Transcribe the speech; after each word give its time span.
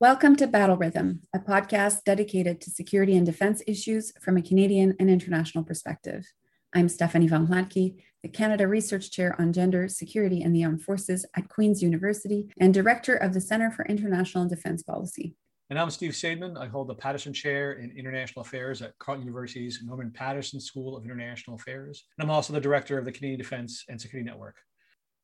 Welcome 0.00 0.34
to 0.36 0.46
Battle 0.46 0.78
Rhythm, 0.78 1.20
a 1.34 1.38
podcast 1.38 2.04
dedicated 2.04 2.62
to 2.62 2.70
security 2.70 3.18
and 3.18 3.26
defense 3.26 3.62
issues 3.66 4.14
from 4.18 4.38
a 4.38 4.42
Canadian 4.42 4.96
and 4.98 5.10
international 5.10 5.62
perspective. 5.62 6.24
I'm 6.74 6.88
Stephanie 6.88 7.28
von 7.28 7.48
Hlatky, 7.48 8.02
the 8.22 8.30
Canada 8.30 8.66
Research 8.66 9.10
Chair 9.10 9.38
on 9.38 9.52
Gender, 9.52 9.88
Security, 9.88 10.40
and 10.40 10.56
the 10.56 10.64
Armed 10.64 10.82
Forces 10.82 11.26
at 11.36 11.50
Queen's 11.50 11.82
University 11.82 12.48
and 12.58 12.72
Director 12.72 13.14
of 13.14 13.34
the 13.34 13.42
Center 13.42 13.70
for 13.70 13.84
International 13.84 14.40
and 14.40 14.50
Defense 14.50 14.82
Policy. 14.82 15.36
And 15.68 15.78
I'm 15.78 15.90
Steve 15.90 16.12
Saideman. 16.12 16.58
I 16.58 16.66
hold 16.66 16.88
the 16.88 16.94
Paterson 16.94 17.34
Chair 17.34 17.74
in 17.74 17.90
International 17.90 18.40
Affairs 18.40 18.80
at 18.80 18.98
Carleton 19.00 19.26
University's 19.26 19.82
Norman 19.84 20.12
Paterson 20.12 20.60
School 20.60 20.96
of 20.96 21.04
International 21.04 21.56
Affairs. 21.56 22.06
And 22.16 22.24
I'm 22.24 22.34
also 22.34 22.54
the 22.54 22.60
Director 22.62 22.96
of 22.96 23.04
the 23.04 23.12
Canadian 23.12 23.38
Defense 23.38 23.84
and 23.90 24.00
Security 24.00 24.26
Network. 24.26 24.56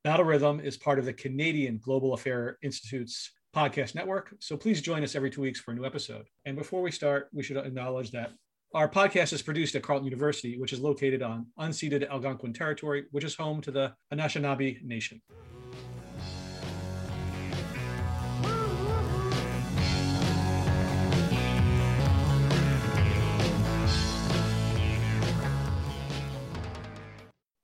Battle 0.05 0.27
Rhythm 0.27 0.61
is 0.61 0.77
part 0.77 0.99
of 0.99 1.07
the 1.07 1.15
Canadian 1.15 1.81
Global 1.83 2.13
Affair 2.13 2.59
Institute's 2.63 3.31
podcast 3.57 3.95
network. 3.95 4.35
So 4.39 4.55
please 4.55 4.83
join 4.83 5.03
us 5.03 5.15
every 5.15 5.31
two 5.31 5.41
weeks 5.41 5.59
for 5.59 5.71
a 5.71 5.75
new 5.75 5.87
episode. 5.87 6.27
And 6.45 6.57
before 6.59 6.83
we 6.83 6.91
start, 6.91 7.31
we 7.33 7.43
should 7.43 7.57
acknowledge 7.57 8.11
that 8.11 8.33
our 8.75 8.87
podcast 8.87 9.33
is 9.33 9.41
produced 9.41 9.75
at 9.75 9.83
Carleton 9.83 10.05
University, 10.05 10.59
which 10.59 10.75
is 10.75 10.81
located 10.81 11.23
on 11.23 11.47
unceded 11.59 12.07
Algonquin 12.11 12.53
territory, 12.53 13.05
which 13.13 13.25
is 13.25 13.35
home 13.35 13.63
to 13.63 13.71
the 13.71 13.95
Anishinaabe 14.13 14.83
Nation. 14.85 15.23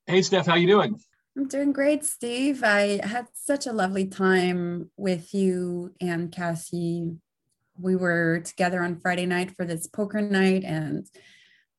Hey, 0.07 0.23
Steph, 0.23 0.47
how 0.47 0.55
you 0.55 0.67
doing? 0.67 0.99
I'm 1.37 1.49
doing 1.49 1.73
great, 1.73 2.05
Steve. 2.05 2.63
I 2.63 3.01
had 3.03 3.27
such 3.33 3.67
a 3.67 3.73
lovely 3.73 4.07
time 4.07 4.91
with 4.99 5.33
you 5.33 5.95
and 6.01 6.31
Cassie. 6.31 7.11
We 7.79 7.97
were 7.97 8.41
together 8.41 8.83
on 8.83 9.01
Friday 9.01 9.25
night 9.25 9.57
for 9.57 9.65
this 9.65 9.87
poker 9.87 10.21
night, 10.21 10.63
and 10.63 11.07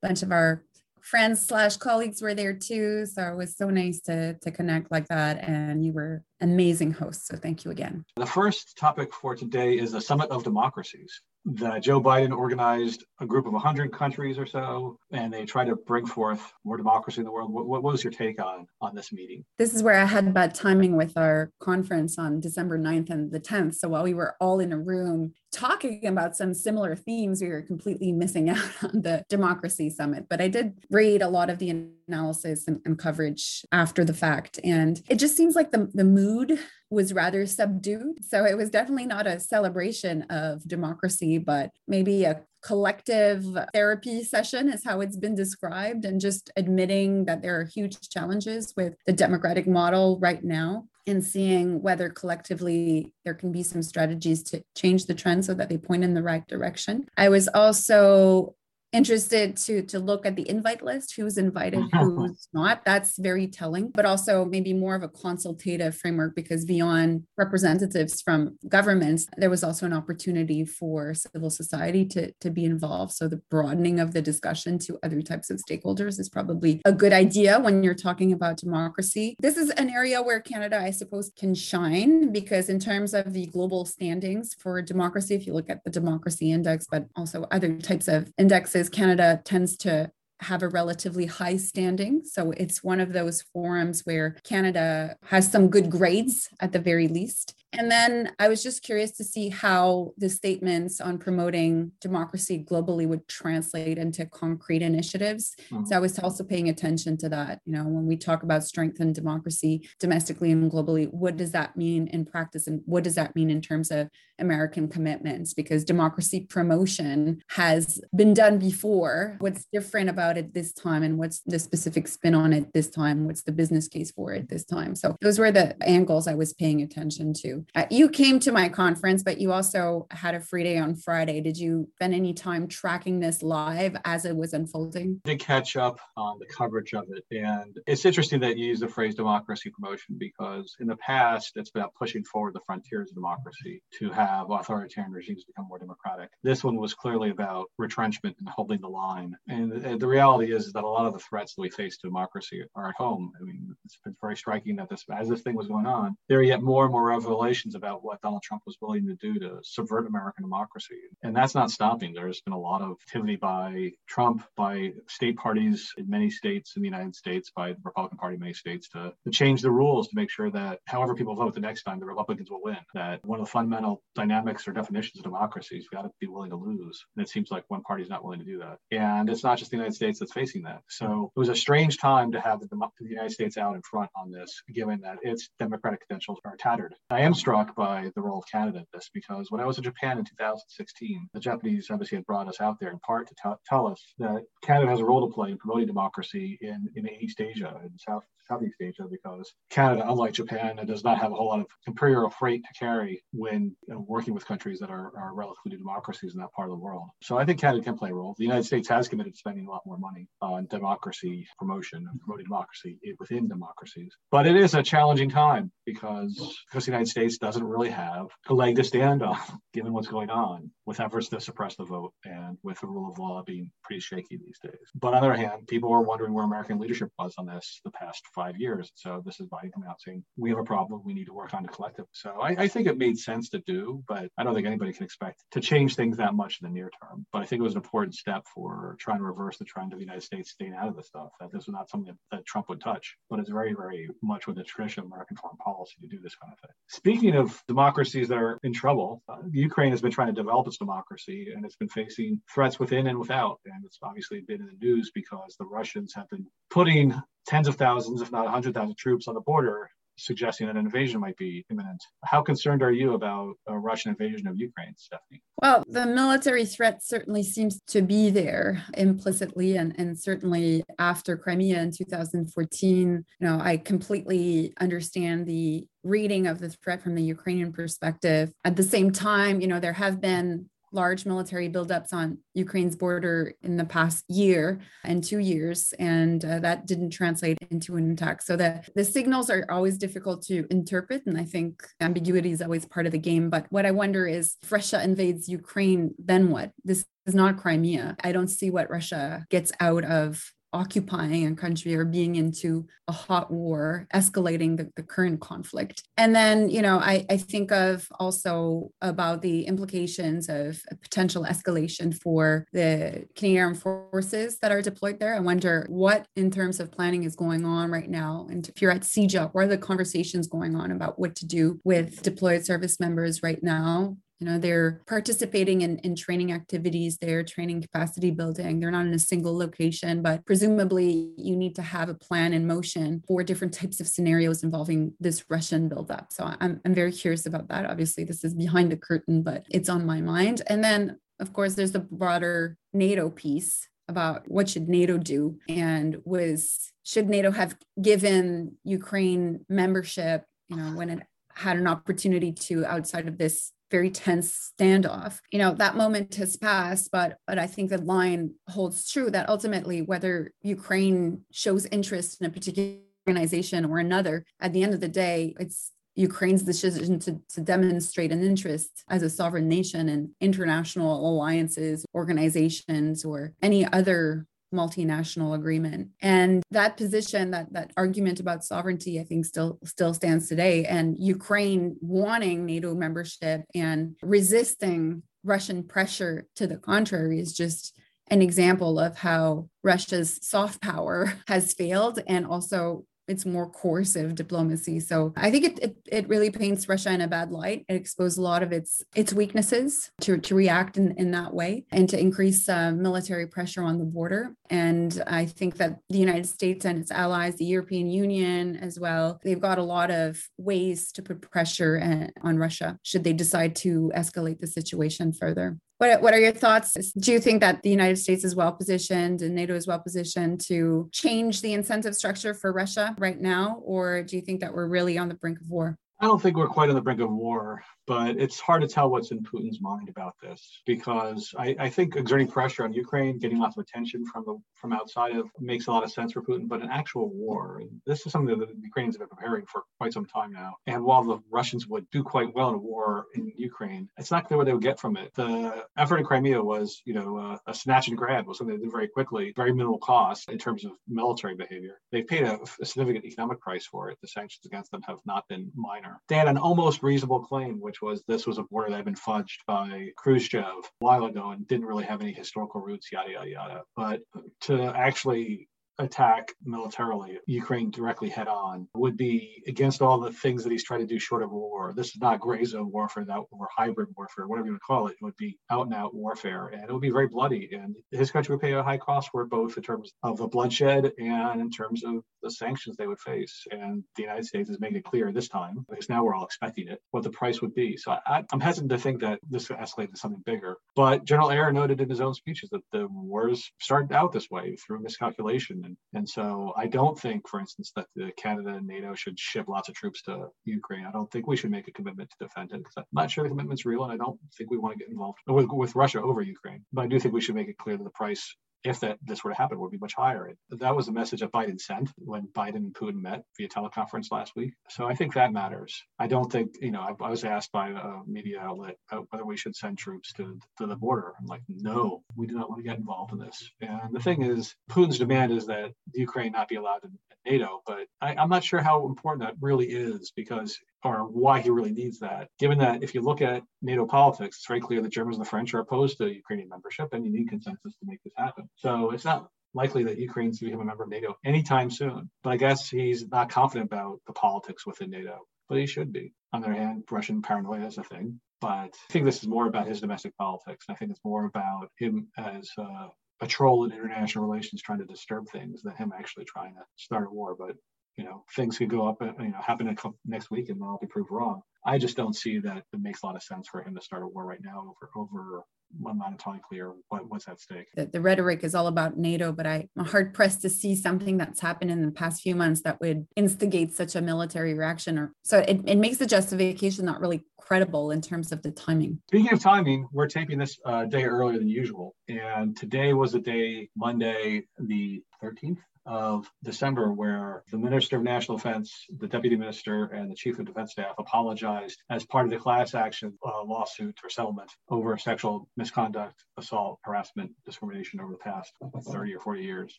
a 0.04 0.08
bunch 0.08 0.24
of 0.24 0.32
our 0.32 0.64
friends 1.02 1.46
slash 1.46 1.78
colleagues 1.78 2.20
were 2.22 2.34
there 2.34 2.54
too. 2.54 3.06
So 3.06 3.22
it 3.32 3.38
was 3.38 3.56
so 3.56 3.70
nice 3.70 4.00
to 4.02 4.34
to 4.40 4.52
connect 4.52 4.90
like 4.90 5.08
that. 5.10 5.48
And 5.48 5.86
you 5.86 5.94
were 5.94 6.24
amazing 6.42 6.92
host. 6.92 7.28
So 7.28 7.38
thank 7.38 7.64
you 7.64 7.70
again. 7.70 8.06
The 8.16 8.26
first 8.26 8.76
topic 8.76 9.14
for 9.14 9.36
today 9.36 9.78
is 9.78 9.92
the 9.92 10.02
Summit 10.02 10.32
of 10.32 10.44
Democracies 10.44 11.22
that 11.46 11.84
Joe 11.84 12.02
Biden 12.02 12.36
organized 12.36 13.04
a 13.20 13.26
group 13.26 13.46
of 13.46 13.54
100 13.54 13.92
countries 13.92 14.38
or 14.38 14.46
so, 14.46 14.98
and 15.12 15.32
they 15.32 15.46
tried 15.46 15.66
to 15.66 15.76
bring 15.76 16.06
forth 16.06 16.54
more 16.64 16.78
democracy 16.78 17.20
in 17.20 17.26
the 17.26 17.32
world. 17.32 17.52
What, 17.52 17.68
what, 17.68 17.84
was 17.84 18.04
your 18.04 18.12
take 18.12 18.42
on, 18.42 18.66
on 18.82 18.96
this 18.96 19.12
meeting? 19.12 19.44
This 19.58 19.74
is 19.74 19.84
where 19.84 20.00
I 20.00 20.06
had 20.06 20.34
bad 20.34 20.56
timing 20.56 20.96
with 20.96 21.18
our 21.18 21.52
conference 21.60 22.18
on 22.18 22.40
December 22.40 22.80
9th 22.80 23.10
and 23.10 23.32
the 23.32 23.40
10th. 23.40 23.76
So 23.76 23.90
while 23.90 24.04
we 24.04 24.14
were 24.14 24.36
all 24.40 24.60
in 24.60 24.72
a 24.72 24.80
room 24.80 25.34
talking 25.52 26.06
about 26.08 26.36
some 26.36 26.54
similar 26.54 26.96
themes, 26.96 27.42
we 27.42 27.50
were 27.50 27.62
completely 27.62 28.12
missing 28.12 28.50
out 28.50 28.84
on 28.84 29.02
the 29.02 29.26
Democracy 29.30 29.90
Summit. 29.90 30.28
But 30.30 30.42
I 30.42 30.48
did 30.48 30.74
read 30.90 31.22
a 31.22 31.28
lot 31.28 31.50
of 31.50 31.60
the 31.60 31.92
analysis 32.08 32.68
and, 32.68 32.80
and 32.86 32.98
coverage 32.98 33.66
after 33.72 34.06
the 34.06 34.14
fact. 34.14 34.60
And 34.64 35.02
it 35.10 35.16
just 35.16 35.36
seems 35.36 35.56
like 35.56 35.72
the, 35.72 35.90
the 35.94 36.04
mood 36.04 36.58
was 36.94 37.14
rather 37.14 37.46
subdued. 37.46 38.24
So 38.24 38.46
it 38.46 38.58
was 38.58 38.70
definitely 38.70 39.06
not 39.06 39.28
a 39.28 39.40
celebration 39.40 40.24
of 40.24 40.68
democracy, 40.68 41.38
but 41.38 41.72
maybe 41.88 42.24
a 42.24 42.42
collective 42.64 43.46
therapy 43.74 44.24
session 44.24 44.70
is 44.70 44.84
how 44.86 45.02
it's 45.02 45.18
been 45.18 45.36
described 45.36 46.06
and 46.06 46.22
just 46.22 46.50
admitting 46.56 47.26
that 47.26 47.42
there 47.42 47.60
are 47.60 47.66
huge 47.66 48.10
challenges 48.10 48.74
with 48.78 48.96
the 49.06 49.14
democratic 49.14 49.68
model 49.68 50.18
right 50.22 50.44
now 50.44 50.86
and 51.06 51.24
seeing 51.24 51.82
whether 51.82 52.10
collectively 52.10 53.12
there 53.26 53.34
can 53.34 53.52
be 53.52 53.64
some 53.64 53.84
strategies 53.84 54.42
to 54.44 54.64
change 54.76 55.06
the 55.06 55.14
trend 55.14 55.44
so 55.44 55.54
that 55.54 55.68
they 55.68 55.78
point 55.78 56.04
in 56.04 56.14
the 56.14 56.24
right 56.24 56.48
direction. 56.48 57.06
I 57.18 57.28
was 57.28 57.50
also 57.50 58.56
interested 58.94 59.58
to 59.58 59.82
to 59.84 60.00
look 60.00 60.26
at 60.26 60.36
the 60.36 60.48
invite 60.50 60.84
list 60.84 61.16
who's 61.16 61.38
invited 61.38 61.80
mm-hmm. 61.80 62.22
who's 62.22 62.48
not. 62.54 62.86
That's 62.86 63.18
very 63.18 63.48
telling 63.48 63.90
but 63.90 64.06
also 64.06 64.46
maybe 64.46 64.74
more 64.74 64.96
of 64.96 65.04
a 65.04 65.10
consultative 65.10 65.96
framework 65.96 66.36
because 66.36 66.66
beyond 66.66 67.24
representatives 67.38 68.22
from 68.22 68.58
governments 68.68 69.28
there 69.38 69.50
was 69.50 69.64
also 69.64 69.86
an 69.86 69.94
opportunity 69.94 70.64
for 70.64 71.14
civil 71.14 71.50
society 71.50 72.06
to 72.06 72.32
to 72.40 72.50
be 72.50 72.66
involved. 72.66 73.14
So 73.14 73.28
the 73.28 73.42
broadening 73.50 74.00
of 74.00 74.14
the 74.14 74.22
discussion 74.22 74.80
to 74.80 75.00
other 75.04 75.22
types 75.22 75.50
of 75.50 75.60
stakeholders 75.68 76.20
is 76.20 76.30
probably 76.30 76.82
a 76.86 76.94
good 76.94 77.14
idea 77.14 77.60
when 77.60 77.84
you're 77.84 77.94
talking 77.94 78.32
about 78.32 78.58
democracy. 78.58 79.36
This 79.40 79.58
is 79.58 79.70
an 79.72 79.90
area 79.90 80.22
where 80.22 80.40
canada 80.40 80.80
i 80.80 80.92
suppose 80.92 81.32
can 81.38 81.56
shine 81.56 82.32
because 82.32 82.70
in 82.70 82.80
terms 82.80 83.14
of 83.14 83.34
the 83.34 83.46
global 83.48 83.86
standings 83.86 84.54
for 84.60 84.82
democracy 84.82 85.36
if 85.36 85.48
you 85.48 85.54
look 85.54 85.70
at 85.70 85.84
the 85.84 85.90
democracy 85.90 86.52
index 86.52 86.86
but 86.90 87.06
also 87.16 87.48
other 87.52 87.78
types 87.78 88.08
of 88.08 88.32
indexes 88.38 88.83
Canada 88.90 89.42
tends 89.44 89.78
to 89.78 90.12
have 90.42 90.62
a 90.62 90.68
relatively 90.68 91.26
high 91.26 91.58
standing. 91.58 92.24
So 92.26 92.52
it's 92.52 92.84
one 92.84 93.00
of 93.00 93.14
those 93.14 93.42
forums 93.42 94.02
where 94.02 94.36
Canada 94.44 95.16
has 95.26 95.52
some 95.52 95.70
good 95.70 95.90
grades 95.90 96.50
at 96.60 96.72
the 96.72 96.80
very 96.80 97.08
least. 97.08 97.56
And 97.74 97.90
then 97.90 98.32
I 98.40 98.48
was 98.48 98.64
just 98.64 98.84
curious 98.84 99.12
to 99.18 99.24
see 99.24 99.50
how 99.50 100.14
the 100.18 100.30
statements 100.30 101.02
on 101.02 101.18
promoting 101.18 101.92
democracy 102.00 102.64
globally 102.64 103.08
would 103.08 103.28
translate 103.28 103.98
into 103.98 104.26
concrete 104.26 104.82
initiatives. 104.82 105.56
Mm-hmm. 105.72 105.86
So 105.86 105.96
I 105.96 106.00
was 106.00 106.18
also 106.20 106.44
paying 106.44 106.70
attention 106.70 107.18
to 107.18 107.30
that. 107.30 107.62
You 107.66 107.74
know, 107.74 107.84
when 107.84 108.06
we 108.06 108.16
talk 108.16 108.44
about 108.44 108.64
strengthened 108.64 109.16
democracy 109.16 109.90
domestically 110.00 110.52
and 110.52 110.72
globally, 110.72 111.12
what 111.12 111.38
does 111.38 111.52
that 111.52 111.76
mean 111.76 112.08
in 112.08 112.26
practice? 112.26 112.68
And 112.68 112.82
what 112.86 113.04
does 113.04 113.16
that 113.16 113.36
mean 113.36 113.50
in 113.50 113.62
terms 113.62 113.92
of 113.92 114.10
American 114.40 114.88
commitments? 114.88 115.54
Because 115.54 115.84
democracy 115.84 116.42
promotion 116.42 117.42
has 117.50 118.02
been 118.16 118.34
done 118.34 118.60
before. 118.60 119.38
What's 119.40 119.66
different 119.72 120.10
about 120.10 120.38
it 120.38 120.54
this 120.54 120.74
time? 120.74 121.04
And 121.04 121.18
what's 121.18 121.42
the 121.46 121.60
specific 121.60 122.08
spin 122.08 122.36
on 122.36 122.54
it 122.54 122.74
this 122.74 122.90
time? 122.90 123.26
What's 123.26 123.44
the 123.44 123.52
business 123.52 123.88
case 123.88 124.12
for 124.12 124.34
it 124.34 124.50
this 124.50 124.66
time? 124.66 124.96
So 124.96 125.16
those 125.22 125.40
were 125.40 125.52
the 125.52 125.82
angles 125.84 126.28
I 126.28 126.36
was 126.36 126.54
paying 126.54 126.82
attention 126.82 127.34
to. 127.42 127.63
You 127.90 128.10
came 128.10 128.40
to 128.40 128.52
my 128.52 128.70
conference, 128.70 129.24
but 129.24 129.40
you 129.40 129.52
also 129.52 130.08
had 130.12 130.36
a 130.36 130.40
free 130.40 130.64
day 130.64 130.78
on 130.78 130.96
Friday. 130.96 131.42
Did 131.42 131.58
you 131.58 131.88
spend 131.96 132.14
any 132.14 132.34
time 132.34 132.68
tracking 132.68 133.20
this 133.20 133.42
live 133.42 133.96
as 134.06 134.26
it 134.26 134.36
was 134.36 134.54
unfolding? 134.54 135.22
Did 135.24 135.40
catch 135.40 135.76
up 135.76 136.00
on 136.18 136.40
the 136.40 136.46
coverage 136.46 136.94
of 136.94 137.06
it. 137.10 137.24
And 137.32 137.78
it's 137.88 138.06
interesting 138.06 138.40
that 138.42 138.58
you 138.58 138.68
use 138.68 138.80
the 138.80 138.88
phrase 138.88 139.16
democracy 139.16 139.70
promotion 139.70 140.16
because 140.18 140.76
in 140.80 140.88
the 140.88 140.96
past, 140.98 141.54
it's 141.56 141.70
about 141.70 141.94
pushing 141.96 142.24
forward 142.24 142.54
the 142.54 142.62
frontiers 142.66 143.10
of 143.10 143.16
democracy 143.16 143.82
to 144.00 144.10
have 144.12 144.50
authoritarian 144.50 145.12
regimes 145.12 145.44
become 145.46 145.68
more 145.68 145.80
democratic. 145.80 146.30
This 146.44 146.64
one 146.64 146.78
was 146.78 146.94
clearly 146.94 147.30
about 147.30 147.68
retrenchment 147.78 148.36
and 148.40 148.50
holding 148.50 148.82
the 148.82 148.88
line. 148.88 149.36
And 149.48 149.72
the 150.00 150.08
reality 150.08 150.54
is 150.54 150.72
that 150.74 150.84
a 150.84 150.88
lot 150.88 151.06
of 151.06 151.14
the 151.14 151.20
threats 151.20 151.56
that 151.56 151.62
we 151.62 151.70
face 151.70 151.98
to 151.98 152.08
democracy 152.08 152.64
are 152.76 152.90
at 152.90 152.96
home. 152.98 153.32
I 153.40 153.44
mean, 153.44 153.76
it's 153.86 153.98
been 154.04 154.16
very 154.22 154.36
striking 154.36 154.76
that 154.78 154.90
this, 154.90 155.04
as 155.14 155.30
this 155.30 155.42
thing 155.42 155.56
was 155.56 155.68
going 155.68 155.86
on, 155.86 156.16
there 156.30 156.40
are 156.40 156.44
yet 156.44 156.62
more 156.62 156.86
and 156.86 156.92
more 156.92 157.06
revelations 157.06 157.53
about 157.76 158.04
what 158.04 158.22
Donald 158.22 158.42
Trump 158.42 158.64
was 158.66 158.78
willing 158.82 159.06
to 159.08 159.16
do 159.16 159.40
to 159.40 159.60
subvert 159.64 160.08
American 160.08 160.44
democracy. 160.44 161.00
And 161.22 161.36
that's 161.36 161.56
not 161.56 161.72
stopping. 161.72 162.14
There's 162.14 162.42
been 162.42 162.54
a 162.54 162.60
lot 162.60 162.82
of 162.82 162.92
activity 162.92 163.36
by 163.36 163.92
Trump, 164.08 164.44
by 164.58 164.94
state 165.08 165.38
parties 165.38 165.92
in 165.98 166.10
many 166.10 166.30
states 166.30 166.74
in 166.76 166.82
the 166.82 166.88
United 166.88 167.16
States, 167.16 167.52
by 167.56 167.74
the 167.74 167.80
Republican 167.84 168.18
Party 168.18 168.36
in 168.36 168.40
many 168.40 168.54
states 168.54 168.90
to, 168.90 169.14
to 169.26 169.32
change 169.32 169.62
the 169.62 169.72
rules 169.72 170.08
to 170.08 170.16
make 170.16 170.30
sure 170.30 170.50
that 170.52 170.80
however 170.86 171.16
people 171.16 171.36
vote 171.36 171.54
the 171.54 171.60
next 171.60 171.84
time, 171.84 172.00
the 172.00 172.06
Republicans 172.06 172.50
will 172.50 172.62
win. 172.64 172.78
That 172.94 173.24
one 173.24 173.40
of 173.40 173.46
the 173.46 173.52
fundamental 173.52 174.02
dynamics 174.16 174.68
or 174.68 174.72
definitions 174.72 175.20
of 175.20 175.24
democracy 175.24 175.78
is 175.78 175.88
we 175.92 175.96
got 175.96 176.04
to 176.04 176.12
be 176.20 176.28
willing 176.28 176.50
to 176.50 176.56
lose. 176.56 177.06
And 177.16 177.26
it 177.26 177.30
seems 177.30 177.52
like 177.52 177.64
one 177.68 177.82
party 177.82 178.04
is 178.04 178.10
not 178.10 178.24
willing 178.24 178.40
to 178.40 178.46
do 178.46 178.60
that. 178.60 178.78
And 178.92 179.30
it's 179.30 179.44
not 179.44 179.58
just 179.58 179.72
the 179.72 179.78
United 179.78 179.96
States 179.96 180.20
that's 180.20 180.34
facing 180.34 180.64
that. 180.64 180.82
So 180.90 181.32
it 181.36 181.40
was 181.40 181.50
a 181.50 181.56
strange 181.56 181.98
time 181.98 182.32
to 182.32 182.42
have 182.42 182.60
the, 182.60 182.68
the 182.68 183.10
United 183.10 183.32
States 183.32 183.58
out 183.58 183.76
in 183.76 183.82
front 183.82 184.10
on 184.16 184.32
this, 184.32 184.62
given 184.74 185.02
that 185.02 185.18
its 185.22 185.50
democratic 185.60 186.02
credentials 186.08 186.40
are 186.46 186.56
tattered. 186.58 186.96
I 187.10 187.22
am 187.22 187.34
struck 187.44 187.76
by 187.76 188.10
the 188.16 188.22
role 188.22 188.40
of 188.40 188.46
Canada 188.50 188.78
in 188.78 188.86
this 188.94 189.10
because 189.14 189.52
when 189.52 189.60
I 189.60 189.66
was 189.66 189.78
in 189.78 189.84
Japan 189.84 190.18
in 190.18 190.24
2016, 190.24 191.30
the 191.34 191.42
Japanese 191.42 191.88
embassy 191.92 192.16
had 192.16 192.26
brought 192.26 192.48
us 192.48 192.62
out 192.62 192.80
there 192.80 192.90
in 192.90 193.00
part 193.00 193.28
to 193.28 193.36
t- 193.36 193.56
tell 193.66 193.86
us 193.86 194.02
that 194.18 194.44
Canada 194.62 194.90
has 194.90 195.02
a 195.02 195.06
role 195.06 195.28
to 195.28 195.34
play 195.34 195.52
in 195.52 195.58
promoting 195.58 195.88
democracy 195.88 196.58
in, 196.62 196.88
in 196.96 197.06
East 197.20 197.42
Asia 197.42 197.82
and 197.84 197.92
South 198.00 198.24
Southeast 198.48 198.76
Asia 198.82 199.06
because 199.10 199.52
Canada, 199.70 200.06
unlike 200.08 200.34
Japan, 200.34 200.80
does 200.86 201.04
not 201.04 201.18
have 201.18 201.32
a 201.32 201.36
whole 201.36 201.48
lot 201.48 201.60
of 201.60 201.68
imperial 201.88 202.30
freight 202.30 202.64
to 202.64 202.80
carry 202.80 203.24
when 203.32 203.76
you 203.88 203.94
know, 203.94 204.06
working 204.08 204.34
with 204.34 204.46
countries 204.46 204.80
that 204.80 204.90
are, 204.90 205.12
are 205.18 205.34
relatively 205.34 205.78
democracies 205.78 206.34
in 206.36 206.42
that 206.42 206.52
part 206.54 206.70
of 206.70 206.76
the 206.76 206.84
world. 206.84 207.10
So 207.22 207.38
I 207.38 207.46
think 207.46 207.60
Canada 207.60 207.84
can 207.84 207.98
play 207.98 208.12
a 208.12 208.14
role. 208.14 208.36
The 208.38 208.46
United 208.46 208.66
States 208.66 208.88
has 208.90 209.08
committed 209.08 209.34
to 209.34 209.38
spending 209.38 209.66
a 209.66 209.70
lot 209.70 209.82
more 209.86 209.98
money 209.98 210.28
on 210.42 210.68
democracy 210.68 211.48
promotion 211.58 212.06
and 212.10 212.20
promoting 212.22 212.46
democracy 212.46 213.00
within 213.20 213.48
democracies. 213.48 214.14
But 214.32 214.48
it 214.48 214.56
is 214.56 214.74
a 214.74 214.84
challenging 214.84 215.30
time 215.30 215.72
because, 215.86 216.36
because 216.70 216.86
the 216.86 216.92
United 216.92 217.08
States 217.08 217.24
States 217.24 217.38
doesn't 217.38 217.64
really 217.64 217.90
have 217.90 218.28
a 218.50 218.54
leg 218.54 218.76
to 218.76 218.84
stand 218.84 219.24
on, 219.24 219.38
given 219.74 219.94
what's 219.94 220.08
going 220.08 220.30
on, 220.30 220.72
with 220.86 221.00
efforts 221.00 221.30
to 221.30 221.40
suppress 221.40 221.76
the 221.76 221.86
vote 221.86 222.14
and 222.26 222.58
with 222.64 222.80
the 222.82 222.88
rule 222.88 223.10
of 223.10 223.18
law 223.18 223.42
being 223.46 223.72
pretty 223.84 224.02
shaky 224.02 224.38
these 224.38 224.60
days. 224.62 224.90
But 224.94 225.14
on 225.14 225.22
the 225.22 225.28
other 225.30 225.38
hand, 225.38 225.68
people 225.68 225.92
are 225.94 226.02
wondering 226.02 226.34
where 226.34 226.44
American 226.44 226.80
leadership 226.80 227.10
was 227.18 227.34
on 227.38 227.46
this 227.46 227.80
the 227.86 227.92
past 227.92 228.24
five 228.34 228.58
years. 228.58 228.92
So 228.96 229.22
this 229.26 229.40
is 229.40 229.48
Biden 229.48 229.74
coming 229.74 229.90
out 229.90 230.02
saying, 230.02 230.24
we 230.38 230.50
have 230.50 230.60
a 230.60 230.64
problem, 230.64 231.02
we 231.06 231.14
need 231.14 231.26
to 231.26 231.34
work 231.34 231.54
on 231.54 231.66
it 231.66 231.72
collectively. 231.72 232.10
So 232.14 232.42
I, 232.42 232.56
I 232.64 232.68
think 232.68 232.88
it 232.88 232.98
made 232.98 233.18
sense 233.18 233.50
to 233.50 233.60
do, 233.60 234.04
but 234.08 234.30
I 234.38 234.44
don't 234.44 234.54
think 234.54 234.68
anybody 234.68 234.94
can 234.94 235.04
expect 235.04 235.44
to 235.52 235.62
change 235.62 235.96
things 235.96 236.18
that 236.18 236.34
much 236.34 236.60
in 236.62 236.68
the 236.68 236.74
near 236.74 236.90
term. 237.02 237.26
But 237.32 237.42
I 237.42 237.46
think 237.46 237.60
it 237.60 237.64
was 237.64 237.74
an 237.74 237.80
important 237.80 238.16
step 238.16 238.46
for 238.54 238.96
trying 239.00 239.20
to 239.20 239.24
reverse 239.24 239.58
the 239.58 239.66
trend 239.66 239.94
of 239.94 240.00
the 240.00 240.06
United 240.06 240.24
States 240.24 240.52
staying 240.52 240.74
out 240.74 240.88
of 240.88 240.96
the 240.96 241.04
stuff, 241.04 241.30
that 241.40 241.52
this 241.52 241.66
was 241.68 241.74
not 241.74 241.90
something 241.90 242.14
that, 242.14 242.38
that 242.38 242.46
Trump 242.46 242.70
would 242.70 242.82
touch. 242.82 243.16
But 243.30 243.40
it's 243.40 243.50
very, 243.50 243.74
very 243.74 244.10
much 244.22 244.48
with 244.48 244.58
the 244.58 244.64
tradition 244.64 245.02
of 245.02 245.08
American 245.08 245.38
foreign 245.38 245.58
policy 245.58 245.96
to 246.02 246.08
do 246.08 246.20
this 246.22 246.36
kind 246.36 246.54
of 246.54 246.60
thing. 246.60 246.76
Speaking 246.90 247.36
of 247.36 247.62
democracies 247.68 248.28
that 248.30 248.38
are 248.38 248.60
in 248.64 248.74
trouble, 248.74 249.22
uh, 249.30 249.38
Ukraine 249.52 249.92
has 249.92 250.02
been 250.02 250.12
trying 250.12 250.28
to 250.28 250.34
develop 250.34 250.68
its 250.68 250.78
democracy 250.78 251.52
and 251.56 251.66
it's 251.66 251.76
been 251.76 251.90
facing 251.90 252.42
threats 252.54 252.80
within 252.80 253.08
and 253.08 253.20
without. 253.20 253.60
And 253.66 253.86
it's 253.86 254.00
obviously 254.02 254.42
been 254.42 254.62
in 254.62 254.68
the 254.68 254.86
news 254.86 255.12
because 255.14 255.56
the 255.60 255.66
Russians 255.66 256.14
have 256.16 256.30
been 256.30 256.46
putting 256.70 257.14
tens 257.48 257.68
of 257.68 257.76
thousands, 257.76 258.22
if 258.22 258.32
not 258.32 258.46
100,000 258.46 258.96
troops 258.98 259.28
on 259.28 259.34
the 259.36 259.42
border 259.42 259.90
suggesting 260.18 260.68
that 260.68 260.76
an 260.76 260.86
invasion 260.86 261.20
might 261.20 261.38
be 261.38 261.66
imminent. 261.70 262.02
How 262.24 262.42
concerned 262.42 262.84
are 262.84 262.92
you 262.92 263.14
about 263.14 263.56
a 263.68 263.78
Russian 263.78 264.12
invasion 264.12 264.48
of 264.48 264.58
Ukraine, 264.58 264.94
Stephanie? 264.98 265.42
Well, 265.62 265.84
the 265.88 266.06
military 266.06 266.66
threat 266.66 267.04
certainly 267.04 267.44
seems 267.44 267.82
to 267.88 268.02
be 268.02 268.30
there 268.30 268.84
implicitly, 268.96 269.78
and, 269.78 269.94
and 269.98 270.20
certainly 270.20 270.84
after 271.00 271.38
Crimea 271.38 271.82
in 271.82 271.92
2014. 271.92 273.26
You 273.40 273.48
know, 273.48 273.60
I 273.60 273.78
completely 273.78 274.74
understand 274.80 275.46
the 275.46 275.88
reading 276.04 276.48
of 276.48 276.60
the 276.60 276.70
threat 276.70 277.02
from 277.02 277.16
the 277.16 277.24
Ukrainian 277.24 277.72
perspective. 277.72 278.52
At 278.66 278.76
the 278.76 278.84
same 278.84 279.12
time, 279.12 279.62
you 279.62 279.68
know, 279.68 279.80
there 279.80 279.94
have 279.94 280.20
been 280.20 280.70
large 280.94 281.26
military 281.26 281.70
buildups 281.70 282.14
on 282.14 282.38
Ukraine's 282.54 282.96
border 282.96 283.54
in 283.62 283.78
the 283.78 283.86
past 283.86 284.24
year 284.30 284.80
and 285.04 285.24
two 285.24 285.40
years, 285.40 285.94
and 286.00 286.44
uh, 286.46 286.60
that 286.60 286.86
didn't 286.86 287.10
translate 287.10 287.58
into 287.72 287.96
an 287.96 288.12
attack. 288.12 288.42
So 288.42 288.56
the, 288.56 288.84
the 288.96 289.04
signals 289.04 289.50
are 289.50 289.66
always 289.70 289.98
difficult 289.98 290.44
to 290.46 290.66
interpret, 290.70 291.26
and 291.26 291.38
I 291.38 291.46
think 291.46 291.84
ambiguity 292.00 292.52
is 292.52 292.62
always 292.62 292.86
part 292.86 293.06
of 293.06 293.12
the 293.12 293.18
game. 293.18 293.50
But 293.50 293.66
what 293.70 293.86
I 293.86 293.92
wonder 293.92 294.26
is 294.28 294.56
if 294.62 294.72
Russia 294.72 295.04
invades 295.04 295.50
Ukraine, 295.50 296.14
then 296.18 296.50
what? 296.50 296.72
This 296.84 297.06
is 297.26 297.36
not 297.36 297.58
Crimea. 297.58 298.16
I 298.24 298.32
don't 298.32 298.48
see 298.48 298.70
what 298.70 298.90
Russia 298.90 299.46
gets 299.50 299.72
out 299.80 300.04
of 300.06 300.44
occupying 300.74 301.48
a 301.48 301.56
country 301.56 301.96
or 301.96 302.06
being 302.06 302.36
into 302.36 302.86
a 303.08 303.12
hot 303.12 303.52
war, 303.52 304.08
escalating 304.14 304.78
the, 304.78 304.90
the 304.96 305.04
current 305.04 305.40
conflict. 305.40 306.04
And 306.18 306.36
then, 306.36 306.70
you 306.70 306.82
know, 306.82 306.98
I, 306.98 307.26
I 307.30 307.38
think 307.38 307.72
of 307.72 308.08
also 308.20 308.92
about 309.02 309.42
the 309.42 309.66
implications 309.66 310.50
of 310.50 310.82
potential 311.02 311.46
escalation 311.46 312.18
for 312.20 312.66
the 312.74 313.26
Canadian 313.36 313.64
Armed 313.64 313.82
Forces 313.82 314.58
that 314.60 314.72
are 314.72 314.82
deployed 314.82 315.20
there. 315.20 315.36
I 315.36 315.40
wonder 315.40 315.86
what, 315.90 316.28
in 316.36 316.50
terms 316.50 316.80
of 316.80 316.92
planning, 316.92 317.24
is 317.24 317.36
going 317.36 317.66
on 317.66 317.92
right 317.92 318.10
now. 318.10 318.48
And 318.50 318.68
if 318.68 318.82
you're 318.82 318.92
at 318.92 319.02
CJOC, 319.02 319.54
what 319.54 319.66
are 319.66 319.68
the 319.68 319.78
conversations 319.78 320.48
going 320.48 320.76
on 320.76 320.92
about 320.92 321.20
what 321.20 321.36
to 321.36 321.46
do 321.46 321.80
with 321.84 322.22
deployed 322.24 322.66
service 322.66 323.00
members 323.00 323.44
right 323.44 323.62
now? 323.62 324.18
You 324.44 324.50
know 324.50 324.58
they're 324.58 325.02
participating 325.08 325.84
in, 325.84 326.00
in 326.00 326.18
training 326.18 326.52
activities 326.52 327.18
they're 327.18 327.46
training 327.46 327.82
capacity 327.82 328.30
building 328.30 328.78
they're 328.78 328.92
not 328.92 329.06
in 329.06 329.14
a 329.14 329.20
single 329.20 329.58
location 329.58 330.22
but 330.22 330.46
presumably 330.46 331.32
you 331.38 331.56
need 331.56 331.74
to 331.74 331.82
have 331.82 332.10
a 332.10 332.14
plan 332.14 332.52
in 332.52 332.68
motion 332.68 333.24
for 333.26 333.42
different 333.42 333.74
types 333.74 334.02
of 334.02 334.08
scenarios 334.08 334.62
involving 334.62 335.14
this 335.22 335.46
russian 335.50 335.88
buildup. 335.88 336.34
So 336.34 336.54
I'm, 336.60 336.82
I'm 336.84 336.94
very 336.94 337.14
curious 337.14 337.46
about 337.46 337.70
that. 337.70 337.86
Obviously 337.86 338.26
this 338.26 338.44
is 338.44 338.54
behind 338.54 338.92
the 338.92 338.98
curtain 338.98 339.44
but 339.44 339.66
it's 339.72 339.88
on 339.88 340.06
my 340.06 340.20
mind. 340.20 340.62
And 340.68 340.84
then 340.84 341.20
of 341.40 341.54
course 341.54 341.76
there's 341.76 341.94
the 341.94 342.00
broader 342.00 342.78
nato 342.92 343.30
piece 343.30 343.88
about 344.10 344.44
what 344.52 344.68
should 344.68 344.90
nato 344.90 345.18
do 345.18 345.58
and 345.70 346.18
was 346.26 346.92
should 347.04 347.30
nato 347.30 347.52
have 347.52 347.78
given 348.02 348.76
ukraine 348.84 349.66
membership 349.70 350.44
you 350.68 350.76
know 350.76 350.92
when 350.98 351.10
it 351.10 351.20
had 351.56 351.78
an 351.78 351.88
opportunity 351.88 352.52
to 352.52 352.86
outside 352.86 353.28
of 353.28 353.38
this 353.38 353.72
very 353.94 354.10
tense 354.10 354.74
standoff. 354.74 355.38
You 355.52 355.60
know, 355.60 355.76
that 355.76 355.96
moment 355.96 356.34
has 356.36 356.58
passed, 356.58 357.12
but 357.12 357.38
but 357.46 357.60
I 357.60 357.68
think 357.68 357.92
the 357.92 358.00
line 358.00 358.56
holds 358.68 359.08
true 359.08 359.30
that 359.30 359.48
ultimately 359.48 360.02
whether 360.02 360.52
Ukraine 360.64 361.42
shows 361.52 361.86
interest 361.86 362.42
in 362.42 362.48
a 362.48 362.50
particular 362.50 362.98
organization 363.28 363.86
or 363.86 364.00
another, 364.00 364.46
at 364.60 364.74
the 364.74 364.82
end 364.84 364.96
of 364.96 365.00
the 365.00 365.08
day, 365.08 365.56
it's 365.60 365.92
Ukraine's 366.16 366.64
decision 366.64 367.20
to, 367.20 367.40
to 367.54 367.62
demonstrate 367.62 368.32
an 368.32 368.44
interest 368.44 369.04
as 369.10 369.22
a 369.24 369.30
sovereign 369.30 369.68
nation 369.68 370.10
in 370.10 370.32
international 370.42 371.12
alliances, 371.30 372.06
organizations, 372.16 373.24
or 373.24 373.54
any 373.62 373.86
other 373.86 374.46
multinational 374.74 375.56
agreement. 375.56 376.10
And 376.22 376.64
that 376.72 376.98
position 376.98 377.52
that 377.52 377.72
that 377.74 377.92
argument 377.96 378.40
about 378.40 378.64
sovereignty 378.64 379.20
i 379.20 379.24
think 379.24 379.46
still 379.46 379.80
still 379.84 380.14
stands 380.14 380.48
today. 380.50 380.86
And 380.86 381.16
ukraine 381.18 381.96
wanting 382.02 382.66
nato 382.66 382.94
membership 382.96 383.64
and 383.74 384.16
resisting 384.22 385.24
russian 385.44 385.84
pressure 385.84 386.48
to 386.56 386.68
the 386.68 386.78
contrary 386.78 387.40
is 387.40 387.54
just 387.54 387.98
an 388.28 388.42
example 388.42 389.00
of 389.00 389.18
how 389.18 389.70
russia's 389.84 390.40
soft 390.42 390.82
power 390.82 391.34
has 391.48 391.74
failed 391.74 392.20
and 392.28 392.46
also 392.46 393.06
it's 393.28 393.46
more 393.46 393.70
coercive 393.70 394.36
diplomacy. 394.36 395.00
So 395.00 395.34
I 395.36 395.52
think 395.52 395.66
it, 395.66 395.80
it, 395.80 395.98
it 396.12 396.30
really 396.30 396.50
paints 396.50 396.90
Russia 396.90 397.12
in 397.14 397.22
a 397.22 397.28
bad 397.28 397.52
light. 397.52 397.86
It 397.88 397.96
exposed 397.96 398.38
a 398.38 398.42
lot 398.42 398.64
of 398.64 398.72
its 398.72 399.02
its 399.16 399.34
weaknesses 399.34 400.12
to, 400.22 400.38
to 400.38 400.56
react 400.56 400.98
in, 400.98 401.12
in 401.18 401.32
that 401.32 401.54
way 401.54 401.86
and 401.92 402.10
to 402.10 402.20
increase 402.20 402.68
uh, 402.68 402.92
military 402.92 403.48
pressure 403.48 403.84
on 403.84 403.98
the 403.98 404.06
border. 404.06 404.56
And 404.70 405.22
I 405.28 405.46
think 405.46 405.78
that 405.78 406.00
the 406.10 406.18
United 406.18 406.48
States 406.48 406.86
and 406.86 407.00
its 407.00 407.12
allies, 407.12 407.56
the 407.56 407.66
European 407.66 408.10
Union 408.10 408.76
as 408.78 409.00
well, 409.00 409.40
they've 409.44 409.60
got 409.60 409.78
a 409.78 409.84
lot 409.84 410.12
of 410.12 410.42
ways 410.58 411.12
to 411.14 411.22
put 411.22 411.42
pressure 411.42 412.00
uh, 412.00 412.48
on 412.48 412.58
Russia 412.58 412.98
should 413.04 413.24
they 413.24 413.34
decide 413.34 413.76
to 413.76 414.12
escalate 414.16 414.60
the 414.60 414.68
situation 414.68 415.32
further. 415.32 415.78
What, 416.00 416.22
what 416.22 416.34
are 416.34 416.40
your 416.40 416.52
thoughts? 416.52 416.94
Do 417.14 417.32
you 417.32 417.40
think 417.40 417.62
that 417.62 417.84
the 417.84 417.90
United 417.90 418.18
States 418.18 418.44
is 418.44 418.56
well 418.56 418.74
positioned 418.74 419.42
and 419.42 419.56
NATO 419.56 419.76
is 419.76 419.88
well 419.88 420.00
positioned 420.00 420.60
to 420.62 421.10
change 421.12 421.62
the 421.62 421.74
incentive 421.74 422.16
structure 422.16 422.54
for 422.54 422.74
Russia 422.74 423.16
right 423.20 423.40
now? 423.40 423.80
Or 423.84 424.24
do 424.24 424.36
you 424.36 424.42
think 424.42 424.62
that 424.62 424.74
we're 424.74 424.88
really 424.88 425.18
on 425.18 425.30
the 425.30 425.36
brink 425.36 425.62
of 425.62 425.70
war? 425.70 425.98
I 426.20 426.26
don't 426.26 426.42
think 426.42 426.58
we're 426.58 426.68
quite 426.68 426.90
on 426.90 426.96
the 426.96 427.02
brink 427.02 427.22
of 427.22 427.32
war 427.32 427.84
but 428.08 428.38
it's 428.38 428.60
hard 428.60 428.82
to 428.82 428.88
tell 428.88 429.10
what's 429.10 429.32
in 429.32 429.44
Putin's 429.44 429.82
mind 429.82 430.10
about 430.10 430.36
this 430.42 430.82
because 430.86 431.54
I, 431.58 431.76
I, 431.80 431.90
think 431.90 432.16
exerting 432.16 432.48
pressure 432.48 432.84
on 432.84 432.94
Ukraine, 432.94 433.40
getting 433.40 433.60
lots 433.60 433.78
of 433.78 433.84
attention 433.84 434.26
from 434.26 434.44
the 434.46 434.58
from 434.76 434.94
outside 434.94 435.36
of 435.36 435.50
makes 435.60 435.88
a 435.88 435.92
lot 435.92 436.04
of 436.04 436.12
sense 436.12 436.34
for 436.34 436.42
Putin. 436.42 436.68
But 436.68 436.82
an 436.82 436.90
actual 436.92 437.30
war, 437.30 437.82
this 438.06 438.26
is 438.26 438.32
something 438.32 438.58
that 438.60 438.68
the 438.68 438.76
Ukrainians 438.82 439.16
have 439.16 439.22
been 439.22 439.36
preparing 439.36 439.66
for 439.66 439.84
quite 439.98 440.14
some 440.14 440.26
time 440.26 440.52
now. 440.52 440.74
And 440.88 441.04
while 441.04 441.24
the 441.24 441.40
Russians 441.52 441.88
would 441.88 442.10
do 442.12 442.24
quite 442.24 442.54
well 442.54 442.70
in 442.70 442.76
a 442.76 442.80
war 442.80 443.26
in 443.36 443.52
Ukraine, 443.56 444.10
it's 444.18 444.32
not 444.32 444.48
clear 444.48 444.58
what 444.58 444.66
they 444.66 444.74
would 444.74 444.84
get 444.84 445.00
from 445.00 445.18
it. 445.18 445.34
The 445.36 445.86
effort 445.98 446.18
in 446.18 446.26
Crimea 446.26 446.62
was, 446.62 447.02
you 447.06 447.14
know, 447.14 447.38
uh, 447.38 447.58
a 447.68 447.74
snatch 447.74 448.10
and 448.10 448.18
grab 448.18 448.48
was 448.48 448.58
something 448.58 448.76
they 448.78 448.84
did 448.84 448.92
very 448.92 449.08
quickly, 449.08 449.54
very 449.56 449.74
minimal 449.74 450.00
cost 450.00 450.50
in 450.50 450.58
terms 450.58 450.84
of 450.86 450.92
military 451.08 451.56
behavior. 451.56 452.02
They've 452.12 452.28
paid 452.28 452.44
a, 452.44 452.60
a 452.82 452.86
significant 452.86 453.26
economic 453.26 453.62
price 453.62 453.86
for 453.86 454.10
it. 454.10 454.18
The 454.22 454.28
sanctions 454.28 454.66
against 454.66 454.92
them 454.92 455.02
have 455.04 455.20
not 455.26 455.48
been 455.48 455.72
minor. 455.76 456.22
They 456.28 456.36
had 456.36 456.48
an 456.48 456.58
almost 456.58 457.04
reasonable 457.04 457.40
claim, 457.40 457.80
which 457.80 457.93
was 458.02 458.24
this 458.28 458.46
was 458.48 458.58
a 458.58 458.64
border 458.64 458.90
that 458.90 458.98
had 458.98 459.06
been 459.06 459.16
fudged 459.16 459.60
by 459.68 460.10
Khrushchev 460.18 460.64
a 460.64 460.82
while 461.00 461.26
ago 461.26 461.52
and 461.52 461.68
didn't 461.68 461.86
really 461.86 462.06
have 462.06 462.22
any 462.22 462.34
historical 462.34 462.82
roots, 462.82 463.12
yada, 463.12 463.32
yada, 463.32 463.50
yada. 463.50 463.82
But 463.96 464.22
to 464.62 464.84
actually 464.96 465.68
attack 466.00 466.52
militarily 466.64 467.40
Ukraine 467.46 467.92
directly 467.92 468.30
head 468.30 468.48
on 468.48 468.88
would 468.96 469.18
be 469.18 469.64
against 469.68 470.02
all 470.02 470.20
the 470.20 470.32
things 470.32 470.64
that 470.64 470.72
he's 470.72 470.84
trying 470.84 471.02
to 471.02 471.06
do 471.06 471.20
short 471.20 471.44
of 471.44 471.52
war. 471.52 471.94
This 471.96 472.08
is 472.08 472.20
not 472.20 472.40
gray 472.40 472.64
zone 472.66 472.92
warfare, 472.92 473.26
that 473.26 473.44
or 473.52 473.70
hybrid 473.76 474.10
warfare, 474.16 474.48
whatever 474.48 474.68
you 474.68 474.74
would 474.74 474.82
call 474.82 475.08
it. 475.08 475.14
It 475.22 475.24
would 475.24 475.38
be 475.38 475.58
out 475.70 475.86
and 475.86 475.94
out 475.94 476.16
warfare, 476.16 476.68
and 476.68 476.84
it 476.84 476.92
would 476.92 477.02
be 477.02 477.12
very 477.12 477.28
bloody. 477.28 477.70
And 477.74 477.96
his 478.12 478.32
country 478.32 478.56
would 478.56 478.62
pay 478.62 478.74
a 478.74 478.84
high 478.84 478.98
cost 478.98 479.30
for 479.32 479.46
both 479.46 479.78
in 479.78 479.84
terms 479.84 480.12
of 480.24 480.38
the 480.38 480.48
bloodshed 480.48 481.12
and 481.18 481.62
in 481.62 481.70
terms 481.70 482.04
of 482.04 482.24
the 482.42 482.52
sanctions 482.52 482.98
they 482.98 483.08
would 483.08 483.20
face. 483.20 483.64
And 483.72 484.04
the 484.16 484.24
United 484.24 484.46
States 484.46 484.70
is 484.70 484.80
making 484.80 484.98
it 484.98 485.06
clear 485.06 485.32
this 485.32 485.48
time, 485.48 485.86
because 485.90 486.10
now 486.10 486.24
we're 486.24 486.36
all 486.36 486.46
expecting 486.46 486.88
it, 486.88 487.00
what 487.12 487.24
the 487.24 487.30
price 487.30 487.62
would 487.62 487.74
be. 487.74 487.98
So 487.98 488.18
I, 488.26 488.44
am 488.52 488.60
hesitant 488.60 488.92
to 488.92 488.98
think 488.98 489.22
that 489.22 489.40
this 489.50 489.68
could 489.68 489.78
escalate 489.78 490.12
to 490.12 490.18
something 490.18 490.42
bigger. 490.46 490.78
But 490.96 491.26
General 491.26 491.52
Eyre 491.52 491.72
noted 491.72 492.02
in 492.02 492.10
his 492.10 492.22
own 492.22 492.34
speeches 492.34 492.70
that 492.72 492.82
the 492.92 493.08
wars 493.08 493.72
started 493.80 494.12
out 494.12 494.32
this 494.32 494.50
way 494.50 494.76
through 494.76 495.02
miscalculation 495.02 495.83
and, 495.84 495.98
and 496.14 496.28
so 496.28 496.74
I 496.78 496.88
don't 496.88 497.20
think, 497.20 497.48
for 497.48 497.60
instance, 497.60 497.92
that 497.96 498.08
Canada 498.38 498.70
and 498.76 498.88
NATO 498.88 499.14
should 499.16 499.40
ship 499.40 499.68
lots 499.68 499.90
of 499.90 499.96
troops 499.96 500.22
to 500.24 500.48
Ukraine. 500.66 501.06
I 501.06 501.12
don't 501.12 501.30
think 501.32 501.48
we 501.48 501.58
should 501.58 501.72
make 501.72 501.88
a 501.88 501.92
commitment 501.92 502.30
to 502.32 502.46
defend 502.46 502.72
it 502.72 502.78
because 502.78 502.94
I'm 502.98 503.04
not 503.12 503.32
sure 503.32 503.44
the 503.44 503.50
commitment's 503.50 503.86
real, 503.86 504.04
and 504.04 504.14
I 504.14 504.18
don't 504.18 504.40
think 504.58 504.72
we 504.72 504.78
want 504.78 504.94
to 504.94 505.00
get 505.00 505.12
involved 505.12 505.40
with, 505.48 505.68
with 505.72 505.96
Russia 505.96 506.22
over 506.22 506.42
Ukraine. 506.42 506.86
But 506.92 507.04
I 507.04 507.08
do 507.08 507.20
think 507.20 507.34
we 507.34 507.42
should 507.42 507.56
make 507.56 507.68
it 507.68 507.78
clear 507.78 507.98
that 507.98 508.04
the 508.04 508.10
price 508.10 508.56
if 508.84 509.00
that 509.02 509.18
this 509.24 509.44
were 509.44 509.52
to 509.52 509.58
happen, 509.58 509.80
would 509.80 509.92
be 509.92 509.98
much 509.98 510.14
higher. 510.14 510.52
That 510.70 510.96
was 510.96 511.06
the 511.06 511.12
message 511.12 511.40
that 511.40 511.52
Biden 511.52 511.80
sent 511.80 512.10
when 512.18 512.48
Biden 512.48 512.76
and 512.76 512.94
Putin 512.94 513.22
met 513.22 513.44
via 513.58 513.68
teleconference 513.68 514.32
last 514.32 514.56
week. 514.56 514.74
So 514.90 515.06
I 515.06 515.16
think 515.16 515.34
that 515.34 515.54
matters. 515.54 516.04
I 516.20 516.28
don't 516.28 516.52
think, 516.52 516.76
you 516.82 516.92
know, 516.92 517.02
I, 517.02 517.24
I 517.24 517.30
was 517.30 517.44
asked 517.44 517.72
by 517.72 517.90
a 517.90 518.24
media 518.28 518.60
outlet 518.60 518.96
whether 519.30 519.46
we 519.46 519.58
should 519.58 519.76
send 519.76 519.98
troops 519.98 520.34
to, 520.34 520.60
to 520.80 520.88
the 520.88 520.96
border. 520.96 521.34
I'm 521.40 521.46
like, 521.46 521.62
no, 521.68 522.24
we 522.36 522.48
do 522.48 522.56
not 522.56 522.70
want 522.70 522.80
to 522.80 522.88
get 522.88 522.98
involved 522.98 523.32
in 523.34 523.40
this. 523.40 523.70
And 523.82 524.14
the 524.14 524.20
thing 524.20 524.44
is, 524.44 524.76
Putin's 524.90 525.20
demand 525.20 525.52
is 525.52 525.68
that 525.68 525.92
Ukraine 526.14 526.52
not 526.52 526.68
be 526.68 526.76
allowed 526.76 527.04
in 527.04 527.18
NATO, 527.46 527.82
but 527.86 528.08
I, 528.22 528.36
I'm 528.36 528.50
not 528.50 528.64
sure 528.64 528.82
how 528.82 529.06
important 529.06 529.44
that 529.46 529.56
really 529.62 529.88
is 529.88 530.32
because 530.36 530.78
or 531.04 531.28
why 531.28 531.60
he 531.60 531.70
really 531.70 531.92
needs 531.92 532.20
that. 532.20 532.48
Given 532.60 532.80
that 532.80 533.04
if 533.04 533.14
you 533.14 533.22
look 533.22 533.42
at 533.42 533.64
NATO 533.82 534.06
politics, 534.06 534.58
it's 534.58 534.68
very 534.68 534.82
clear 534.82 535.02
the 535.02 535.10
Germans 535.10 535.38
and 535.38 535.46
the 535.46 535.50
French 535.50 535.74
are 535.74 535.80
opposed 535.80 536.18
to 536.18 536.34
Ukrainian 536.34 536.70
membership, 536.70 537.14
and 537.14 537.26
you 537.26 537.32
need 537.32 537.50
consensus 537.50 537.94
to 537.96 538.06
make 538.06 538.22
this 538.24 538.34
happen. 538.36 538.70
So 538.76 539.12
it's 539.12 539.26
not 539.26 539.50
likely 539.74 540.04
that 540.06 540.18
Ukraine's 540.18 540.60
to 540.60 540.66
become 540.66 540.82
a 540.82 540.86
member 540.86 541.04
of 541.04 541.10
NATO 541.10 541.36
anytime 541.44 541.90
soon. 541.90 542.30
But 542.44 542.52
I 542.52 542.58
guess 542.58 542.90
he's 542.90 543.28
not 543.28 543.50
confident 543.50 543.92
about 543.92 544.22
the 544.28 544.34
politics 544.34 544.86
within 544.86 545.10
NATO, 545.10 545.40
but 545.68 545.78
he 545.78 545.88
should 545.88 546.14
be. 546.14 546.34
On 546.54 546.62
the 546.62 546.68
other 546.68 546.76
hand, 546.76 547.04
Russian 547.10 547.42
paranoia 547.42 547.88
is 547.88 547.98
a 547.98 548.04
thing. 548.04 548.40
But 548.62 548.70
I 548.70 548.90
think 549.10 549.26
this 549.26 549.42
is 549.42 549.48
more 549.48 549.68
about 549.68 549.88
his 549.88 550.00
domestic 550.00 550.38
politics. 550.38 550.86
And 550.88 550.96
I 550.96 550.98
think 550.98 551.12
it's 551.12 551.26
more 551.26 551.46
about 551.46 551.90
him 551.98 552.28
as 552.38 552.70
uh, 552.78 553.08
a 553.42 553.48
troll 553.48 553.84
in 553.84 553.92
international 553.92 554.46
relations 554.46 554.82
trying 554.82 555.00
to 555.00 555.06
disturb 555.06 555.50
things 555.50 555.82
than 555.82 555.96
him 555.96 556.14
actually 556.18 556.46
trying 556.46 556.76
to 556.76 556.82
start 556.96 557.28
a 557.28 557.34
war. 557.34 557.56
But 557.60 557.76
you 558.18 558.24
know, 558.24 558.44
things 558.56 558.78
could 558.78 558.90
go 558.90 559.08
up, 559.08 559.22
uh, 559.22 559.32
you 559.40 559.50
know, 559.50 559.62
happen 559.62 559.96
next 560.26 560.52
week 560.52 560.70
and 560.70 560.82
I'll 560.84 561.00
be 561.00 561.08
proved 561.08 561.32
wrong. 561.32 561.62
I 561.86 561.98
just 561.98 562.16
don't 562.16 562.36
see 562.36 562.60
that 562.60 562.84
it 562.94 563.02
makes 563.02 563.24
a 563.24 563.26
lot 563.26 563.36
of 563.36 563.44
sense 563.44 563.68
for 563.68 563.82
him 563.82 563.96
to 563.96 564.02
start 564.02 564.24
a 564.24 564.28
war 564.28 564.46
right 564.46 564.62
now 564.64 564.80
over 564.80 565.10
over 565.16 565.64
I'm 566.08 566.18
not 566.18 566.32
entirely 566.32 566.62
clear 566.68 566.94
what, 567.10 567.30
what's 567.30 567.48
at 567.48 567.60
stake. 567.60 567.88
The, 567.96 568.06
the, 568.08 568.22
rhetoric 568.22 568.64
is 568.64 568.74
all 568.74 568.88
about 568.88 569.18
NATO, 569.18 569.52
but 569.52 569.68
I'm 569.68 569.88
hard 570.00 570.34
pressed 570.34 570.62
to 570.64 570.70
see 570.70 570.96
something 570.96 571.38
that's 571.38 571.62
happened 571.62 571.92
in 571.92 572.04
the 572.04 572.12
past 572.12 572.42
few 572.42 572.56
months 572.56 572.82
that 572.82 573.00
would 573.00 573.28
instigate 573.36 573.94
such 573.94 574.16
a 574.16 574.22
military 574.22 574.74
reaction. 574.74 575.20
Or 575.20 575.34
so 575.44 575.60
it, 575.60 575.82
it 575.86 575.98
makes 575.98 576.18
the 576.18 576.26
justification 576.26 577.06
not 577.06 577.22
really 577.22 577.46
credible 577.60 578.12
in 578.12 578.22
terms 578.22 578.52
of 578.52 578.62
the 578.64 578.72
timing. 578.72 579.20
Speaking 579.30 579.54
of 579.54 579.60
timing, 579.60 580.08
we're 580.12 580.28
taping 580.28 580.58
this 580.58 580.80
a 580.86 580.90
uh, 580.90 581.06
day 581.06 581.26
earlier 581.26 581.60
than 581.60 581.70
usual, 581.70 582.16
and 582.28 582.76
today 582.76 583.14
was 583.14 583.34
the 583.34 583.40
day, 583.40 583.90
Monday, 583.96 584.64
the 584.80 585.22
13th 585.44 585.78
of 586.06 586.50
December, 586.64 587.12
where 587.12 587.64
the 587.72 587.78
Minister 587.78 588.18
of 588.18 588.24
National 588.24 588.58
Defense, 588.58 589.06
the 589.18 589.28
Deputy 589.28 589.56
Minister, 589.56 590.06
and 590.06 590.30
the 590.30 590.36
Chief 590.36 590.60
of 590.60 590.66
Defense 590.66 590.92
Staff 590.92 591.16
apologized 591.18 592.02
as 592.10 592.26
part 592.26 592.46
of 592.46 592.52
the 592.52 592.58
class 592.58 592.94
action 592.94 593.38
uh, 593.46 593.64
lawsuit 593.64 594.18
or 594.24 594.30
settlement 594.30 594.72
over 594.90 595.18
sexual 595.18 595.68
misconduct, 595.78 596.44
assault, 596.58 597.00
harassment, 597.04 597.52
discrimination 597.66 598.20
over 598.20 598.34
the 598.34 598.38
past 598.38 598.74
30 599.06 599.36
or 599.36 599.40
40 599.40 599.64
years. 599.64 599.98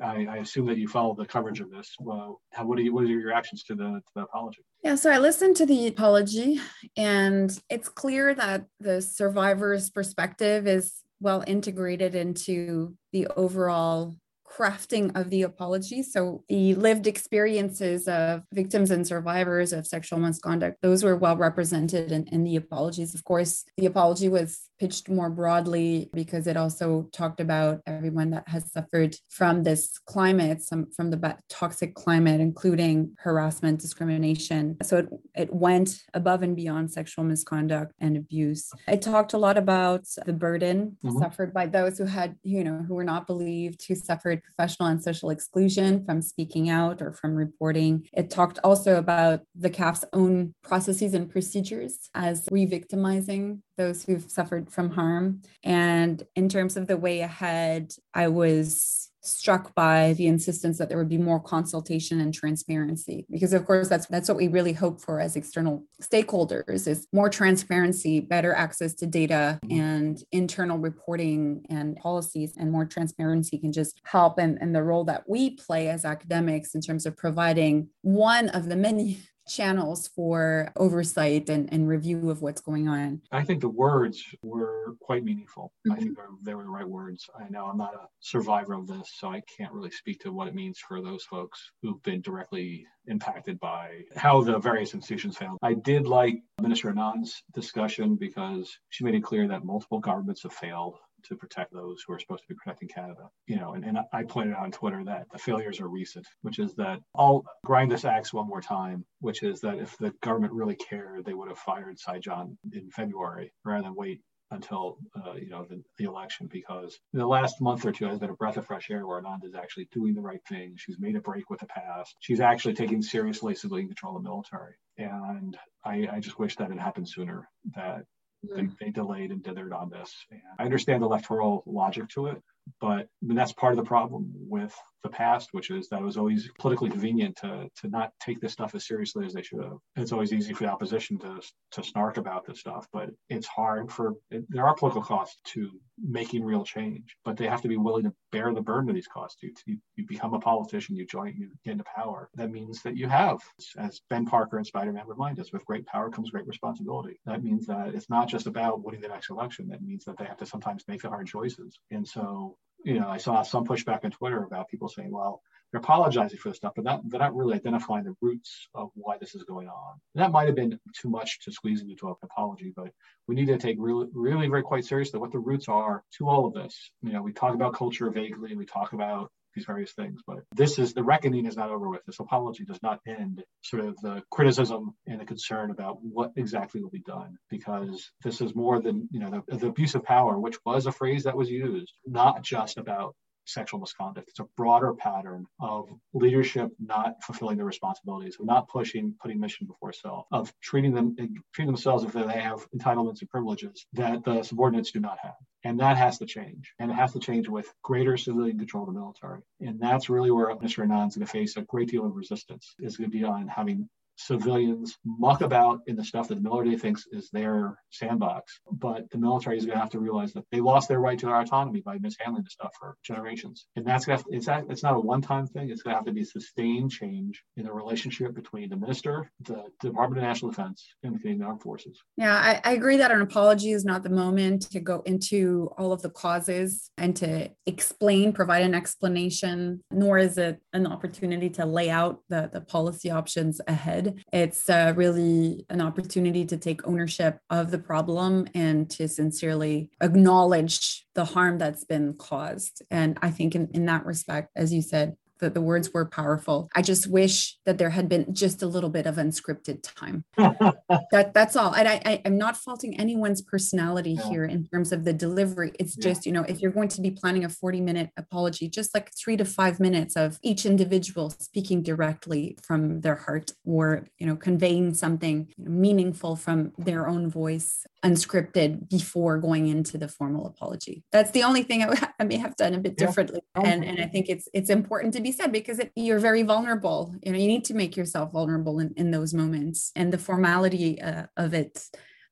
I, 0.00 0.26
I 0.26 0.36
assume 0.38 0.66
that 0.66 0.78
you 0.78 0.88
followed 0.88 1.18
the 1.18 1.26
coverage 1.26 1.60
of 1.60 1.70
this. 1.70 1.94
Well, 1.98 2.40
how, 2.52 2.66
what, 2.66 2.78
are 2.78 2.82
you, 2.82 2.94
what 2.94 3.04
are 3.04 3.08
your 3.08 3.26
reactions 3.26 3.64
to 3.64 3.74
the, 3.74 3.84
to 3.84 4.12
the 4.14 4.22
apology? 4.22 4.64
Yeah, 4.82 4.94
so 4.94 5.10
I 5.10 5.18
listened 5.18 5.56
to 5.56 5.66
the 5.66 5.86
apology, 5.86 6.60
and 6.96 7.56
it's 7.68 7.88
clear 7.88 8.34
that 8.34 8.64
the 8.78 9.02
survivor's 9.02 9.90
perspective 9.90 10.66
is 10.66 11.02
well 11.20 11.44
integrated 11.46 12.14
into 12.14 12.94
the 13.12 13.26
overall 13.36 14.16
crafting 14.50 15.16
of 15.18 15.30
the 15.30 15.42
apology. 15.42 16.02
So 16.02 16.44
the 16.48 16.74
lived 16.74 17.06
experiences 17.06 18.08
of 18.08 18.42
victims 18.52 18.90
and 18.90 19.06
survivors 19.06 19.72
of 19.72 19.86
sexual 19.86 20.18
misconduct, 20.18 20.78
those 20.82 21.04
were 21.04 21.16
well 21.16 21.36
represented 21.36 22.12
in, 22.12 22.26
in 22.28 22.44
the 22.44 22.56
apologies. 22.56 23.14
Of 23.14 23.24
course, 23.24 23.64
the 23.76 23.86
apology 23.86 24.28
was 24.28 24.69
pitched 24.80 25.10
more 25.10 25.28
broadly 25.28 26.08
because 26.14 26.46
it 26.46 26.56
also 26.56 27.08
talked 27.12 27.38
about 27.38 27.80
everyone 27.86 28.30
that 28.30 28.48
has 28.48 28.72
suffered 28.72 29.14
from 29.28 29.62
this 29.62 29.98
climate, 30.06 30.62
some 30.62 30.90
from 30.96 31.10
the 31.10 31.36
toxic 31.50 31.94
climate, 31.94 32.40
including 32.40 33.14
harassment, 33.18 33.78
discrimination. 33.78 34.78
So 34.82 34.96
it, 34.98 35.08
it 35.34 35.54
went 35.54 36.00
above 36.14 36.42
and 36.42 36.56
beyond 36.56 36.90
sexual 36.90 37.24
misconduct 37.24 37.92
and 38.00 38.16
abuse. 38.16 38.70
It 38.88 39.02
talked 39.02 39.34
a 39.34 39.38
lot 39.38 39.58
about 39.58 40.06
the 40.24 40.32
burden 40.32 40.96
mm-hmm. 41.04 41.18
suffered 41.18 41.52
by 41.52 41.66
those 41.66 41.98
who 41.98 42.06
had, 42.06 42.36
you 42.42 42.64
know, 42.64 42.82
who 42.88 42.94
were 42.94 43.04
not 43.04 43.26
believed, 43.26 43.84
who 43.86 43.94
suffered 43.94 44.42
professional 44.42 44.88
and 44.88 45.02
social 45.02 45.28
exclusion 45.28 46.04
from 46.06 46.22
speaking 46.22 46.70
out 46.70 47.02
or 47.02 47.12
from 47.12 47.34
reporting. 47.34 48.08
It 48.14 48.30
talked 48.30 48.58
also 48.64 48.96
about 48.96 49.40
the 49.54 49.68
CAF's 49.68 50.06
own 50.14 50.54
processes 50.62 51.12
and 51.12 51.28
procedures 51.28 52.08
as 52.14 52.48
re-victimizing 52.50 53.62
those 53.80 54.04
who've 54.04 54.30
suffered 54.30 54.70
from 54.70 54.90
harm. 54.90 55.40
And 55.64 56.22
in 56.36 56.48
terms 56.48 56.76
of 56.76 56.86
the 56.86 56.98
way 56.98 57.20
ahead, 57.20 57.92
I 58.12 58.28
was 58.28 59.10
struck 59.22 59.74
by 59.74 60.14
the 60.14 60.26
insistence 60.26 60.78
that 60.78 60.88
there 60.88 60.96
would 60.98 61.08
be 61.08 61.18
more 61.18 61.40
consultation 61.40 62.20
and 62.20 62.32
transparency 62.32 63.26
because 63.30 63.52
of 63.52 63.66
course 63.66 63.86
that's 63.86 64.06
that's 64.06 64.28
what 64.28 64.36
we 64.38 64.48
really 64.48 64.72
hope 64.72 64.98
for 64.98 65.20
as 65.20 65.36
external 65.36 65.84
stakeholders 66.02 66.88
is 66.88 67.06
more 67.12 67.28
transparency 67.28 68.18
better 68.18 68.54
access 68.54 68.94
to 68.94 69.06
data 69.06 69.58
mm-hmm. 69.66 69.78
and 69.78 70.24
internal 70.32 70.78
reporting 70.78 71.62
and 71.68 71.96
policies 71.96 72.54
and 72.56 72.72
more 72.72 72.86
transparency 72.86 73.58
can 73.58 73.72
just 73.72 74.00
help 74.04 74.38
and, 74.38 74.56
and 74.62 74.74
the 74.74 74.82
role 74.82 75.04
that 75.04 75.28
we 75.28 75.50
play 75.50 75.90
as 75.90 76.06
academics 76.06 76.74
in 76.74 76.80
terms 76.80 77.04
of 77.04 77.14
providing 77.14 77.88
one 78.00 78.48
of 78.48 78.70
the 78.70 78.76
many 78.76 79.18
channels 79.50 80.08
for 80.08 80.72
oversight 80.76 81.50
and, 81.50 81.72
and 81.72 81.88
review 81.88 82.30
of 82.30 82.40
what's 82.40 82.60
going 82.60 82.88
on? 82.88 83.20
I 83.32 83.42
think 83.42 83.60
the 83.60 83.68
words 83.68 84.24
were 84.42 84.96
quite 85.00 85.24
meaningful. 85.24 85.72
Mm-hmm. 85.86 85.92
I 85.92 85.96
think 85.96 86.18
they 86.42 86.54
were 86.54 86.62
the 86.62 86.70
right 86.70 86.88
words. 86.88 87.28
I 87.38 87.48
know 87.50 87.66
I'm 87.66 87.78
not 87.78 87.94
a 87.94 88.06
survivor 88.20 88.74
of 88.74 88.86
this, 88.86 89.10
so 89.16 89.28
I 89.28 89.42
can't 89.56 89.72
really 89.72 89.90
speak 89.90 90.20
to 90.20 90.32
what 90.32 90.48
it 90.48 90.54
means 90.54 90.78
for 90.78 91.02
those 91.02 91.24
folks 91.24 91.70
who've 91.82 92.02
been 92.02 92.20
directly 92.20 92.86
impacted 93.06 93.58
by 93.60 94.02
how 94.14 94.42
the 94.42 94.58
various 94.58 94.94
institutions 94.94 95.36
failed. 95.36 95.58
I 95.62 95.74
did 95.74 96.06
like 96.06 96.42
Minister 96.60 96.90
Anand's 96.90 97.42
discussion 97.54 98.16
because 98.16 98.70
she 98.90 99.04
made 99.04 99.14
it 99.14 99.24
clear 99.24 99.48
that 99.48 99.64
multiple 99.64 99.98
governments 99.98 100.42
have 100.44 100.52
failed 100.52 100.96
to 101.24 101.36
protect 101.36 101.72
those 101.72 102.02
who 102.06 102.12
are 102.12 102.18
supposed 102.18 102.42
to 102.42 102.48
be 102.48 102.54
protecting 102.54 102.88
Canada. 102.88 103.28
You 103.46 103.56
know, 103.56 103.74
and, 103.74 103.84
and 103.84 103.98
I 104.12 104.24
pointed 104.24 104.54
out 104.54 104.64
on 104.64 104.72
Twitter 104.72 105.04
that 105.04 105.26
the 105.32 105.38
failures 105.38 105.80
are 105.80 105.88
recent, 105.88 106.26
which 106.42 106.58
is 106.58 106.74
that 106.76 107.00
I'll 107.14 107.44
grind 107.64 107.90
this 107.90 108.04
axe 108.04 108.32
one 108.32 108.48
more 108.48 108.60
time, 108.60 109.04
which 109.20 109.42
is 109.42 109.60
that 109.60 109.78
if 109.78 109.96
the 109.98 110.12
government 110.22 110.52
really 110.52 110.76
cared, 110.76 111.24
they 111.24 111.34
would 111.34 111.48
have 111.48 111.58
fired 111.58 111.98
Sajjan 111.98 112.56
in 112.72 112.90
February 112.90 113.52
rather 113.64 113.82
than 113.82 113.94
wait 113.94 114.20
until 114.50 114.98
uh, 115.16 115.34
you 115.34 115.48
know 115.48 115.64
the, 115.68 115.82
the, 115.98 116.04
election 116.04 116.48
because 116.50 116.98
the 117.12 117.26
last 117.26 117.60
month 117.60 117.84
or 117.84 117.92
two 117.92 118.06
has 118.06 118.18
been 118.18 118.30
a 118.30 118.34
breath 118.34 118.56
of 118.56 118.66
fresh 118.66 118.90
air 118.90 119.06
where 119.06 119.20
Anand 119.22 119.44
is 119.44 119.54
actually 119.54 119.88
doing 119.92 120.14
the 120.14 120.20
right 120.20 120.40
thing. 120.48 120.74
She's 120.76 120.98
made 120.98 121.16
a 121.16 121.20
break 121.20 121.50
with 121.50 121.60
the 121.60 121.66
past. 121.66 122.16
She's 122.20 122.40
actually 122.40 122.74
taking 122.74 123.02
seriously 123.02 123.54
civilian 123.54 123.88
control 123.88 124.16
of 124.16 124.22
the 124.22 124.28
military, 124.28 124.74
and 124.98 125.56
I, 125.84 126.08
I 126.12 126.20
just 126.20 126.38
wish 126.38 126.56
that 126.56 126.70
it 126.70 126.78
happened 126.80 127.08
sooner. 127.08 127.48
That 127.76 128.04
they, 128.42 128.62
mm-hmm. 128.62 128.74
they 128.80 128.90
delayed 128.90 129.30
and 129.30 129.42
dithered 129.42 129.72
on 129.72 129.90
this. 129.90 130.14
And 130.30 130.40
I 130.58 130.64
understand 130.64 131.02
the 131.02 131.06
electoral 131.06 131.62
logic 131.66 132.08
to 132.10 132.26
it, 132.26 132.42
but 132.80 133.00
I 133.00 133.06
mean, 133.22 133.36
that's 133.36 133.52
part 133.52 133.72
of 133.72 133.76
the 133.76 133.84
problem 133.84 134.32
with 134.34 134.74
the 135.02 135.08
past, 135.08 135.48
which 135.52 135.70
is 135.70 135.88
that 135.88 136.00
it 136.00 136.04
was 136.04 136.16
always 136.16 136.48
politically 136.58 136.90
convenient 136.90 137.36
to, 137.36 137.68
to 137.80 137.88
not 137.88 138.12
take 138.20 138.40
this 138.40 138.52
stuff 138.52 138.74
as 138.74 138.86
seriously 138.86 139.24
as 139.24 139.32
they 139.32 139.42
should 139.42 139.62
have. 139.62 139.78
It's 139.96 140.12
always 140.12 140.32
easy 140.32 140.52
for 140.52 140.64
the 140.64 140.70
opposition 140.70 141.18
to, 141.20 141.40
to 141.72 141.82
snark 141.82 142.16
about 142.18 142.46
this 142.46 142.60
stuff, 142.60 142.86
but 142.92 143.10
it's 143.28 143.46
hard 143.46 143.90
for, 143.90 144.14
it, 144.30 144.44
there 144.48 144.66
are 144.66 144.74
political 144.74 145.02
costs 145.02 145.40
to 145.52 145.70
making 146.02 146.44
real 146.44 146.64
change, 146.64 147.16
but 147.24 147.36
they 147.36 147.46
have 147.46 147.62
to 147.62 147.68
be 147.68 147.76
willing 147.76 148.04
to 148.04 148.14
bear 148.32 148.52
the 148.52 148.60
burden 148.60 148.88
of 148.88 148.94
these 148.94 149.06
costs. 149.06 149.42
You, 149.42 149.52
you, 149.66 149.78
you 149.96 150.06
become 150.06 150.34
a 150.34 150.40
politician, 150.40 150.96
you 150.96 151.06
join, 151.06 151.34
you 151.36 151.50
get 151.64 151.72
into 151.72 151.84
power. 151.84 152.30
That 152.34 152.50
means 152.50 152.82
that 152.82 152.96
you 152.96 153.08
have, 153.08 153.40
as 153.78 154.00
Ben 154.08 154.26
Parker 154.26 154.56
and 154.56 154.66
Spider-Man 154.66 155.06
remind 155.06 155.38
us, 155.40 155.52
with 155.52 155.64
great 155.64 155.86
power 155.86 156.10
comes 156.10 156.30
great 156.30 156.46
responsibility. 156.46 157.20
That 157.26 157.42
means 157.42 157.66
that 157.66 157.94
it's 157.94 158.10
not 158.10 158.28
just 158.28 158.46
about 158.46 158.82
winning 158.84 159.00
the 159.00 159.08
next 159.08 159.30
election. 159.30 159.68
That 159.68 159.82
means 159.82 160.04
that 160.04 160.18
they 160.18 160.24
have 160.24 160.38
to 160.38 160.46
sometimes 160.46 160.84
make 160.88 161.02
the 161.02 161.08
hard 161.08 161.26
choices. 161.26 161.78
And 161.90 162.06
so 162.06 162.56
you 162.84 162.98
know, 162.98 163.08
I 163.08 163.18
saw 163.18 163.42
some 163.42 163.66
pushback 163.66 164.04
on 164.04 164.10
Twitter 164.10 164.42
about 164.42 164.68
people 164.68 164.88
saying, 164.88 165.10
well, 165.10 165.42
they're 165.70 165.80
apologizing 165.80 166.38
for 166.38 166.48
the 166.48 166.54
stuff, 166.54 166.72
but 166.74 166.84
not, 166.84 167.08
they're 167.08 167.20
not 167.20 167.34
really 167.34 167.54
identifying 167.54 168.04
the 168.04 168.14
roots 168.20 168.68
of 168.74 168.90
why 168.94 169.18
this 169.18 169.34
is 169.34 169.44
going 169.44 169.68
on. 169.68 170.00
And 170.14 170.22
that 170.22 170.32
might 170.32 170.46
have 170.46 170.56
been 170.56 170.78
too 171.00 171.08
much 171.08 171.40
to 171.44 171.52
squeeze 171.52 171.82
into 171.82 172.08
an 172.08 172.14
apology, 172.22 172.72
but 172.74 172.90
we 173.28 173.34
need 173.34 173.46
to 173.46 173.58
take 173.58 173.76
really, 173.78 174.08
really 174.12 174.48
very 174.48 174.62
quite 174.62 174.84
seriously 174.84 175.20
what 175.20 175.32
the 175.32 175.38
roots 175.38 175.68
are 175.68 176.02
to 176.18 176.28
all 176.28 176.46
of 176.46 176.54
this. 176.54 176.90
You 177.02 177.12
know, 177.12 177.22
we 177.22 177.32
talk 177.32 177.54
about 177.54 177.74
culture 177.74 178.10
vaguely, 178.10 178.56
we 178.56 178.66
talk 178.66 178.92
about 178.92 179.30
these 179.54 179.64
various 179.64 179.92
things. 179.92 180.20
But 180.26 180.38
this 180.54 180.78
is 180.78 180.94
the 180.94 181.02
reckoning 181.02 181.46
is 181.46 181.56
not 181.56 181.70
over 181.70 181.88
with. 181.88 182.04
This 182.06 182.20
apology 182.20 182.64
does 182.64 182.82
not 182.82 183.00
end 183.06 183.42
sort 183.62 183.84
of 183.84 183.96
the 184.00 184.22
criticism 184.30 184.94
and 185.06 185.20
the 185.20 185.24
concern 185.24 185.70
about 185.70 185.98
what 186.02 186.32
exactly 186.36 186.82
will 186.82 186.90
be 186.90 187.02
done, 187.06 187.36
because 187.48 188.10
this 188.22 188.40
is 188.40 188.54
more 188.54 188.80
than 188.80 189.08
you 189.10 189.20
know 189.20 189.42
the, 189.48 189.56
the 189.56 189.66
abuse 189.66 189.94
of 189.94 190.04
power, 190.04 190.38
which 190.38 190.56
was 190.64 190.86
a 190.86 190.92
phrase 190.92 191.24
that 191.24 191.36
was 191.36 191.50
used, 191.50 191.92
not 192.06 192.42
just 192.42 192.78
about 192.78 193.14
sexual 193.52 193.80
misconduct. 193.80 194.28
It's 194.28 194.40
a 194.40 194.46
broader 194.56 194.94
pattern 194.94 195.46
of 195.60 195.88
leadership 196.12 196.70
not 196.78 197.22
fulfilling 197.22 197.56
their 197.56 197.66
responsibilities, 197.66 198.36
of 198.38 198.46
not 198.46 198.68
pushing, 198.68 199.14
putting 199.20 199.40
mission 199.40 199.66
before 199.66 199.92
self, 199.92 200.26
of 200.32 200.52
treating 200.60 200.94
them 200.94 201.16
treating 201.52 201.72
themselves 201.72 202.04
as 202.04 202.14
if 202.14 202.26
they 202.26 202.40
have 202.40 202.66
entitlements 202.70 203.20
and 203.20 203.30
privileges 203.30 203.86
that 203.92 204.24
the 204.24 204.42
subordinates 204.42 204.90
do 204.90 205.00
not 205.00 205.18
have. 205.22 205.34
And 205.64 205.78
that 205.80 205.98
has 205.98 206.18
to 206.18 206.26
change. 206.26 206.72
And 206.78 206.90
it 206.90 206.94
has 206.94 207.12
to 207.12 207.18
change 207.18 207.48
with 207.48 207.72
greater 207.82 208.16
civilian 208.16 208.58
control 208.58 208.84
of 208.84 208.94
the 208.94 208.98
military. 208.98 209.40
And 209.60 209.78
that's 209.78 210.08
really 210.08 210.30
where 210.30 210.54
Mr. 210.56 210.86
Anand 210.86 211.08
is 211.08 211.16
going 211.16 211.26
to 211.26 211.32
face 211.32 211.56
a 211.56 211.62
great 211.62 211.88
deal 211.88 212.06
of 212.06 212.16
resistance, 212.16 212.74
is 212.78 212.96
going 212.96 213.10
to 213.10 213.16
be 213.16 213.24
on 213.24 213.46
having 213.48 213.88
civilians 214.26 214.98
muck 215.04 215.40
about 215.40 215.80
in 215.86 215.96
the 215.96 216.04
stuff 216.04 216.28
that 216.28 216.36
the 216.36 216.40
military 216.40 216.76
thinks 216.76 217.06
is 217.10 217.30
their 217.30 217.78
sandbox. 217.90 218.60
But 218.70 219.10
the 219.10 219.18
military 219.18 219.56
is 219.56 219.64
going 219.64 219.76
to 219.76 219.80
have 219.80 219.90
to 219.90 220.00
realize 220.00 220.32
that 220.34 220.44
they 220.52 220.60
lost 220.60 220.88
their 220.88 221.00
right 221.00 221.18
to 221.18 221.26
their 221.26 221.40
autonomy 221.40 221.80
by 221.80 221.98
mishandling 221.98 222.44
the 222.44 222.50
stuff 222.50 222.72
for 222.78 222.96
generations. 223.02 223.66
And 223.76 223.86
that's 223.86 224.04
going 224.04 224.18
to 224.18 224.24
it's, 224.30 224.48
it's 224.68 224.82
not 224.82 224.94
a 224.94 225.00
one-time 225.00 225.46
thing. 225.46 225.70
It's 225.70 225.82
going 225.82 225.94
to 225.94 225.98
have 225.98 226.06
to 226.06 226.12
be 226.12 226.24
sustained 226.24 226.90
change 226.90 227.42
in 227.56 227.64
the 227.64 227.72
relationship 227.72 228.34
between 228.34 228.68
the 228.68 228.76
minister, 228.76 229.30
the 229.40 229.64
Department 229.80 230.22
of 230.22 230.28
National 230.28 230.50
Defense, 230.50 230.86
and 231.02 231.14
the 231.14 231.18
Canadian 231.18 231.44
Armed 231.44 231.62
Forces. 231.62 231.98
Yeah, 232.16 232.36
I, 232.36 232.60
I 232.64 232.72
agree 232.72 232.98
that 232.98 233.10
an 233.10 233.22
apology 233.22 233.72
is 233.72 233.84
not 233.84 234.02
the 234.02 234.10
moment 234.10 234.70
to 234.70 234.80
go 234.80 235.02
into 235.06 235.70
all 235.78 235.92
of 235.92 236.02
the 236.02 236.10
causes 236.10 236.90
and 236.98 237.16
to 237.16 237.50
explain, 237.66 238.32
provide 238.32 238.62
an 238.62 238.74
explanation, 238.74 239.82
nor 239.90 240.18
is 240.18 240.36
it 240.38 240.60
an 240.72 240.86
opportunity 240.86 241.48
to 241.50 241.64
lay 241.64 241.90
out 241.90 242.20
the, 242.28 242.50
the 242.52 242.60
policy 242.60 243.10
options 243.10 243.60
ahead 243.66 244.09
it's 244.32 244.68
uh, 244.68 244.92
really 244.96 245.66
an 245.70 245.80
opportunity 245.80 246.44
to 246.46 246.56
take 246.56 246.86
ownership 246.86 247.38
of 247.50 247.70
the 247.70 247.78
problem 247.78 248.46
and 248.54 248.88
to 248.90 249.08
sincerely 249.08 249.90
acknowledge 250.00 251.06
the 251.14 251.24
harm 251.24 251.58
that's 251.58 251.84
been 251.84 252.14
caused. 252.14 252.82
And 252.90 253.18
I 253.22 253.30
think, 253.30 253.54
in, 253.54 253.68
in 253.72 253.86
that 253.86 254.06
respect, 254.06 254.50
as 254.56 254.72
you 254.72 254.82
said, 254.82 255.16
that 255.40 255.54
the 255.54 255.60
words 255.60 255.92
were 255.92 256.04
powerful. 256.04 256.68
I 256.74 256.82
just 256.82 257.06
wish 257.06 257.58
that 257.66 257.78
there 257.78 257.90
had 257.90 258.08
been 258.08 258.34
just 258.34 258.62
a 258.62 258.66
little 258.66 258.90
bit 258.90 259.06
of 259.06 259.16
unscripted 259.16 259.82
time. 259.82 260.24
that 260.36 261.32
that's 261.34 261.56
all. 261.56 261.74
And 261.74 261.88
I, 261.88 262.00
I 262.04 262.22
am 262.24 262.38
not 262.38 262.56
faulting 262.56 262.98
anyone's 262.98 263.42
personality 263.42 264.12
yeah. 264.12 264.28
here 264.28 264.44
in 264.44 264.66
terms 264.66 264.92
of 264.92 265.04
the 265.04 265.12
delivery. 265.12 265.72
It's 265.78 265.96
yeah. 265.96 266.04
just, 266.04 266.26
you 266.26 266.32
know, 266.32 266.42
if 266.42 266.60
you're 266.60 266.70
going 266.70 266.88
to 266.88 267.00
be 267.00 267.10
planning 267.10 267.44
a 267.44 267.48
40 267.48 267.80
minute 267.80 268.10
apology, 268.16 268.68
just 268.68 268.94
like 268.94 269.10
three 269.14 269.36
to 269.36 269.44
five 269.44 269.80
minutes 269.80 270.16
of 270.16 270.38
each 270.42 270.66
individual 270.66 271.30
speaking 271.30 271.82
directly 271.82 272.56
from 272.62 273.00
their 273.00 273.16
heart 273.16 273.52
or, 273.64 274.06
you 274.18 274.26
know, 274.26 274.36
conveying 274.36 274.94
something 274.94 275.48
meaningful 275.58 276.36
from 276.36 276.72
their 276.78 277.08
own 277.08 277.30
voice, 277.30 277.86
unscripted 278.04 278.88
before 278.88 279.38
going 279.38 279.68
into 279.68 279.98
the 279.98 280.08
formal 280.08 280.46
apology. 280.46 281.04
That's 281.12 281.30
the 281.30 281.42
only 281.42 281.62
thing 281.62 281.82
I, 281.82 282.10
I 282.18 282.24
may 282.24 282.36
have 282.36 282.56
done 282.56 282.74
a 282.74 282.78
bit 282.78 282.94
yeah. 282.98 283.06
differently. 283.06 283.40
Oh. 283.54 283.62
And, 283.62 283.84
and 283.84 284.00
I 284.00 284.06
think 284.06 284.28
it's 284.28 284.48
it's 284.52 284.70
important 284.70 285.14
to 285.14 285.20
be 285.20 285.29
said 285.32 285.52
because 285.52 285.78
it, 285.78 285.92
you're 285.94 286.18
very 286.18 286.42
vulnerable. 286.42 287.14
You 287.22 287.32
know, 287.32 287.38
you 287.38 287.46
need 287.46 287.64
to 287.66 287.74
make 287.74 287.96
yourself 287.96 288.32
vulnerable 288.32 288.80
in, 288.80 288.92
in 288.96 289.10
those 289.10 289.34
moments. 289.34 289.92
And 289.94 290.12
the 290.12 290.18
formality 290.18 291.00
uh, 291.00 291.26
of 291.36 291.54
it, 291.54 291.84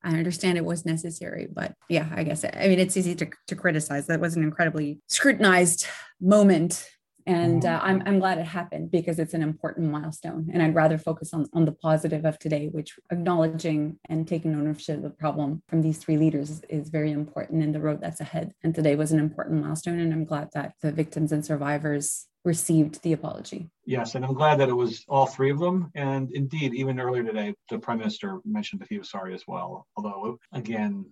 I 0.03 0.17
understand 0.17 0.57
it 0.57 0.65
was 0.65 0.85
necessary, 0.85 1.47
but 1.51 1.73
yeah, 1.89 2.09
I 2.15 2.23
guess 2.23 2.45
I 2.45 2.67
mean 2.67 2.79
it's 2.79 2.95
easy 2.95 3.15
to, 3.15 3.27
to 3.47 3.55
criticize. 3.55 4.07
That 4.07 4.21
was 4.21 4.35
an 4.35 4.43
incredibly 4.43 5.01
scrutinized 5.07 5.85
moment 6.21 6.89
and 7.29 7.63
uh, 7.63 7.79
I'm, 7.83 8.01
I'm 8.07 8.19
glad 8.19 8.39
it 8.39 8.47
happened 8.47 8.89
because 8.89 9.19
it's 9.19 9.35
an 9.35 9.43
important 9.43 9.91
milestone 9.91 10.49
and 10.51 10.63
i'd 10.63 10.75
rather 10.75 10.97
focus 10.97 11.33
on, 11.33 11.47
on 11.53 11.65
the 11.65 11.71
positive 11.71 12.25
of 12.25 12.39
today 12.39 12.67
which 12.71 12.97
acknowledging 13.11 13.99
and 14.09 14.27
taking 14.27 14.55
ownership 14.55 14.97
of 14.97 15.03
the 15.03 15.09
problem 15.09 15.61
from 15.67 15.81
these 15.81 15.97
three 15.97 16.17
leaders 16.17 16.61
is 16.69 16.89
very 16.89 17.11
important 17.11 17.61
in 17.63 17.71
the 17.71 17.79
road 17.79 18.01
that's 18.01 18.19
ahead 18.19 18.53
and 18.63 18.73
today 18.73 18.95
was 18.95 19.11
an 19.11 19.19
important 19.19 19.63
milestone 19.63 19.99
and 19.99 20.13
i'm 20.13 20.25
glad 20.25 20.49
that 20.53 20.73
the 20.81 20.91
victims 20.91 21.31
and 21.31 21.45
survivors 21.45 22.25
received 22.45 23.01
the 23.03 23.13
apology. 23.13 23.69
Yes, 23.85 24.15
and 24.15 24.23
I'm 24.23 24.33
glad 24.33 24.59
that 24.59 24.69
it 24.69 24.75
was 24.75 25.03
all 25.07 25.25
three 25.25 25.51
of 25.51 25.59
them. 25.59 25.91
And 25.95 26.31
indeed, 26.31 26.73
even 26.73 26.99
earlier 26.99 27.23
today, 27.23 27.53
the 27.69 27.79
prime 27.79 27.99
minister 27.99 28.39
mentioned 28.45 28.81
that 28.81 28.89
he 28.89 28.97
was 28.97 29.09
sorry 29.09 29.33
as 29.33 29.43
well. 29.47 29.87
Although, 29.95 30.39
again, 30.53 31.05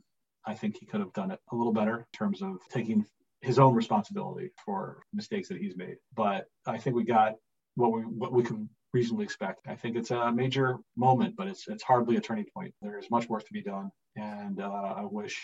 I 0.46 0.54
think 0.54 0.78
he 0.78 0.86
could 0.86 1.02
have 1.02 1.14
done 1.14 1.32
it 1.32 1.40
a 1.52 1.56
little 1.56 1.74
better 1.74 1.98
in 1.98 2.06
terms 2.18 2.42
of 2.42 2.58
taking 2.70 3.06
his 3.42 3.60
own 3.60 3.74
responsibility 3.74 4.52
for 4.64 5.04
mistakes 5.14 5.50
that 5.50 5.60
he's 5.60 5.76
made. 5.76 5.98
But 6.16 6.46
I 6.66 6.78
think 6.78 6.96
we 6.96 7.04
got 7.04 7.36
what 7.76 7.92
we 7.92 8.02
what 8.02 8.32
we 8.32 8.44
can 8.44 8.70
reasonably 8.94 9.26
expect. 9.26 9.68
I 9.68 9.76
think 9.76 9.96
it's 9.96 10.12
a 10.12 10.32
major 10.32 10.78
moment, 10.96 11.36
but 11.36 11.48
it's 11.48 11.68
it's 11.68 11.84
hardly 11.84 12.16
a 12.16 12.22
turning 12.22 12.46
point. 12.54 12.74
There's 12.82 13.12
much 13.12 13.30
work 13.30 13.46
to 13.46 13.54
be 13.54 13.62
done, 13.62 13.92
and 14.16 14.60
uh, 14.62 14.94
I 14.98 15.04
wish 15.04 15.40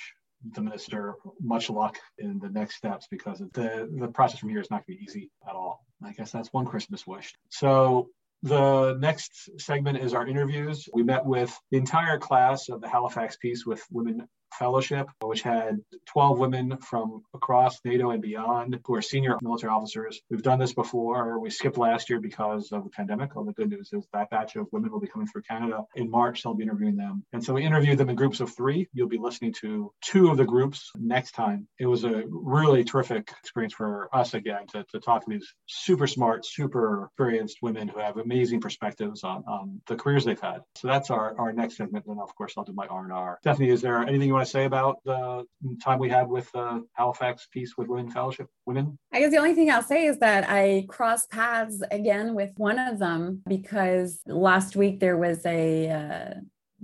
the 0.52 0.62
minister 0.62 1.16
much 1.42 1.70
luck 1.70 1.98
in 2.18 2.40
the 2.40 2.50
next 2.50 2.76
steps 2.76 3.08
because 3.10 3.40
the 3.54 3.90
the 3.98 4.08
process 4.08 4.40
from 4.40 4.50
here 4.50 4.60
is 4.60 4.70
not 4.70 4.86
going 4.86 4.98
to 4.98 5.00
be 5.00 5.04
easy 5.04 5.32
at 5.48 5.56
all. 5.56 5.86
I 6.04 6.12
guess 6.12 6.32
that's 6.32 6.52
one 6.52 6.66
Christmas 6.66 7.08
wish. 7.08 7.34
So 7.50 8.10
the 8.42 8.98
next 9.00 9.50
segment 9.58 10.00
is 10.00 10.14
our 10.14 10.28
interviews. 10.28 10.90
We 10.94 11.04
met 11.04 11.26
with 11.26 11.58
the 11.72 11.78
entire 11.78 12.18
class 12.18 12.68
of 12.68 12.82
the 12.82 12.90
Halifax 12.90 13.38
Peace 13.38 13.66
with 13.66 13.82
Women 13.90 14.28
Fellowship, 14.58 15.08
which 15.22 15.42
had 15.42 15.80
12 16.08 16.40
women 16.40 16.78
from 16.78 17.24
across 17.34 17.80
NATO 17.86 18.12
and 18.12 18.22
beyond 18.22 18.80
who 18.86 18.96
are 18.96 19.02
senior 19.02 19.38
military 19.42 19.72
officers. 19.72 20.22
We've 20.30 20.42
done 20.42 20.60
this 20.60 20.74
before. 20.74 21.40
We 21.40 21.50
skipped 21.50 21.78
last 21.78 22.10
year 22.10 22.20
because 22.20 22.72
of 22.72 22.84
the 22.84 22.90
pandemic. 22.90 23.36
All 23.36 23.44
the 23.44 23.54
good 23.54 23.70
news 23.70 23.90
is 23.94 24.06
that 24.14 24.30
batch 24.30 24.56
of 24.56 24.68
women 24.72 24.92
will 24.92 25.00
be 25.00 25.08
coming 25.08 25.28
through 25.28 25.44
Canada 25.44 25.84
in 25.96 26.10
March. 26.10 26.44
They'll 26.44 26.54
be 26.54 26.64
interviewing 26.64 26.96
them. 26.96 27.24
And 27.34 27.44
so 27.44 27.54
we 27.54 27.64
interviewed 27.64 27.98
them 27.98 28.10
in 28.10 28.16
groups 28.16 28.40
of 28.40 28.56
three. 28.56 28.88
You'll 28.94 29.08
be 29.08 29.18
listening 29.18 29.54
to 29.62 29.92
two 30.02 30.30
of 30.30 30.38
the 30.38 30.46
groups 30.46 30.92
next 30.96 31.32
time. 31.32 31.68
It 31.80 31.86
was 31.86 32.04
a 32.04 32.24
really 32.28 32.84
terrific 32.84 33.32
experience 33.40 33.74
for 33.74 34.10
us 34.14 34.34
again 34.34 34.68
to, 34.74 34.84
to 34.92 35.00
talk 35.00 35.24
to 35.26 35.30
these 35.30 35.54
super 35.68 36.08
smart, 36.08 36.46
super 36.46 37.06
experienced 37.06 37.58
women 37.62 37.88
who 37.88 38.00
have 38.00 38.18
amazing 38.18 38.62
perspectives 38.62 39.24
on, 39.24 39.44
on 39.48 39.82
the 39.88 39.96
careers 39.96 40.26
they've 40.26 40.40
had. 40.40 40.62
So 40.76 40.88
that's 40.88 41.10
our, 41.10 41.38
our 41.40 41.54
next 41.54 41.78
segment. 41.78 42.06
And 42.06 42.20
of 42.20 42.36
course, 42.36 42.54
I'll 42.58 42.64
do 42.64 42.74
my 42.74 42.88
R&R. 42.88 43.40
Stephanie, 43.42 43.70
is 43.70 43.82
there 43.82 44.00
anything 44.00 44.28
you 44.28 44.34
want 44.34 44.43
to 44.44 44.50
say 44.50 44.66
about 44.66 44.98
the 45.06 45.46
time 45.84 46.00
we 46.00 46.10
had 46.10 46.28
with 46.28 46.50
uh, 46.56 46.80
Halifax 46.94 47.48
Peace 47.52 47.74
with 47.78 47.88
Women 47.88 48.12
Fellowship 48.12 48.48
Women? 48.66 48.98
I 49.12 49.20
guess 49.20 49.32
the 49.32 49.38
only 49.38 49.54
thing 49.54 49.70
I'll 49.70 49.82
say 49.82 50.06
is 50.06 50.20
that 50.20 50.46
I 50.50 50.86
crossed 50.88 51.30
paths 51.30 51.82
again 51.92 52.36
with 52.36 52.52
one 52.58 52.80
of 52.80 53.00
them 53.00 53.42
because 53.48 54.20
last 54.26 54.76
week 54.76 55.00
there 55.00 55.18
was 55.18 55.46
a 55.46 55.90
uh, 55.90 56.34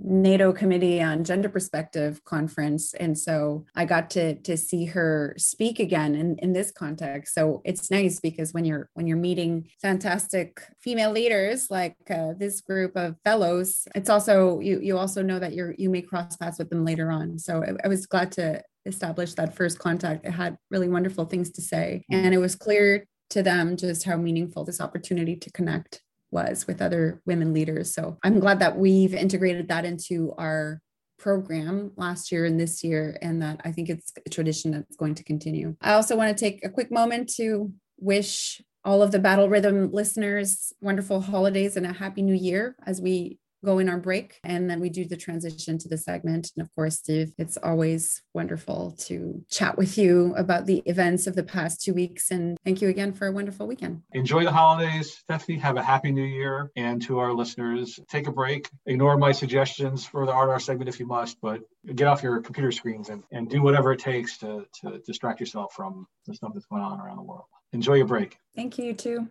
NATO 0.02 0.52
Committee 0.52 1.02
on 1.02 1.24
Gender 1.24 1.48
Perspective 1.48 2.24
conference. 2.24 2.94
And 2.94 3.18
so 3.18 3.66
I 3.74 3.84
got 3.84 4.10
to 4.10 4.34
to 4.42 4.56
see 4.56 4.86
her 4.86 5.34
speak 5.36 5.78
again 5.78 6.14
in, 6.14 6.38
in 6.38 6.52
this 6.52 6.70
context. 6.70 7.34
So 7.34 7.60
it's 7.64 7.90
nice 7.90 8.20
because 8.20 8.52
when 8.52 8.64
you're 8.64 8.88
when 8.94 9.06
you're 9.06 9.16
meeting 9.16 9.68
fantastic 9.80 10.60
female 10.80 11.12
leaders 11.12 11.70
like 11.70 11.96
uh, 12.10 12.32
this 12.38 12.60
group 12.60 12.96
of 12.96 13.16
fellows, 13.24 13.86
it's 13.94 14.10
also 14.10 14.60
you 14.60 14.80
you 14.80 14.98
also 14.98 15.22
know 15.22 15.38
that 15.38 15.54
you're 15.54 15.74
you 15.78 15.90
may 15.90 16.02
cross 16.02 16.36
paths 16.36 16.58
with 16.58 16.70
them 16.70 16.84
later 16.84 17.10
on. 17.10 17.38
So 17.38 17.62
I, 17.62 17.74
I 17.84 17.88
was 17.88 18.06
glad 18.06 18.32
to 18.32 18.62
establish 18.86 19.34
that 19.34 19.54
first 19.54 19.78
contact. 19.78 20.24
It 20.24 20.32
had 20.32 20.56
really 20.70 20.88
wonderful 20.88 21.26
things 21.26 21.50
to 21.50 21.62
say. 21.62 22.04
And 22.10 22.34
it 22.34 22.38
was 22.38 22.56
clear 22.56 23.06
to 23.30 23.42
them 23.42 23.76
just 23.76 24.04
how 24.04 24.16
meaningful 24.16 24.64
this 24.64 24.80
opportunity 24.80 25.36
to 25.36 25.50
connect 25.52 26.02
was 26.30 26.66
with 26.66 26.80
other 26.80 27.20
women 27.26 27.52
leaders. 27.52 27.94
So 27.94 28.18
I'm 28.22 28.40
glad 28.40 28.60
that 28.60 28.76
we've 28.76 29.14
integrated 29.14 29.68
that 29.68 29.84
into 29.84 30.32
our 30.38 30.80
program 31.18 31.92
last 31.96 32.32
year 32.32 32.44
and 32.44 32.58
this 32.58 32.82
year, 32.82 33.18
and 33.20 33.42
that 33.42 33.60
I 33.64 33.72
think 33.72 33.88
it's 33.88 34.12
a 34.24 34.30
tradition 34.30 34.70
that's 34.70 34.96
going 34.96 35.14
to 35.16 35.24
continue. 35.24 35.76
I 35.82 35.92
also 35.92 36.16
want 36.16 36.36
to 36.36 36.44
take 36.44 36.64
a 36.64 36.70
quick 36.70 36.90
moment 36.90 37.32
to 37.36 37.72
wish 37.98 38.62
all 38.84 39.02
of 39.02 39.12
the 39.12 39.18
Battle 39.18 39.48
Rhythm 39.48 39.90
listeners 39.92 40.72
wonderful 40.80 41.20
holidays 41.20 41.76
and 41.76 41.84
a 41.84 41.92
happy 41.92 42.22
new 42.22 42.34
year 42.34 42.76
as 42.86 43.00
we 43.00 43.38
go 43.64 43.78
in 43.78 43.88
our 43.88 43.98
break 43.98 44.40
and 44.44 44.68
then 44.70 44.80
we 44.80 44.88
do 44.88 45.04
the 45.04 45.16
transition 45.16 45.78
to 45.78 45.88
the 45.88 45.98
segment. 45.98 46.50
And 46.56 46.64
of 46.64 46.74
course, 46.74 46.96
Steve, 46.96 47.32
it's 47.38 47.56
always 47.56 48.22
wonderful 48.34 48.96
to 49.06 49.44
chat 49.50 49.76
with 49.76 49.98
you 49.98 50.34
about 50.36 50.66
the 50.66 50.82
events 50.86 51.26
of 51.26 51.34
the 51.34 51.42
past 51.42 51.82
two 51.82 51.94
weeks. 51.94 52.30
And 52.30 52.58
thank 52.64 52.80
you 52.80 52.88
again 52.88 53.12
for 53.12 53.26
a 53.26 53.32
wonderful 53.32 53.66
weekend. 53.66 54.02
Enjoy 54.12 54.44
the 54.44 54.52
holidays, 54.52 55.18
Stephanie. 55.18 55.58
Have 55.58 55.76
a 55.76 55.82
happy 55.82 56.10
new 56.10 56.24
year. 56.24 56.70
And 56.76 57.02
to 57.02 57.18
our 57.18 57.32
listeners, 57.32 58.00
take 58.08 58.26
a 58.26 58.32
break. 58.32 58.68
Ignore 58.86 59.18
my 59.18 59.32
suggestions 59.32 60.04
for 60.04 60.26
the 60.26 60.34
RR 60.34 60.58
segment 60.60 60.88
if 60.88 60.98
you 60.98 61.06
must, 61.06 61.40
but 61.40 61.60
get 61.94 62.06
off 62.06 62.22
your 62.22 62.40
computer 62.40 62.72
screens 62.72 63.08
and, 63.08 63.22
and 63.32 63.48
do 63.48 63.62
whatever 63.62 63.92
it 63.92 64.00
takes 64.00 64.38
to, 64.38 64.64
to 64.82 64.98
distract 65.06 65.40
yourself 65.40 65.72
from 65.74 66.06
the 66.26 66.34
stuff 66.34 66.52
that's 66.54 66.66
going 66.66 66.82
on 66.82 67.00
around 67.00 67.16
the 67.16 67.22
world. 67.22 67.44
Enjoy 67.72 67.94
your 67.94 68.06
break. 68.06 68.36
Thank 68.54 68.78
you, 68.78 68.94
too. 68.94 69.28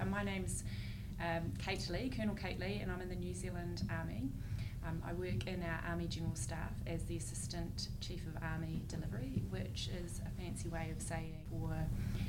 And 0.00 0.10
my 0.10 0.22
name's 0.22 0.64
um, 1.20 1.52
Kate 1.58 1.88
Lee, 1.88 2.10
Colonel 2.10 2.34
Kate 2.34 2.60
Lee, 2.60 2.80
and 2.82 2.90
I'm 2.90 3.00
in 3.00 3.08
the 3.08 3.14
New 3.14 3.32
Zealand 3.32 3.82
Army. 3.90 4.28
Um, 4.86 5.00
I 5.06 5.12
work 5.14 5.46
in 5.46 5.62
our 5.62 5.80
Army 5.88 6.06
General 6.08 6.34
Staff 6.34 6.72
as 6.86 7.04
the 7.04 7.16
Assistant 7.16 7.88
Chief 8.00 8.20
of 8.26 8.42
Army 8.42 8.82
Delivery, 8.88 9.42
which 9.48 9.88
is 10.04 10.20
a 10.26 10.42
fancy 10.42 10.68
way 10.68 10.92
of 10.94 11.00
saying 11.00 11.38
for 11.48 11.74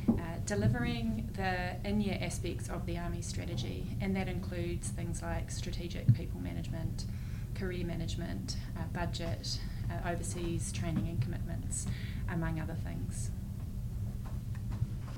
uh, 0.10 0.22
delivering 0.46 1.30
the 1.34 1.76
in 1.84 2.00
year 2.00 2.18
aspects 2.22 2.70
of 2.70 2.86
the 2.86 2.98
Army 2.98 3.22
strategy, 3.22 3.88
and 4.00 4.16
that 4.16 4.30
includes 4.30 4.90
things 4.90 5.22
like 5.22 5.52
strategic 5.52 6.14
people 6.14 6.40
management, 6.40 7.06
career 7.56 7.86
management, 7.86 8.56
uh, 8.78 8.84
budget, 8.94 9.60
uh, 9.92 10.10
overseas 10.10 10.72
training 10.72 11.08
and 11.10 11.22
commitments, 11.22 11.88
among 12.30 12.60
other 12.62 12.78
things. 12.86 13.32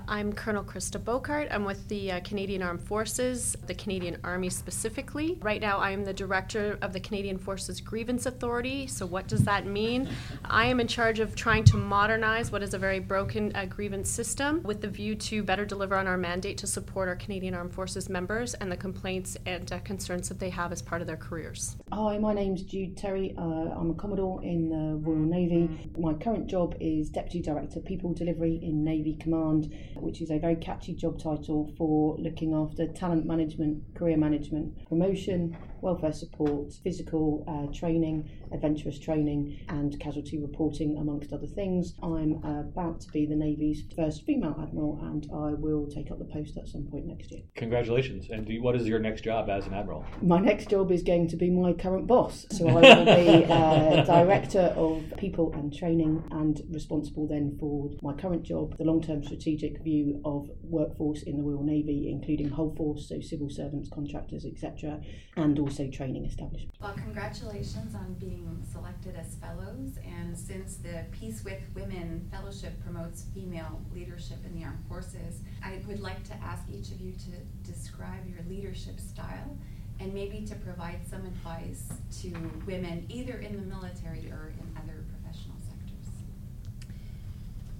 I'm 0.08 0.34
Colonel 0.34 0.64
Krista 0.64 1.00
Bouckaert. 1.00 1.48
I'm 1.52 1.66
with 1.66 1.88
the 1.88 2.12
uh, 2.12 2.20
Canadian 2.20 2.62
Armed 2.62 2.82
Forces, 2.82 3.56
the 3.66 3.74
Canadian 3.74 4.18
Army 4.24 4.50
specifically. 4.50 5.40
Right 5.42 5.60
now, 5.60 5.80
I 5.80 5.92
am 5.92 6.06
the 6.06 6.14
director 6.14 6.78
of 6.84 6.94
the 6.94 7.00
Canadian 7.00 7.40
Forces 7.40 7.82
Grievance 7.82 8.28
Authority. 8.28 8.86
So, 8.86 9.08
what 9.08 9.28
does 9.28 9.44
that 9.46 9.66
mean? 9.66 10.08
I 10.44 10.68
am 10.68 10.80
in 10.80 10.88
charge 10.88 11.20
of 11.20 11.36
trying 11.36 11.64
to 11.66 11.78
modernize 11.78 12.52
what 12.52 12.62
is 12.62 12.76
a 12.76 12.78
very 12.78 13.00
broken 13.00 13.52
uh, 13.56 13.66
grievance 13.66 14.08
system 14.08 14.62
with 14.62 14.80
the 14.80 14.88
view 14.88 15.16
to 15.16 15.42
better 15.42 15.66
deliver 15.66 15.96
on 15.96 16.06
our 16.06 16.18
mandate 16.18 16.60
to 16.60 16.68
support 16.68 17.10
our 17.10 17.16
Canadian 17.16 17.56
Armed 17.56 17.74
Forces 17.74 18.08
members 18.08 18.54
and 18.56 18.72
the 18.72 18.78
complaints 18.78 19.38
and 19.48 19.72
uh, 19.72 19.80
concerns 19.80 20.30
that 20.30 20.40
they 20.40 20.52
have 20.52 20.72
as 20.72 20.84
part 20.84 21.02
of 21.02 21.08
their 21.08 21.18
careers. 21.18 21.78
Hi, 21.92 22.20
my 22.20 22.34
name's 22.34 22.62
Jude 22.62 22.96
Terry. 22.96 23.34
Uh, 23.38 23.42
I'm 23.42 23.90
a 23.90 23.96
Commodore 23.96 24.44
in 24.44 24.70
the 24.70 24.98
Royal 24.98 25.18
Navy. 25.18 25.90
My 25.98 26.14
current 26.14 26.46
job 26.46 26.76
is 26.80 27.10
Deputy 27.10 27.42
Director 27.42 27.80
People 27.80 28.14
Delivery 28.14 28.60
in 28.62 28.84
Navy 28.84 29.16
Command 29.16 29.74
which 29.98 30.22
is 30.22 30.32
a 30.32 30.40
very 30.40 30.56
catchy 30.56 30.94
job 30.94 31.20
title 31.20 31.72
for 31.78 32.16
looking 32.18 32.54
after 32.54 32.88
talent 32.88 33.26
management, 33.26 33.84
career 33.96 34.18
management, 34.18 34.88
promotion, 34.88 35.58
welfare 35.82 36.14
support, 36.14 36.74
physical 36.84 37.44
uh, 37.48 37.72
training, 37.78 38.30
adventurous 38.52 39.00
training, 39.00 39.60
and 39.70 40.00
casualty 40.00 40.40
reporting, 40.40 40.98
amongst 40.98 41.32
other 41.32 41.48
things. 41.48 41.94
I'm 42.02 42.44
about 42.44 43.02
to 43.02 43.10
be 43.10 43.26
the 43.26 43.36
Navy's 43.36 43.84
first 43.96 44.26
female 44.26 44.56
admiral, 44.62 45.00
and 45.04 45.28
I 45.32 45.54
will 45.54 45.88
take 45.88 46.12
up 46.12 46.20
the 46.20 46.26
post 46.26 46.58
at 46.58 46.68
some 46.68 46.84
point 46.84 47.06
next 47.06 47.32
year. 47.32 47.42
Congratulations! 47.56 48.28
And 48.30 48.48
you, 48.50 48.62
what 48.62 48.76
is 48.76 48.88
your 48.88 49.00
next 49.00 49.22
job 49.22 49.50
as 49.50 49.68
an 49.68 49.74
admiral? 49.74 50.06
My 50.22 50.40
next 50.40 50.70
job 50.70 50.92
is 50.92 51.04
going 51.04 51.28
to 51.30 51.38
be 51.38 51.50
my 51.50 51.74
current 51.74 52.08
boss, 52.08 52.46
so 52.52 52.68
I 52.68 52.74
will 52.74 53.06
be 53.06 53.46
uh, 53.46 54.04
director 54.06 54.74
of 54.76 55.04
people 55.18 55.54
and 55.54 55.74
training, 55.74 56.24
and 56.32 56.62
responsible 56.70 57.28
then 57.28 57.58
for 57.60 57.92
my 58.02 58.14
current 58.14 58.44
job, 58.44 58.78
the 58.78 58.84
long-term 58.84 59.24
strategic 59.24 59.84
view 59.84 60.22
of 60.26 60.50
workforce 60.64 61.24
in 61.24 61.38
the 61.38 61.44
Royal 61.44 61.64
Navy, 61.64 62.10
including 62.12 62.50
whole 62.50 62.76
force, 62.76 63.08
so 63.10 63.22
civil 63.22 63.50
servants, 63.50 63.90
contractors, 63.90 64.46
etc., 64.46 65.00
and 65.38 65.60
also 65.60 65.76
also 65.76 65.92
training 65.92 66.26
establishment. 66.26 66.72
Well, 66.80 66.94
congratulations 66.94 67.96
on 67.96 68.16
being 68.20 68.45
selected 68.72 69.16
as 69.16 69.36
fellows. 69.36 69.98
And 70.06 70.38
since 70.38 70.78
the 70.78 71.06
Peace 71.12 71.44
with 71.44 71.62
Women 71.74 72.28
Fellowship 72.32 72.74
promotes 72.84 73.26
female 73.34 73.82
leadership 73.94 74.38
in 74.46 74.58
the 74.58 74.66
armed 74.66 74.86
forces, 74.88 75.42
I 75.64 75.82
would 75.88 76.00
like 76.00 76.24
to 76.26 76.34
ask 76.36 76.64
each 76.70 76.92
of 76.92 77.02
you 77.02 77.14
to 77.14 77.72
describe 77.72 78.28
your 78.28 78.44
leadership 78.48 79.00
style 79.00 79.58
and 80.00 80.14
maybe 80.14 80.46
to 80.46 80.56
provide 80.56 81.00
some 81.10 81.26
advice 81.26 81.88
to 82.22 82.30
women 82.66 83.06
either 83.10 83.38
in 83.38 83.56
the 83.56 83.64
military 83.64 84.30
or 84.32 84.54
in 84.60 84.78
other 84.78 85.06
professional 85.10 85.56
sectors. 85.60 86.14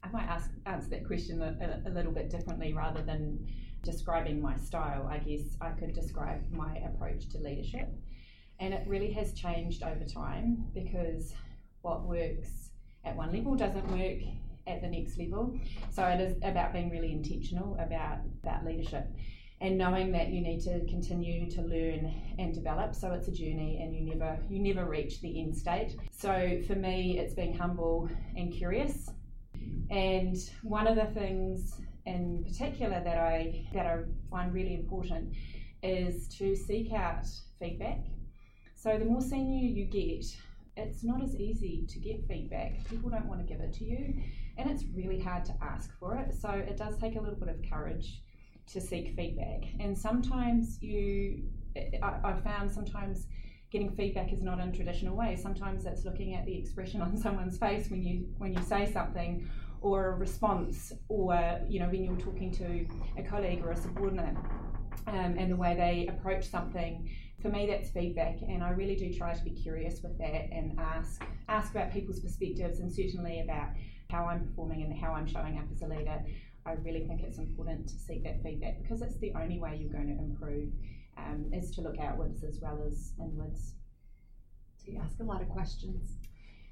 I 0.04 0.10
might 0.10 0.28
ask, 0.28 0.50
answer 0.66 0.90
that 0.92 1.06
question 1.06 1.42
a, 1.42 1.82
a 1.86 1.90
little 1.90 2.12
bit 2.12 2.30
differently 2.30 2.74
rather 2.74 3.02
than 3.02 3.46
describing 3.84 4.42
my 4.42 4.58
style, 4.58 5.08
I 5.10 5.20
guess 5.20 5.42
I 5.62 5.70
could 5.70 5.94
describe 5.94 6.42
my 6.52 6.78
approach 6.78 7.30
to 7.30 7.38
leadership. 7.38 7.88
And 8.60 8.74
it 8.74 8.84
really 8.88 9.12
has 9.14 9.34
changed 9.34 9.84
over 9.84 10.06
time 10.06 10.66
because 10.74 11.34
what 11.82 12.04
works 12.04 12.72
at 13.04 13.16
one 13.16 13.32
level 13.34 13.56
doesn't 13.56 13.88
work 13.92 14.20
at 14.68 14.82
the 14.82 14.88
next 14.88 15.18
level. 15.18 15.60
So 15.92 16.06
it 16.06 16.20
is 16.22 16.38
about 16.44 16.74
being 16.74 16.90
really 16.90 17.12
intentional 17.12 17.78
about, 17.80 18.20
about 18.44 18.66
leadership 18.66 19.08
and 19.62 19.78
knowing 19.78 20.12
that 20.12 20.30
you 20.30 20.42
need 20.42 20.62
to 20.62 20.86
continue 20.86 21.50
to 21.50 21.62
learn 21.62 22.14
and 22.38 22.54
develop 22.54 22.94
so 22.94 23.14
it's 23.14 23.30
a 23.30 23.32
journey 23.32 23.80
and 23.82 23.96
you 23.96 24.14
never 24.14 24.38
you 24.50 24.60
never 24.60 24.86
reach 24.86 25.22
the 25.22 25.40
end 25.40 25.56
state 25.56 25.96
so 26.12 26.60
for 26.68 26.76
me 26.76 27.18
it's 27.18 27.34
being 27.34 27.58
humble 27.58 28.10
and 28.36 28.52
curious 28.52 29.10
and 29.90 30.36
one 30.62 30.88
of 30.88 30.98
the 30.98 31.06
things 31.18 31.80
in 32.06 32.44
particular 32.44 33.02
that 33.04 33.18
I 33.18 33.66
that 33.74 33.86
I 33.86 33.98
find 34.30 34.54
really 34.54 34.76
important 34.76 35.34
is 35.84 36.28
to 36.38 36.56
seek 36.56 36.92
out 36.94 37.26
feedback. 37.60 38.00
So 38.86 39.00
the 39.00 39.06
more 39.06 39.20
senior 39.20 39.68
you 39.68 39.86
get, 39.86 40.28
it's 40.78 41.04
not 41.04 41.24
as 41.24 41.36
easy 41.36 41.88
to 41.90 41.98
get 41.98 42.28
feedback. 42.28 42.88
People 42.88 43.10
don't 43.10 43.26
want 43.26 43.40
to 43.40 43.52
give 43.52 43.60
it 43.60 43.74
to 43.80 43.84
you, 43.84 44.14
and 44.60 44.70
it's 44.70 44.84
really 44.94 45.20
hard 45.20 45.44
to 45.46 45.56
ask 45.60 45.90
for 46.00 46.16
it. 46.18 46.36
So 46.40 46.50
it 46.50 46.78
does 46.78 46.96
take 47.00 47.16
a 47.16 47.20
little 47.20 47.40
bit 47.40 47.50
of 47.50 47.56
courage 47.68 48.22
to 48.68 48.80
seek 48.80 49.16
feedback. 49.16 49.64
And 49.80 49.98
sometimes 49.98 50.80
you, 50.84 51.46
I've 52.04 52.44
found 52.44 52.72
sometimes 52.72 53.26
getting 53.72 53.90
feedback 53.90 54.32
is 54.32 54.44
not 54.44 54.60
in 54.60 54.72
traditional 54.72 55.16
ways. 55.16 55.42
Sometimes 55.42 55.88
it's 55.88 56.06
looking 56.06 56.36
at 56.36 56.46
the 56.46 56.56
expression 56.56 57.02
on 57.06 57.18
someone's 57.18 57.58
face 57.58 57.90
when 57.90 58.04
you 58.04 58.28
when 58.38 58.54
you 58.54 58.62
say 58.62 58.92
something 58.94 59.50
or 59.82 60.10
a 60.10 60.16
response, 60.16 60.94
or 61.10 61.60
you 61.68 61.80
know 61.80 61.88
when 61.88 62.04
you're 62.04 62.18
talking 62.18 62.52
to 62.52 62.86
a 63.18 63.24
colleague 63.24 63.64
or 63.66 63.72
a 63.72 63.76
subordinate, 63.76 64.38
um, 65.08 65.36
and 65.40 65.52
the 65.52 65.56
way 65.56 65.76
they 65.76 66.08
approach 66.08 66.48
something. 66.48 67.10
For 67.46 67.52
me, 67.52 67.68
that's 67.68 67.92
feedback, 67.92 68.42
and 68.42 68.64
I 68.64 68.72
really 68.72 68.96
do 68.96 69.14
try 69.14 69.32
to 69.32 69.44
be 69.44 69.52
curious 69.52 70.02
with 70.02 70.18
that 70.18 70.50
and 70.52 70.80
ask 70.80 71.22
ask 71.48 71.70
about 71.70 71.94
people's 71.94 72.20
perspectives, 72.20 72.80
and 72.80 72.92
certainly 72.92 73.42
about 73.42 73.68
how 74.10 74.26
I'm 74.26 74.48
performing 74.48 74.82
and 74.82 74.98
how 74.98 75.12
I'm 75.12 75.28
showing 75.28 75.60
up 75.60 75.66
as 75.72 75.84
a 75.84 75.86
leader. 75.86 76.24
I 76.66 76.72
really 76.84 77.06
think 77.06 77.22
it's 77.22 77.38
important 77.38 77.88
to 77.90 78.00
seek 78.00 78.24
that 78.24 78.42
feedback 78.42 78.82
because 78.82 79.04
it's 79.04 79.20
the 79.20 79.32
only 79.36 79.60
way 79.60 79.78
you're 79.80 79.94
going 79.94 80.08
to 80.08 80.24
improve 80.24 80.70
um, 81.20 81.52
is 81.54 81.70
to 81.76 81.82
look 81.82 82.00
outwards 82.00 82.44
as 82.44 82.58
well 82.60 82.84
as 82.84 83.14
inwards. 83.20 83.76
Do 84.84 84.94
you 84.94 85.00
ask 85.00 85.20
a 85.20 85.24
lot 85.24 85.44
of 85.44 85.50
questions? 85.50 86.18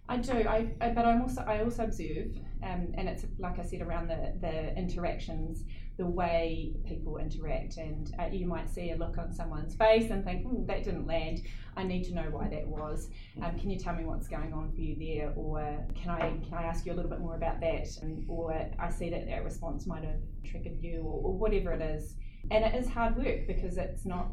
I 0.09 0.17
do, 0.17 0.33
I, 0.33 0.69
I, 0.81 0.89
but 0.89 1.05
I'm 1.05 1.21
also 1.21 1.41
I 1.41 1.63
also 1.63 1.83
observe, 1.83 2.35
um, 2.61 2.93
and 2.95 3.07
it's 3.07 3.25
like 3.39 3.57
I 3.57 3.63
said 3.63 3.81
around 3.81 4.09
the 4.09 4.33
the 4.41 4.75
interactions, 4.77 5.63
the 5.97 6.05
way 6.05 6.73
people 6.85 7.17
interact, 7.17 7.77
and 7.77 8.13
uh, 8.19 8.25
you 8.25 8.45
might 8.45 8.69
see 8.69 8.91
a 8.91 8.97
look 8.97 9.17
on 9.17 9.31
someone's 9.31 9.75
face 9.75 10.11
and 10.11 10.23
think, 10.25 10.45
hmm, 10.45 10.65
that 10.65 10.83
didn't 10.83 11.07
land. 11.07 11.41
I 11.77 11.83
need 11.83 12.03
to 12.05 12.13
know 12.13 12.27
why 12.29 12.49
that 12.49 12.67
was. 12.67 13.09
Um, 13.41 13.57
can 13.57 13.69
you 13.69 13.79
tell 13.79 13.95
me 13.95 14.03
what's 14.03 14.27
going 14.27 14.53
on 14.53 14.73
for 14.73 14.81
you 14.81 14.95
there, 14.99 15.33
or 15.37 15.77
can 15.95 16.11
I 16.11 16.37
can 16.45 16.53
I 16.53 16.63
ask 16.63 16.85
you 16.85 16.91
a 16.91 16.95
little 16.95 17.09
bit 17.09 17.21
more 17.21 17.35
about 17.35 17.61
that? 17.61 17.87
And, 18.01 18.25
or 18.27 18.53
I 18.77 18.89
see 18.89 19.09
that 19.09 19.25
that 19.27 19.43
response 19.45 19.87
might 19.87 20.03
have 20.03 20.19
triggered 20.43 20.81
you, 20.81 21.01
or, 21.01 21.29
or 21.29 21.33
whatever 21.33 21.71
it 21.71 21.81
is. 21.81 22.15
And 22.51 22.65
it 22.65 22.75
is 22.75 22.89
hard 22.89 23.15
work 23.15 23.47
because 23.47 23.77
it's 23.77 24.05
not 24.05 24.27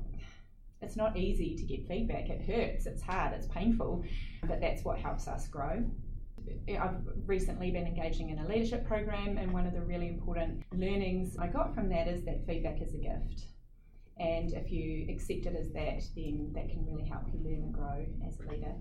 it's 0.82 0.96
not 0.96 1.16
easy 1.16 1.56
to 1.56 1.62
get 1.62 1.86
feedback. 1.86 2.28
It 2.30 2.42
hurts, 2.42 2.86
it's 2.86 3.02
hard, 3.02 3.34
it's 3.34 3.46
painful, 3.46 4.04
but 4.46 4.60
that's 4.60 4.84
what 4.84 4.98
helps 4.98 5.28
us 5.28 5.46
grow. 5.48 5.84
I've 6.68 6.96
recently 7.26 7.70
been 7.70 7.86
engaging 7.86 8.30
in 8.30 8.38
a 8.38 8.48
leadership 8.48 8.86
program, 8.86 9.36
and 9.36 9.52
one 9.52 9.66
of 9.66 9.74
the 9.74 9.82
really 9.82 10.08
important 10.08 10.62
learnings 10.72 11.36
I 11.38 11.48
got 11.48 11.74
from 11.74 11.88
that 11.90 12.08
is 12.08 12.24
that 12.24 12.46
feedback 12.46 12.80
is 12.80 12.94
a 12.94 12.98
gift. 12.98 13.44
And 14.18 14.52
if 14.52 14.70
you 14.70 15.06
accept 15.10 15.46
it 15.46 15.56
as 15.56 15.70
that, 15.72 16.02
then 16.14 16.50
that 16.54 16.68
can 16.70 16.84
really 16.86 17.08
help 17.08 17.24
you 17.32 17.40
learn 17.42 17.62
and 17.62 17.72
grow 17.72 18.06
as 18.26 18.38
a 18.40 18.50
leader. 18.50 18.74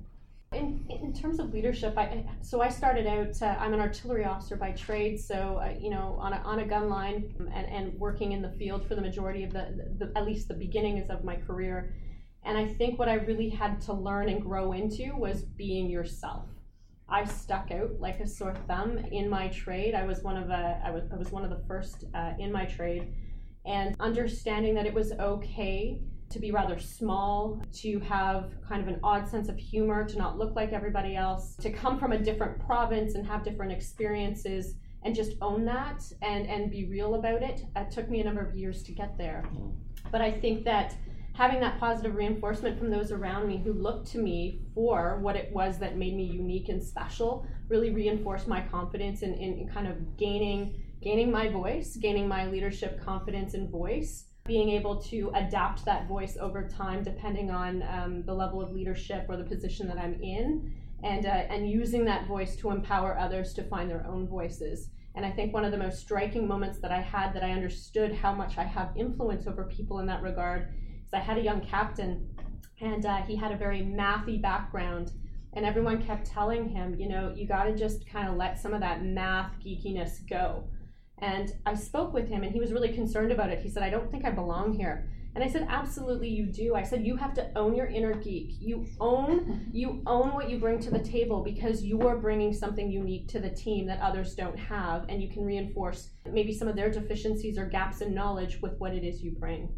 In, 0.51 0.83
in 0.89 1.13
terms 1.13 1.39
of 1.39 1.53
leadership, 1.53 1.95
I, 1.95 2.25
so 2.41 2.59
I 2.59 2.69
started 2.69 3.05
out, 3.05 3.39
uh, 3.39 3.55
I'm 3.59 3.73
an 3.75 3.79
artillery 3.79 4.25
officer 4.25 4.55
by 4.55 4.71
trade, 4.71 5.19
so, 5.19 5.61
uh, 5.63 5.75
you 5.79 5.91
know, 5.91 6.17
on 6.19 6.33
a, 6.33 6.37
on 6.37 6.59
a 6.59 6.65
gun 6.65 6.89
line 6.89 7.35
and, 7.53 7.67
and 7.67 7.99
working 7.99 8.31
in 8.31 8.41
the 8.41 8.49
field 8.57 8.87
for 8.87 8.95
the 8.95 9.01
majority 9.01 9.43
of 9.43 9.53
the, 9.53 9.95
the, 9.99 10.11
at 10.15 10.25
least 10.25 10.47
the 10.47 10.55
beginnings 10.55 11.11
of 11.11 11.23
my 11.23 11.35
career. 11.35 11.93
And 12.43 12.57
I 12.57 12.65
think 12.65 12.97
what 12.97 13.07
I 13.07 13.15
really 13.15 13.49
had 13.49 13.79
to 13.81 13.93
learn 13.93 14.27
and 14.27 14.41
grow 14.41 14.71
into 14.71 15.15
was 15.15 15.43
being 15.43 15.87
yourself. 15.87 16.45
I 17.07 17.25
stuck 17.25 17.69
out 17.69 17.99
like 17.99 18.19
a 18.19 18.27
sore 18.27 18.55
thumb 18.67 18.97
in 19.11 19.29
my 19.29 19.49
trade. 19.49 19.93
I 19.93 20.03
was 20.03 20.23
one 20.23 20.37
of 20.37 20.49
a, 20.49 20.81
I 20.83 20.89
was, 20.89 21.03
I 21.13 21.15
was 21.15 21.31
one 21.31 21.43
of 21.43 21.51
the 21.51 21.63
first 21.67 22.05
uh, 22.15 22.33
in 22.39 22.51
my 22.51 22.65
trade, 22.65 23.13
and 23.65 23.95
understanding 23.99 24.73
that 24.75 24.87
it 24.87 24.93
was 24.95 25.11
okay 25.11 26.01
to 26.29 26.39
be 26.39 26.51
rather 26.51 26.79
small, 26.79 27.61
to 27.73 27.99
have 28.01 28.51
kind 28.67 28.81
of 28.81 28.87
an 28.87 28.99
odd 29.03 29.27
sense 29.27 29.49
of 29.49 29.57
humor, 29.57 30.07
to 30.07 30.17
not 30.17 30.37
look 30.37 30.55
like 30.55 30.73
everybody 30.73 31.15
else, 31.15 31.55
to 31.55 31.71
come 31.71 31.99
from 31.99 32.11
a 32.11 32.17
different 32.17 32.59
province 32.59 33.15
and 33.15 33.25
have 33.25 33.43
different 33.43 33.71
experiences 33.71 34.75
and 35.03 35.15
just 35.15 35.33
own 35.41 35.65
that 35.65 36.03
and, 36.21 36.45
and 36.47 36.69
be 36.69 36.85
real 36.85 37.15
about 37.15 37.41
it. 37.41 37.61
It 37.75 37.91
took 37.91 38.09
me 38.09 38.19
a 38.19 38.23
number 38.23 38.41
of 38.41 38.55
years 38.55 38.83
to 38.83 38.91
get 38.91 39.17
there. 39.17 39.43
Mm. 39.53 39.75
But 40.11 40.21
I 40.21 40.31
think 40.31 40.65
that 40.65 40.95
having 41.33 41.61
that 41.61 41.79
positive 41.79 42.15
reinforcement 42.15 42.77
from 42.77 42.91
those 42.91 43.11
around 43.11 43.47
me 43.47 43.61
who 43.63 43.71
looked 43.71 44.07
to 44.11 44.17
me 44.17 44.61
for 44.75 45.19
what 45.21 45.35
it 45.35 45.51
was 45.53 45.79
that 45.79 45.97
made 45.97 46.15
me 46.15 46.23
unique 46.23 46.69
and 46.69 46.83
special 46.83 47.47
really 47.69 47.91
reinforced 47.91 48.47
my 48.47 48.61
confidence 48.61 49.21
in, 49.21 49.33
in, 49.35 49.59
in 49.59 49.67
kind 49.69 49.87
of 49.87 50.17
gaining 50.17 50.83
gaining 51.01 51.31
my 51.31 51.47
voice, 51.47 51.95
gaining 51.95 52.27
my 52.27 52.45
leadership 52.47 53.01
confidence 53.01 53.53
and 53.53 53.69
voice 53.69 54.25
being 54.49 54.69
able 54.69 54.99
to 54.99 55.31
adapt 55.35 55.85
that 55.85 56.07
voice 56.07 56.35
over 56.41 56.67
time 56.67 57.03
depending 57.03 57.51
on 57.51 57.83
um, 57.83 58.23
the 58.25 58.33
level 58.33 58.59
of 58.59 58.71
leadership 58.71 59.27
or 59.29 59.37
the 59.37 59.43
position 59.43 59.87
that 59.87 59.99
I'm 59.99 60.19
in, 60.23 60.73
and 61.03 61.27
uh, 61.27 61.53
and 61.53 61.69
using 61.69 62.03
that 62.05 62.27
voice 62.27 62.55
to 62.57 62.71
empower 62.71 63.15
others 63.17 63.53
to 63.53 63.63
find 63.63 63.87
their 63.87 64.05
own 64.07 64.27
voices. 64.27 64.89
And 65.15 65.23
I 65.23 65.31
think 65.31 65.53
one 65.53 65.65
of 65.65 65.71
the 65.71 65.77
most 65.77 65.99
striking 65.99 66.47
moments 66.47 66.79
that 66.79 66.91
I 66.91 66.99
had 66.99 67.31
that 67.35 67.43
I 67.43 67.51
understood 67.51 68.11
how 68.11 68.33
much 68.33 68.57
I 68.57 68.63
have 68.63 68.89
influence 68.97 69.45
over 69.45 69.65
people 69.65 69.99
in 69.99 70.07
that 70.07 70.23
regard 70.23 70.73
is 71.05 71.13
I 71.13 71.19
had 71.19 71.37
a 71.37 71.41
young 71.41 71.61
captain, 71.61 72.27
and 72.81 73.05
uh, 73.05 73.17
he 73.17 73.35
had 73.35 73.51
a 73.51 73.57
very 73.57 73.81
mathy 73.81 74.41
background. 74.41 75.11
And 75.53 75.63
everyone 75.63 76.01
kept 76.01 76.25
telling 76.25 76.69
him, 76.69 76.95
you 76.99 77.09
know, 77.09 77.33
you 77.35 77.47
got 77.47 77.65
to 77.65 77.75
just 77.75 78.07
kind 78.07 78.27
of 78.27 78.35
let 78.35 78.59
some 78.59 78.73
of 78.73 78.81
that 78.81 79.03
math 79.03 79.51
geekiness 79.63 80.27
go 80.27 80.63
and 81.21 81.53
I 81.65 81.73
spoke 81.75 82.13
with 82.13 82.27
him, 82.27 82.43
and 82.43 82.51
he 82.51 82.59
was 82.59 82.71
really 82.71 82.93
concerned 82.93 83.31
about 83.31 83.49
it. 83.49 83.59
He 83.59 83.69
said, 83.69 83.83
I 83.83 83.89
don't 83.89 84.09
think 84.11 84.25
I 84.25 84.31
belong 84.31 84.73
here. 84.73 85.09
And 85.35 85.43
I 85.43 85.47
said, 85.47 85.67
absolutely 85.69 86.27
you 86.27 86.47
do. 86.47 86.75
I 86.75 86.83
said, 86.83 87.05
you 87.05 87.15
have 87.15 87.33
to 87.35 87.51
own 87.55 87.75
your 87.75 87.85
inner 87.85 88.13
geek. 88.15 88.55
You 88.59 88.87
own, 88.99 89.69
you 89.71 90.01
own 90.07 90.33
what 90.33 90.49
you 90.49 90.57
bring 90.57 90.79
to 90.79 90.89
the 90.89 90.99
table 90.99 91.43
because 91.43 91.83
you 91.83 92.01
are 92.07 92.17
bringing 92.17 92.51
something 92.51 92.91
unique 92.91 93.27
to 93.29 93.39
the 93.39 93.49
team 93.49 93.85
that 93.87 94.01
others 94.01 94.33
don't 94.33 94.57
have, 94.57 95.05
and 95.07 95.21
you 95.21 95.29
can 95.29 95.45
reinforce 95.45 96.09
maybe 96.31 96.51
some 96.51 96.67
of 96.67 96.75
their 96.75 96.89
deficiencies 96.89 97.57
or 97.57 97.65
gaps 97.65 98.01
in 98.01 98.13
knowledge 98.13 98.59
with 98.61 98.73
what 98.79 98.93
it 98.93 99.03
is 99.03 99.21
you 99.21 99.31
bring. 99.31 99.69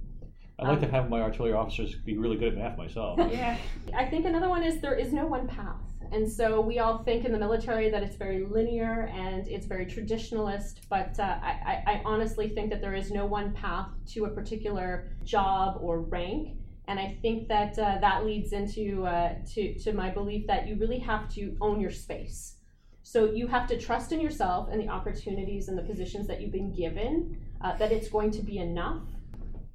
I'd 0.60 0.68
like 0.68 0.78
um, 0.78 0.82
to 0.82 0.92
have 0.92 1.10
my 1.10 1.22
artillery 1.22 1.54
officers 1.54 1.96
be 1.96 2.18
really 2.18 2.38
good 2.38 2.50
at 2.50 2.58
math 2.58 2.78
myself. 2.78 3.20
yeah. 3.32 3.58
I 3.96 4.06
think 4.06 4.26
another 4.26 4.48
one 4.48 4.64
is 4.64 4.80
there 4.80 4.96
is 4.96 5.12
no 5.12 5.26
one 5.26 5.48
path. 5.48 5.91
And 6.12 6.30
so 6.30 6.60
we 6.60 6.80
all 6.80 6.98
think 7.04 7.24
in 7.24 7.32
the 7.32 7.40
military 7.40 7.90
that 7.90 8.04
it's 8.04 8.18
very 8.18 8.44
linear 8.44 9.10
and 9.14 9.48
it's 9.48 9.66
very 9.66 9.86
traditionalist, 9.86 10.82
but 10.90 11.18
uh, 11.18 11.40
I, 11.42 11.84
I 11.88 12.02
honestly 12.04 12.50
think 12.50 12.70
that 12.72 12.82
there 12.82 12.94
is 12.94 13.12
no 13.12 13.26
one 13.26 13.54
path 13.54 13.88
to 14.08 14.26
a 14.26 14.30
particular 14.30 15.08
job 15.24 15.78
or 15.80 16.02
rank. 16.02 16.58
And 16.88 17.00
I 17.00 17.18
think 17.22 17.48
that 17.48 17.80
uh, 17.80 18.00
that 18.02 18.26
leads 18.26 18.52
into 18.52 19.06
uh, 19.06 19.36
to, 19.54 19.74
to 19.80 19.94
my 19.94 20.10
belief 20.10 20.48
that 20.48 20.68
you 20.68 20.76
really 20.76 21.00
have 21.00 21.30
to 21.36 21.56
own 21.62 21.80
your 21.80 21.92
space. 21.92 22.56
So 23.04 23.32
you 23.32 23.48
have 23.48 23.68
to 23.70 23.80
trust 23.80 24.12
in 24.12 24.20
yourself 24.20 24.68
and 24.70 24.82
the 24.82 24.90
opportunities 24.90 25.70
and 25.70 25.78
the 25.78 25.84
positions 25.84 26.28
that 26.28 26.42
you've 26.42 26.52
been 26.52 26.74
given, 26.74 27.40
uh, 27.62 27.78
that 27.78 27.94
it's 27.94 28.10
going 28.10 28.32
to 28.32 28.42
be 28.42 28.58
enough 28.58 29.04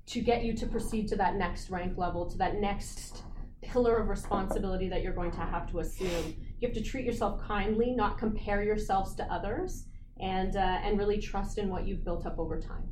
to 0.09 0.21
get 0.21 0.45
you 0.45 0.53
to 0.55 0.67
proceed 0.67 1.09
to 1.09 1.17
that 1.17 1.37
next 1.37 1.71
rank 1.71 1.97
level, 1.97 2.29
to 2.31 2.37
that 2.39 2.57
next 2.57 3.23
pillar 3.67 3.97
of 3.97 4.09
responsibility 4.09 4.89
that 4.89 5.03
you're 5.03 5.13
going 5.13 5.33
to 5.33 5.41
have 5.41 5.71
to 5.71 5.81
assume. 5.81 6.35
You 6.59 6.69
have 6.69 6.75
to 6.75 6.83
treat 6.83 7.05
yourself 7.05 7.41
kindly, 7.47 7.93
not 7.93 8.19
compare 8.19 8.63
yourselves 8.63 9.15
to 9.17 9.25
others, 9.25 9.87
and 10.21 10.57
uh, 10.57 10.81
and 10.83 10.99
really 10.99 11.19
trust 11.19 11.59
in 11.59 11.69
what 11.69 11.87
you've 11.87 12.05
built 12.05 12.27
up 12.27 12.39
over 12.39 12.61
time. 12.61 12.89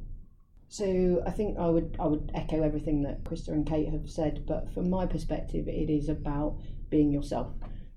So 0.68 1.22
I 1.26 1.30
think 1.30 1.58
I 1.58 1.68
would 1.68 1.96
I 2.00 2.06
would 2.06 2.30
echo 2.34 2.62
everything 2.62 3.02
that 3.02 3.24
Krista 3.24 3.48
and 3.48 3.66
Kate 3.66 3.88
have 3.90 4.10
said, 4.10 4.44
but 4.46 4.72
from 4.74 4.90
my 4.90 5.06
perspective, 5.06 5.68
it 5.68 5.90
is 5.90 6.08
about 6.08 6.58
being 6.90 7.12
yourself 7.12 7.54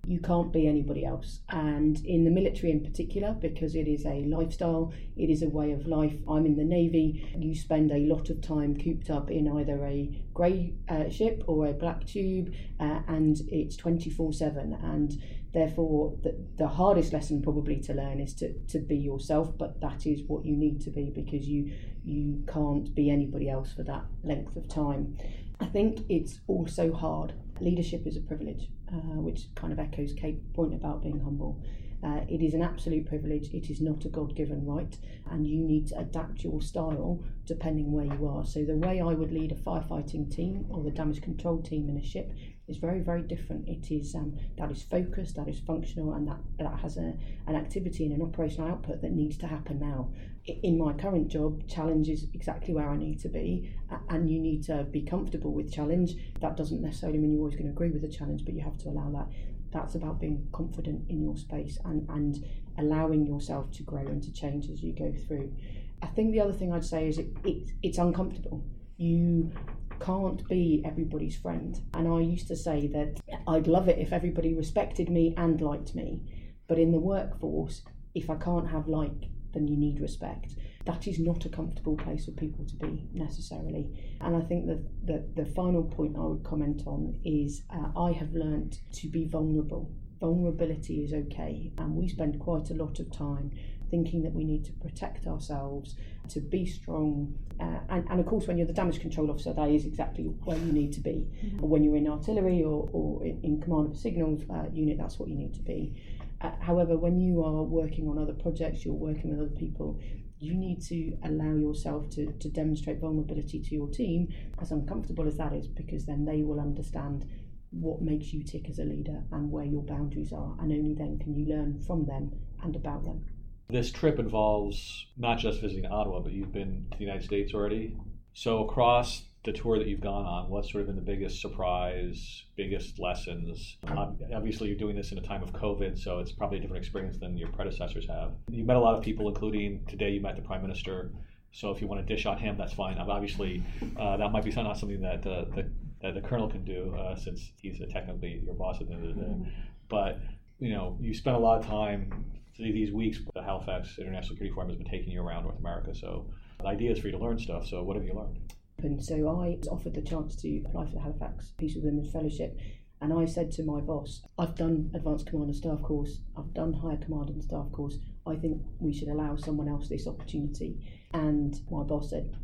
you 0.07 0.21
can't 0.21 0.53
be 0.53 0.67
anybody 0.67 1.03
else. 1.03 1.41
And 1.49 1.99
in 2.05 2.23
the 2.23 2.31
military 2.31 2.71
in 2.71 2.81
particular, 2.81 3.33
because 3.33 3.75
it 3.75 3.89
is 3.89 4.05
a 4.05 4.23
lifestyle, 4.23 4.93
it 5.17 5.29
is 5.29 5.43
a 5.43 5.49
way 5.49 5.73
of 5.73 5.85
life. 5.85 6.15
I'm 6.29 6.45
in 6.45 6.55
the 6.55 6.63
Navy, 6.63 7.29
you 7.37 7.53
spend 7.53 7.91
a 7.91 7.97
lot 7.97 8.29
of 8.29 8.39
time 8.39 8.77
cooped 8.77 9.09
up 9.09 9.29
in 9.29 9.49
either 9.49 9.85
a 9.85 10.23
grey 10.33 10.75
uh, 10.87 11.09
ship 11.09 11.43
or 11.45 11.67
a 11.67 11.73
black 11.73 12.05
tube, 12.05 12.53
uh, 12.79 13.01
and 13.09 13.41
it's 13.49 13.75
24 13.75 14.31
7. 14.31 14.77
And 14.81 15.21
therefore, 15.53 16.17
the, 16.23 16.37
the 16.57 16.69
hardest 16.69 17.11
lesson 17.11 17.41
probably 17.41 17.81
to 17.81 17.93
learn 17.93 18.21
is 18.21 18.33
to, 18.35 18.53
to 18.69 18.79
be 18.79 18.95
yourself, 18.95 19.57
but 19.57 19.81
that 19.81 20.05
is 20.05 20.21
what 20.27 20.45
you 20.45 20.55
need 20.55 20.79
to 20.81 20.89
be 20.89 21.11
because 21.13 21.45
you, 21.49 21.73
you 22.05 22.45
can't 22.47 22.95
be 22.95 23.09
anybody 23.09 23.49
else 23.49 23.73
for 23.73 23.83
that 23.83 24.05
length 24.23 24.55
of 24.55 24.69
time. 24.69 25.17
I 25.59 25.65
think 25.65 26.05
it's 26.07 26.39
also 26.47 26.93
hard. 26.93 27.33
Leadership 27.59 28.07
is 28.07 28.15
a 28.15 28.21
privilege, 28.21 28.69
uh, 28.91 29.19
which 29.21 29.53
kind 29.55 29.73
of 29.73 29.79
echoes 29.79 30.13
Kate's 30.13 30.43
point 30.53 30.73
about 30.73 31.03
being 31.03 31.19
humble. 31.19 31.61
Uh, 32.03 32.21
it 32.29 32.41
is 32.43 32.53
an 32.53 32.61
absolute 32.61 33.07
privilege. 33.07 33.51
It 33.53 33.71
is 33.71 33.81
not 33.81 34.05
a 34.05 34.09
God 34.09 34.35
given 34.35 34.65
right, 34.65 34.95
and 35.31 35.47
you 35.47 35.63
need 35.63 35.87
to 35.87 35.97
adapt 35.97 36.43
your 36.43 36.61
style 36.61 37.23
depending 37.45 37.91
where 37.91 38.05
you 38.05 38.27
are. 38.27 38.45
So, 38.45 38.63
the 38.63 38.75
way 38.75 39.01
I 39.01 39.13
would 39.13 39.31
lead 39.31 39.51
a 39.51 39.55
firefighting 39.55 40.33
team 40.33 40.67
or 40.69 40.83
the 40.83 40.91
damage 40.91 41.21
control 41.21 41.61
team 41.61 41.89
in 41.89 41.97
a 41.97 42.03
ship 42.03 42.31
is 42.67 42.77
very, 42.77 42.99
very 42.99 43.23
different. 43.23 43.67
It 43.67 43.91
is 43.91 44.13
um, 44.13 44.37
that 44.57 44.71
is 44.71 44.83
focused, 44.83 45.35
that 45.37 45.47
is 45.47 45.59
functional, 45.59 46.13
and 46.13 46.27
that, 46.27 46.39
that 46.59 46.79
has 46.81 46.97
a, 46.97 47.13
an 47.47 47.55
activity 47.55 48.05
and 48.05 48.13
an 48.13 48.21
operational 48.21 48.69
output 48.69 49.01
that 49.01 49.13
needs 49.13 49.37
to 49.37 49.47
happen 49.47 49.79
now. 49.79 50.11
In 50.47 50.77
my 50.77 50.93
current 50.93 51.27
job, 51.27 51.67
challenge 51.67 52.07
is 52.09 52.27
exactly 52.33 52.73
where 52.73 52.89
I 52.89 52.95
need 52.95 53.19
to 53.19 53.29
be, 53.29 53.73
and 54.09 54.29
you 54.29 54.39
need 54.39 54.63
to 54.63 54.85
be 54.85 55.01
comfortable 55.01 55.53
with 55.53 55.73
challenge. 55.73 56.15
That 56.39 56.55
doesn't 56.55 56.81
necessarily 56.81 57.19
mean 57.19 57.33
you're 57.33 57.41
always 57.41 57.55
going 57.55 57.67
to 57.67 57.71
agree 57.71 57.91
with 57.91 58.01
the 58.01 58.07
challenge, 58.07 58.45
but 58.45 58.53
you 58.53 58.61
have 58.61 58.77
to 58.79 58.89
allow 58.89 59.09
that 59.11 59.27
that's 59.71 59.95
about 59.95 60.19
being 60.19 60.47
confident 60.51 61.09
in 61.09 61.21
your 61.21 61.37
space 61.37 61.77
and, 61.85 62.07
and 62.09 62.45
allowing 62.77 63.25
yourself 63.25 63.71
to 63.71 63.83
grow 63.83 64.05
and 64.05 64.23
to 64.23 64.31
change 64.31 64.69
as 64.69 64.81
you 64.81 64.93
go 64.93 65.13
through. 65.27 65.53
I 66.01 66.07
think 66.07 66.31
the 66.31 66.41
other 66.41 66.53
thing 66.53 66.71
I'd 66.71 66.85
say 66.85 67.07
is 67.07 67.17
it, 67.17 67.27
it 67.43 67.71
it's 67.81 67.97
uncomfortable. 67.97 68.63
You 68.97 69.51
can't 69.99 70.47
be 70.47 70.83
everybody's 70.85 71.35
friend. 71.35 71.79
And 71.93 72.07
I 72.07 72.21
used 72.21 72.47
to 72.47 72.55
say 72.55 72.87
that 72.87 73.19
I'd 73.47 73.67
love 73.67 73.89
it 73.89 73.97
if 73.97 74.13
everybody 74.13 74.53
respected 74.53 75.09
me 75.09 75.33
and 75.37 75.59
liked 75.59 75.95
me. 75.95 76.21
But 76.67 76.79
in 76.79 76.91
the 76.91 76.99
workforce, 76.99 77.81
if 78.13 78.29
I 78.29 78.35
can't 78.35 78.69
have 78.69 78.87
like, 78.87 79.29
then 79.57 79.67
you 79.67 79.75
need 79.75 79.99
respect. 79.99 80.53
That 80.85 81.07
is 81.07 81.19
not 81.19 81.45
a 81.45 81.49
comfortable 81.49 81.97
place 81.97 82.25
for 82.25 82.31
people 82.31 82.65
to 82.65 82.75
be 82.75 83.09
necessarily. 83.13 83.89
And 84.21 84.35
I 84.35 84.41
think 84.41 84.67
that 84.67 84.81
the, 85.05 85.25
the 85.35 85.49
final 85.49 85.83
point 85.83 86.15
I 86.15 86.21
would 86.21 86.43
comment 86.43 86.83
on 86.85 87.19
is 87.25 87.63
uh, 87.69 87.99
I 87.99 88.11
have 88.11 88.33
learnt 88.33 88.79
to 88.93 89.07
be 89.07 89.25
vulnerable. 89.25 89.91
Vulnerability 90.21 91.03
is 91.03 91.13
okay, 91.13 91.71
and 91.77 91.95
we 91.95 92.07
spend 92.07 92.39
quite 92.39 92.69
a 92.69 92.73
lot 92.73 92.99
of 92.99 93.11
time 93.11 93.51
thinking 93.89 94.23
that 94.23 94.33
we 94.33 94.43
need 94.43 94.65
to 94.65 94.71
protect 94.73 95.27
ourselves, 95.27 95.95
to 96.29 96.39
be 96.39 96.65
strong. 96.65 97.33
Uh, 97.59 97.79
and, 97.89 98.05
and 98.09 98.19
of 98.19 98.25
course, 98.25 98.47
when 98.47 98.57
you're 98.57 98.67
the 98.67 98.73
damage 98.73 98.99
control 98.99 99.31
officer, 99.31 99.53
that 99.53 99.69
is 99.69 99.85
exactly 99.85 100.23
where 100.43 100.57
you 100.57 100.71
need 100.71 100.91
to 100.93 100.99
be. 100.99 101.27
Mm-hmm. 101.43 101.59
When 101.59 101.83
you're 101.83 101.95
in 101.95 102.07
artillery 102.07 102.63
or, 102.63 102.89
or 102.91 103.23
in, 103.23 103.39
in 103.43 103.61
command 103.61 103.87
of 103.87 103.93
a 103.93 103.95
signals 103.95 104.43
uh, 104.49 104.65
unit, 104.73 104.97
that's 104.97 105.19
what 105.19 105.29
you 105.29 105.35
need 105.35 105.53
to 105.53 105.61
be. 105.61 105.95
Uh, 106.41 106.51
however, 106.59 106.97
when 106.97 107.19
you 107.19 107.43
are 107.43 107.63
working 107.63 108.07
on 108.07 108.17
other 108.17 108.33
projects, 108.33 108.85
you're 108.85 108.93
working 108.93 109.31
with 109.31 109.39
other 109.39 109.55
people, 109.55 109.99
you 110.39 110.53
need 110.53 110.81
to 110.83 111.17
allow 111.23 111.55
yourself 111.55 112.09
to, 112.11 112.31
to 112.33 112.49
demonstrate 112.49 112.99
vulnerability 112.99 113.59
to 113.59 113.73
your 113.73 113.89
team, 113.89 114.27
as 114.61 114.71
uncomfortable 114.71 115.27
as 115.27 115.37
that 115.37 115.53
is, 115.53 115.67
because 115.67 116.05
then 116.05 116.25
they 116.25 116.43
will 116.43 116.59
understand 116.59 117.25
what 117.71 118.01
makes 118.01 118.31
you 118.31 118.43
tick 118.43 118.69
as 118.69 118.79
a 118.79 118.83
leader 118.83 119.23
and 119.31 119.51
where 119.51 119.65
your 119.65 119.81
boundaries 119.83 120.31
are, 120.31 120.55
and 120.59 120.71
only 120.71 120.93
then 120.93 121.17
can 121.19 121.35
you 121.35 121.45
learn 121.45 121.79
from 121.85 122.05
them 122.05 122.31
and 122.63 122.75
about 122.75 123.03
them. 123.03 123.25
This 123.69 123.91
trip 123.91 124.19
involves 124.19 125.07
not 125.17 125.39
just 125.39 125.59
visiting 125.59 125.85
Ottawa, 125.87 126.21
but 126.21 126.31
you've 126.31 126.53
been 126.53 126.85
to 126.91 126.97
the 126.97 127.03
United 127.03 127.25
States 127.25 127.53
already. 127.53 127.97
So, 128.33 128.63
across 128.63 129.23
the 129.47 129.53
tour 129.53 129.79
that 129.79 129.87
you've 129.87 130.01
gone 130.01 130.25
on, 130.25 130.49
what's 130.49 130.69
sort 130.69 130.81
of 130.81 130.87
been 130.87 130.97
the 130.97 131.01
biggest 131.01 131.41
surprise, 131.41 132.43
biggest 132.57 132.99
lessons? 132.99 133.77
Obviously, 133.87 134.67
you're 134.67 134.77
doing 134.77 134.95
this 134.95 135.13
in 135.13 135.17
a 135.17 135.21
time 135.21 135.41
of 135.41 135.53
COVID, 135.53 135.97
so 135.97 136.19
it's 136.19 136.33
probably 136.33 136.57
a 136.57 136.61
different 136.61 136.83
experience 136.83 137.17
than 137.17 137.37
your 137.37 137.47
predecessors 137.47 138.05
have. 138.09 138.33
You 138.51 138.65
met 138.65 138.75
a 138.75 138.79
lot 138.79 138.95
of 138.95 139.03
people, 139.03 139.29
including 139.29 139.85
today 139.87 140.09
you 140.09 140.19
met 140.19 140.35
the 140.35 140.41
Prime 140.41 140.61
Minister. 140.61 141.11
So, 141.53 141.71
if 141.71 141.79
you 141.81 141.87
want 141.87 142.05
to 142.05 142.13
dish 142.13 142.25
on 142.25 142.37
him, 142.37 142.57
that's 142.57 142.73
fine. 142.73 142.97
Obviously, 142.97 143.63
uh, 143.97 144.17
that 144.17 144.33
might 144.33 144.43
be 144.43 144.51
not 144.51 144.77
something 144.77 144.99
that, 145.01 145.25
uh, 145.25 145.45
the, 145.55 145.71
that 146.01 146.13
the 146.13 146.21
Colonel 146.21 146.49
can 146.49 146.65
do, 146.65 146.93
uh, 146.99 147.15
since 147.15 147.53
he's 147.61 147.81
technically 147.89 148.41
your 148.45 148.53
boss 148.53 148.81
at 148.81 148.89
the 148.89 148.95
end 148.95 149.09
of 149.09 149.15
the 149.15 149.21
day. 149.21 149.27
Mm-hmm. 149.27 149.49
But 149.87 150.19
you 150.59 150.73
know, 150.73 150.97
you 150.99 151.13
spent 151.13 151.37
a 151.37 151.39
lot 151.39 151.61
of 151.61 151.65
time 151.65 152.25
through 152.57 152.73
these 152.73 152.91
weeks, 152.91 153.19
the 153.33 153.41
Halifax 153.41 153.97
International 153.97 154.29
Security 154.29 154.53
Forum 154.53 154.69
has 154.69 154.77
been 154.77 154.89
taking 154.89 155.11
you 155.11 155.21
around 155.21 155.43
North 155.43 155.59
America. 155.59 155.95
So 155.95 156.25
the 156.59 156.67
idea 156.67 156.91
is 156.91 156.99
for 156.99 157.07
you 157.07 157.13
to 157.13 157.19
learn 157.19 157.39
stuff. 157.39 157.65
So 157.67 157.83
what 157.83 157.95
have 157.95 158.03
you 158.03 158.13
learned? 158.13 158.39
And 158.83 159.03
so 159.03 159.15
I 159.15 159.57
was 159.57 159.67
offered 159.67 159.95
the 159.95 160.01
chance 160.01 160.35
to 160.37 160.63
apply 160.65 160.85
for 160.85 160.93
the 160.93 161.01
Halifax 161.01 161.51
Peace 161.57 161.75
with 161.75 161.85
Women 161.85 162.05
Fellowship. 162.05 162.57
And 163.01 163.13
I 163.13 163.25
said 163.25 163.51
to 163.53 163.63
my 163.63 163.79
boss, 163.79 164.23
I've 164.37 164.55
done 164.55 164.91
Advanced 164.93 165.27
Command 165.27 165.49
and 165.49 165.55
Staff 165.55 165.81
course, 165.81 166.19
I've 166.35 166.53
done 166.53 166.73
Higher 166.73 166.97
Command 166.97 167.29
and 167.29 167.43
Staff 167.43 167.71
course. 167.71 167.97
I 168.25 168.35
think 168.35 168.61
we 168.79 168.93
should 168.93 169.07
allow 169.07 169.35
someone 169.35 169.67
else 169.67 169.87
this 169.87 170.07
opportunity. 170.07 170.79
And 171.13 171.55
my 171.69 171.83
boss 171.83 172.09
said, 172.09 172.35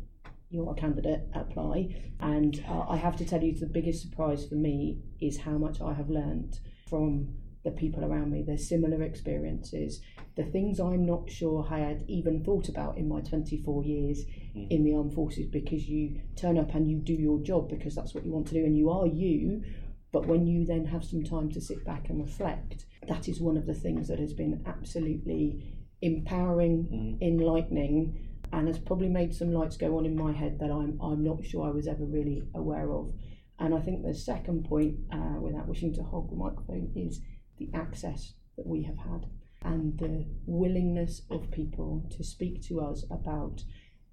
You're 0.50 0.70
a 0.70 0.74
candidate, 0.74 1.28
apply. 1.34 2.12
And 2.20 2.64
uh, 2.68 2.86
I 2.88 2.96
have 2.96 3.16
to 3.16 3.24
tell 3.24 3.42
you, 3.42 3.54
the 3.54 3.66
biggest 3.66 4.02
surprise 4.02 4.46
for 4.46 4.54
me 4.54 4.98
is 5.20 5.38
how 5.38 5.58
much 5.58 5.80
I 5.80 5.92
have 5.92 6.08
learned 6.08 6.58
from 6.88 7.34
the 7.64 7.70
people 7.70 8.04
around 8.04 8.30
me, 8.30 8.42
their 8.42 8.58
similar 8.58 9.02
experiences, 9.02 10.00
the 10.36 10.44
things 10.44 10.78
I'm 10.78 11.06
not 11.06 11.30
sure 11.30 11.66
I 11.70 11.78
had 11.78 12.04
even 12.06 12.44
thought 12.44 12.68
about 12.68 12.98
in 12.98 13.08
my 13.08 13.20
24 13.20 13.84
years 13.84 14.24
mm. 14.56 14.66
in 14.70 14.84
the 14.84 14.94
armed 14.94 15.14
forces 15.14 15.46
because 15.46 15.88
you 15.88 16.20
turn 16.36 16.58
up 16.58 16.74
and 16.74 16.90
you 16.90 16.98
do 16.98 17.12
your 17.12 17.40
job 17.40 17.68
because 17.68 17.94
that's 17.94 18.14
what 18.14 18.24
you 18.24 18.32
want 18.32 18.46
to 18.48 18.54
do 18.54 18.64
and 18.64 18.76
you 18.76 18.90
are 18.90 19.06
you. 19.06 19.62
But 20.12 20.26
when 20.26 20.46
you 20.46 20.64
then 20.64 20.86
have 20.86 21.04
some 21.04 21.24
time 21.24 21.50
to 21.52 21.60
sit 21.60 21.84
back 21.84 22.08
and 22.08 22.20
reflect, 22.20 22.86
that 23.08 23.28
is 23.28 23.40
one 23.40 23.56
of 23.56 23.66
the 23.66 23.74
things 23.74 24.08
that 24.08 24.20
has 24.20 24.32
been 24.32 24.62
absolutely 24.66 25.76
empowering, 26.02 27.18
mm. 27.20 27.26
enlightening, 27.26 28.28
and 28.52 28.68
has 28.68 28.78
probably 28.78 29.08
made 29.08 29.34
some 29.34 29.52
lights 29.52 29.76
go 29.76 29.98
on 29.98 30.06
in 30.06 30.16
my 30.16 30.32
head 30.32 30.58
that 30.60 30.70
I'm, 30.70 30.98
I'm 31.00 31.24
not 31.24 31.44
sure 31.44 31.66
I 31.66 31.72
was 31.72 31.88
ever 31.88 32.04
really 32.04 32.44
aware 32.54 32.92
of. 32.92 33.12
And 33.58 33.74
I 33.74 33.80
think 33.80 34.02
the 34.02 34.14
second 34.14 34.64
point, 34.64 34.96
uh, 35.12 35.40
without 35.40 35.68
wishing 35.68 35.94
to 35.94 36.02
hog 36.02 36.30
the 36.30 36.36
microphone, 36.36 36.92
is 36.94 37.20
the 37.58 37.70
access 37.74 38.34
that 38.56 38.66
we 38.66 38.82
have 38.82 38.98
had 38.98 39.26
and 39.64 39.98
the 39.98 40.26
willingness 40.46 41.22
of 41.30 41.50
people 41.50 42.06
to 42.10 42.22
speak 42.22 42.62
to 42.62 42.80
us 42.80 43.04
about 43.10 43.62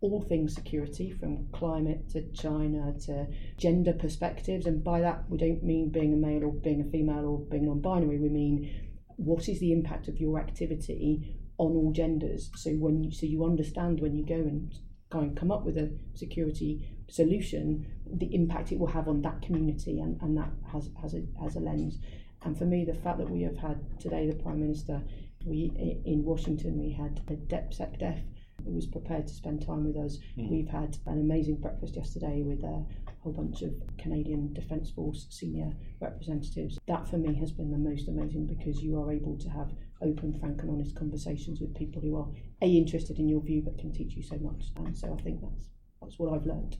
all 0.01 0.21
things 0.21 0.55
security, 0.55 1.11
from 1.11 1.47
climate 1.51 2.09
to 2.09 2.27
China 2.31 2.93
to 3.05 3.27
gender 3.57 3.93
perspectives. 3.93 4.65
And 4.65 4.83
by 4.83 4.99
that, 5.01 5.23
we 5.29 5.37
don't 5.37 5.63
mean 5.63 5.89
being 5.89 6.13
a 6.13 6.17
male 6.17 6.43
or 6.45 6.51
being 6.51 6.81
a 6.81 6.91
female 6.91 7.25
or 7.25 7.39
being 7.39 7.67
non 7.67 7.81
binary. 7.81 8.17
We 8.17 8.29
mean 8.29 8.89
what 9.17 9.47
is 9.47 9.59
the 9.59 9.71
impact 9.71 10.07
of 10.07 10.19
your 10.19 10.39
activity 10.39 11.37
on 11.59 11.73
all 11.73 11.91
genders. 11.91 12.49
So 12.55 12.71
when 12.71 13.03
you 13.03 13.11
so 13.11 13.27
you 13.27 13.45
understand 13.45 14.01
when 14.01 14.15
you 14.15 14.25
go 14.25 14.35
and 14.35 14.73
go 15.11 15.19
and 15.19 15.37
come 15.37 15.51
up 15.51 15.63
with 15.63 15.77
a 15.77 15.95
security 16.15 16.89
solution, 17.07 17.85
the 18.11 18.33
impact 18.33 18.71
it 18.71 18.79
will 18.79 18.87
have 18.87 19.07
on 19.07 19.21
that 19.21 19.41
community 19.43 19.99
and, 19.99 20.19
and 20.21 20.35
that 20.37 20.49
has 20.71 20.89
has 20.99 21.13
a 21.13 21.21
has 21.39 21.55
a 21.55 21.59
lens. 21.59 21.99
And 22.43 22.57
for 22.57 22.65
me, 22.65 22.85
the 22.85 22.95
fact 22.95 23.19
that 23.19 23.29
we 23.29 23.43
have 23.43 23.57
had 23.57 23.79
today 23.99 24.27
the 24.27 24.41
Prime 24.41 24.59
Minister, 24.59 25.03
we 25.45 25.71
in 26.05 26.23
Washington 26.23 26.79
we 26.79 26.91
had 26.91 27.21
a 27.27 27.33
DepSecDef 27.33 28.23
who 28.65 28.71
was 28.71 28.85
prepared 28.85 29.27
to 29.27 29.33
spend 29.33 29.65
time 29.65 29.85
with 29.85 29.97
us. 29.97 30.17
Mm. 30.37 30.49
We've 30.49 30.67
had 30.67 30.97
an 31.05 31.19
amazing 31.19 31.57
breakfast 31.57 31.95
yesterday 31.95 32.41
with 32.41 32.63
a 32.63 32.85
whole 33.21 33.33
bunch 33.33 33.61
of 33.61 33.73
Canadian 33.97 34.53
Defence 34.53 34.89
Force 34.91 35.27
senior 35.29 35.71
representatives. 35.99 36.79
That 36.87 37.07
for 37.07 37.17
me 37.17 37.33
has 37.35 37.51
been 37.51 37.71
the 37.71 37.77
most 37.77 38.07
amazing 38.07 38.47
because 38.47 38.81
you 38.81 38.99
are 38.99 39.11
able 39.11 39.37
to 39.37 39.49
have 39.49 39.71
open, 40.01 40.37
frank, 40.39 40.61
and 40.61 40.71
honest 40.71 40.95
conversations 40.95 41.61
with 41.61 41.75
people 41.75 42.01
who 42.01 42.17
are 42.17 42.27
a 42.61 42.67
interested 42.67 43.19
in 43.19 43.29
your 43.29 43.41
view 43.41 43.61
but 43.61 43.77
can 43.77 43.93
teach 43.93 44.15
you 44.15 44.23
so 44.23 44.37
much. 44.37 44.71
And 44.75 44.97
so 44.97 45.15
I 45.17 45.21
think 45.21 45.41
that's 45.41 45.69
that's 46.01 46.17
what 46.17 46.33
I've 46.33 46.45
learned. 46.45 46.77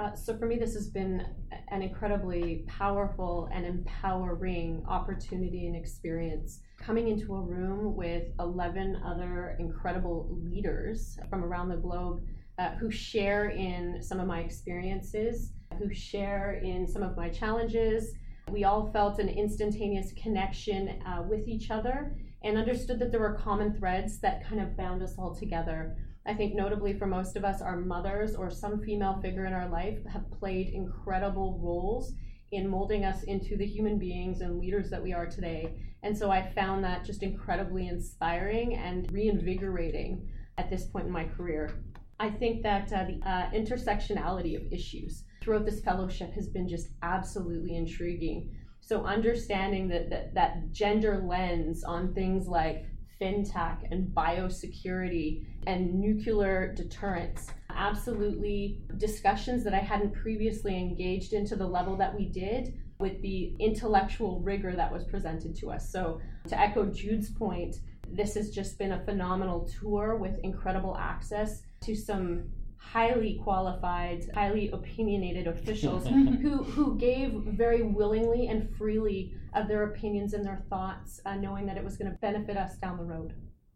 Uh, 0.00 0.14
so 0.14 0.34
for 0.38 0.46
me, 0.46 0.56
this 0.56 0.72
has 0.72 0.88
been 0.88 1.26
an 1.68 1.82
incredibly 1.82 2.64
powerful 2.66 3.50
and 3.52 3.66
empowering 3.66 4.82
opportunity 4.88 5.66
and 5.66 5.76
experience. 5.76 6.60
Coming 6.80 7.08
into 7.08 7.34
a 7.34 7.40
room 7.42 7.94
with 7.94 8.22
11 8.38 9.02
other 9.04 9.56
incredible 9.58 10.26
leaders 10.42 11.18
from 11.28 11.44
around 11.44 11.68
the 11.68 11.76
globe 11.76 12.22
uh, 12.58 12.70
who 12.76 12.90
share 12.90 13.50
in 13.50 14.02
some 14.02 14.20
of 14.20 14.26
my 14.26 14.40
experiences, 14.40 15.52
who 15.78 15.92
share 15.92 16.62
in 16.64 16.88
some 16.88 17.02
of 17.02 17.14
my 17.14 17.28
challenges. 17.28 18.14
We 18.50 18.64
all 18.64 18.90
felt 18.92 19.18
an 19.18 19.28
instantaneous 19.28 20.14
connection 20.14 21.02
uh, 21.06 21.24
with 21.28 21.46
each 21.46 21.70
other 21.70 22.16
and 22.42 22.56
understood 22.56 22.98
that 23.00 23.10
there 23.10 23.20
were 23.20 23.34
common 23.34 23.76
threads 23.76 24.18
that 24.20 24.48
kind 24.48 24.62
of 24.62 24.78
bound 24.78 25.02
us 25.02 25.16
all 25.18 25.34
together. 25.34 25.98
I 26.26 26.34
think, 26.34 26.54
notably 26.54 26.98
for 26.98 27.06
most 27.06 27.36
of 27.36 27.44
us, 27.44 27.62
our 27.62 27.76
mothers 27.76 28.34
or 28.34 28.50
some 28.50 28.80
female 28.80 29.18
figure 29.22 29.46
in 29.46 29.52
our 29.52 29.68
life 29.68 29.98
have 30.06 30.30
played 30.30 30.68
incredible 30.68 31.58
roles 31.62 32.12
in 32.52 32.68
molding 32.68 33.04
us 33.04 33.22
into 33.24 33.56
the 33.56 33.66
human 33.66 33.98
beings 33.98 34.40
and 34.40 34.58
leaders 34.58 34.90
that 34.90 35.02
we 35.02 35.12
are 35.12 35.26
today. 35.26 35.72
And 36.02 36.16
so 36.16 36.30
I 36.30 36.52
found 36.52 36.84
that 36.84 37.04
just 37.04 37.22
incredibly 37.22 37.88
inspiring 37.88 38.74
and 38.74 39.10
reinvigorating 39.12 40.28
at 40.58 40.68
this 40.68 40.84
point 40.86 41.06
in 41.06 41.12
my 41.12 41.24
career. 41.24 41.70
I 42.18 42.28
think 42.28 42.62
that 42.62 42.92
uh, 42.92 43.04
the 43.04 43.28
uh, 43.28 43.50
intersectionality 43.52 44.56
of 44.56 44.72
issues 44.72 45.24
throughout 45.42 45.64
this 45.64 45.80
fellowship 45.80 46.34
has 46.34 46.48
been 46.48 46.68
just 46.68 46.88
absolutely 47.02 47.76
intriguing. 47.76 48.54
So 48.80 49.04
understanding 49.04 49.88
that, 49.88 50.10
that 50.10 50.34
that 50.34 50.72
gender 50.72 51.22
lens 51.24 51.84
on 51.84 52.12
things 52.12 52.46
like 52.46 52.84
fintech 53.20 53.78
and 53.90 54.08
biosecurity 54.08 55.44
and 55.66 55.94
nuclear 55.94 56.72
deterrence 56.74 57.48
absolutely 57.76 58.80
discussions 58.96 59.64
that 59.64 59.74
I 59.74 59.78
hadn't 59.78 60.12
previously 60.12 60.76
engaged 60.76 61.32
into 61.32 61.56
the 61.56 61.66
level 61.66 61.96
that 61.96 62.16
we 62.16 62.26
did 62.26 62.74
with 62.98 63.20
the 63.22 63.54
intellectual 63.58 64.40
rigor 64.40 64.74
that 64.76 64.92
was 64.92 65.04
presented 65.04 65.56
to 65.56 65.70
us. 65.70 65.90
So 65.90 66.20
to 66.48 66.58
echo 66.58 66.86
Jude's 66.86 67.30
point, 67.30 67.76
this 68.12 68.34
has 68.34 68.50
just 68.50 68.78
been 68.78 68.92
a 68.92 69.04
phenomenal 69.04 69.68
tour 69.80 70.16
with 70.16 70.38
incredible 70.42 70.96
access 70.98 71.62
to 71.82 71.94
some 71.94 72.44
highly 72.80 73.38
qualified, 73.44 74.24
highly 74.34 74.70
opinionated 74.70 75.46
officials 75.46 76.06
who, 76.42 76.64
who 76.64 76.96
gave 76.96 77.32
very 77.32 77.82
willingly 77.82 78.48
and 78.48 78.68
freely 78.76 79.34
of 79.54 79.68
their 79.68 79.84
opinions 79.84 80.32
and 80.32 80.44
their 80.44 80.64
thoughts, 80.68 81.20
uh, 81.26 81.36
knowing 81.36 81.66
that 81.66 81.76
it 81.76 81.84
was 81.84 81.96
going 81.96 82.10
to 82.10 82.18
benefit 82.18 82.56
us 82.56 82.76
down 82.78 82.96
the 82.96 83.04
road. 83.04 83.34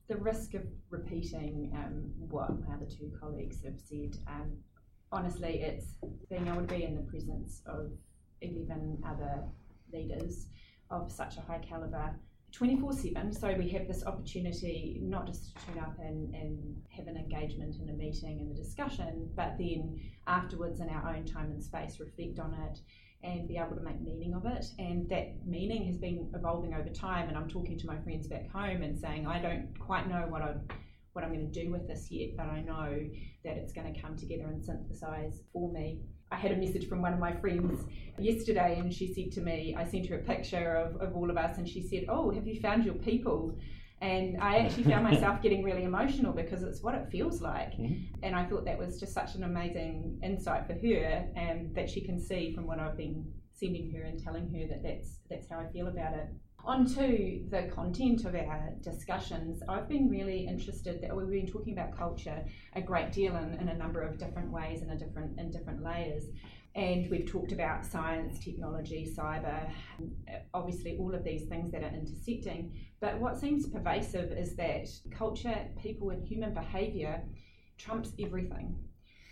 The 0.08 0.16
risk 0.16 0.54
of 0.54 0.62
repeating 0.90 1.70
um, 1.74 2.10
what 2.28 2.50
my 2.66 2.74
other 2.74 2.86
two 2.86 3.12
colleagues 3.20 3.62
have 3.64 3.78
said, 3.78 4.16
um, 4.26 4.56
honestly, 5.12 5.60
it's 5.60 5.94
being 6.28 6.48
able 6.48 6.66
to 6.66 6.74
be 6.74 6.84
in 6.84 6.96
the 6.96 7.02
presence 7.02 7.62
of 7.66 7.92
11 8.40 9.02
other 9.06 9.44
leaders 9.92 10.46
of 10.90 11.10
such 11.10 11.36
a 11.36 11.40
high 11.40 11.58
caliber 11.58 12.14
24 12.54 12.92
7. 12.92 13.32
So 13.32 13.54
we 13.58 13.68
have 13.70 13.88
this 13.88 14.04
opportunity 14.06 15.00
not 15.02 15.26
just 15.26 15.46
to 15.46 15.66
turn 15.66 15.82
up 15.82 15.96
and, 15.98 16.32
and 16.34 16.76
have 16.96 17.08
an 17.08 17.16
engagement 17.16 17.76
in 17.82 17.90
a 17.90 17.92
meeting 17.92 18.40
and 18.40 18.52
a 18.52 18.54
discussion, 18.54 19.28
but 19.34 19.56
then 19.58 20.00
afterwards 20.26 20.80
in 20.80 20.88
our 20.88 21.14
own 21.14 21.24
time 21.24 21.50
and 21.50 21.62
space 21.62 21.98
reflect 21.98 22.38
on 22.38 22.54
it 22.54 22.78
and 23.24 23.48
be 23.48 23.56
able 23.56 23.74
to 23.74 23.82
make 23.82 24.00
meaning 24.00 24.34
of 24.34 24.46
it. 24.46 24.66
And 24.78 25.08
that 25.08 25.44
meaning 25.44 25.86
has 25.86 25.96
been 25.96 26.30
evolving 26.34 26.74
over 26.74 26.90
time. 26.90 27.28
And 27.28 27.36
I'm 27.36 27.48
talking 27.48 27.78
to 27.78 27.86
my 27.86 27.98
friends 28.02 28.28
back 28.28 28.48
home 28.50 28.82
and 28.82 28.96
saying, 28.96 29.26
I 29.26 29.40
don't 29.40 29.76
quite 29.78 30.08
know 30.08 30.26
what 30.28 30.42
I'm 30.42 30.60
what 31.14 31.24
I'm 31.24 31.32
going 31.32 31.48
to 31.50 31.64
do 31.64 31.70
with 31.70 31.86
this 31.86 32.08
yet, 32.10 32.36
but 32.36 32.46
I 32.46 32.60
know 32.60 33.00
that 33.44 33.56
it's 33.56 33.72
going 33.72 33.92
to 33.92 34.00
come 34.00 34.16
together 34.16 34.46
and 34.46 34.62
synthesize 34.62 35.42
for 35.52 35.72
me. 35.72 36.00
I 36.34 36.36
had 36.36 36.50
a 36.50 36.56
message 36.56 36.88
from 36.88 37.00
one 37.00 37.12
of 37.12 37.20
my 37.20 37.32
friends 37.32 37.84
yesterday, 38.18 38.76
and 38.78 38.92
she 38.92 39.14
said 39.14 39.30
to 39.32 39.40
me, 39.40 39.76
I 39.78 39.84
sent 39.84 40.06
her 40.08 40.16
a 40.16 40.22
picture 40.22 40.74
of, 40.74 41.00
of 41.00 41.14
all 41.16 41.30
of 41.30 41.36
us, 41.36 41.58
and 41.58 41.68
she 41.68 41.80
said, 41.80 42.06
Oh, 42.08 42.30
have 42.32 42.44
you 42.46 42.60
found 42.60 42.84
your 42.84 42.94
people? 42.94 43.56
And 44.00 44.42
I 44.42 44.58
actually 44.58 44.84
found 44.84 45.04
myself 45.10 45.40
getting 45.42 45.62
really 45.62 45.84
emotional 45.84 46.32
because 46.32 46.64
it's 46.64 46.82
what 46.82 46.96
it 46.96 47.08
feels 47.10 47.40
like. 47.40 47.74
Mm-hmm. 47.74 48.24
And 48.24 48.34
I 48.34 48.44
thought 48.46 48.64
that 48.64 48.76
was 48.76 48.98
just 48.98 49.14
such 49.14 49.36
an 49.36 49.44
amazing 49.44 50.18
insight 50.24 50.66
for 50.66 50.74
her, 50.74 51.28
and 51.36 51.72
that 51.76 51.88
she 51.88 52.00
can 52.00 52.18
see 52.18 52.52
from 52.52 52.66
what 52.66 52.80
I've 52.80 52.96
been 52.96 53.24
sending 53.52 53.92
her 53.92 54.02
and 54.02 54.20
telling 54.20 54.52
her 54.52 54.66
that 54.66 54.82
that's, 54.82 55.20
that's 55.30 55.48
how 55.48 55.60
I 55.60 55.68
feel 55.72 55.86
about 55.86 56.14
it. 56.14 56.26
On 56.66 56.86
to 56.86 57.44
the 57.50 57.70
content 57.74 58.24
of 58.24 58.34
our 58.34 58.72
discussions, 58.80 59.62
I've 59.68 59.86
been 59.86 60.08
really 60.08 60.46
interested 60.46 61.02
that 61.02 61.14
we've 61.14 61.28
been 61.28 61.46
talking 61.46 61.74
about 61.74 61.94
culture 61.94 62.42
a 62.74 62.80
great 62.80 63.12
deal 63.12 63.36
in, 63.36 63.52
in 63.60 63.68
a 63.68 63.76
number 63.76 64.00
of 64.00 64.16
different 64.16 64.50
ways 64.50 64.80
and 64.80 64.98
different 64.98 65.38
in 65.38 65.50
different 65.50 65.82
layers. 65.82 66.24
And 66.74 67.10
we've 67.10 67.26
talked 67.26 67.52
about 67.52 67.84
science, 67.84 68.42
technology, 68.42 69.14
cyber, 69.14 69.70
obviously 70.54 70.96
all 70.98 71.14
of 71.14 71.22
these 71.22 71.46
things 71.48 71.70
that 71.70 71.82
are 71.82 71.92
intersecting. 71.92 72.72
But 72.98 73.20
what 73.20 73.38
seems 73.38 73.68
pervasive 73.68 74.32
is 74.32 74.56
that 74.56 74.88
culture, 75.10 75.68
people, 75.82 76.10
and 76.10 76.24
human 76.24 76.54
behaviour 76.54 77.22
trumps 77.76 78.12
everything. 78.18 78.74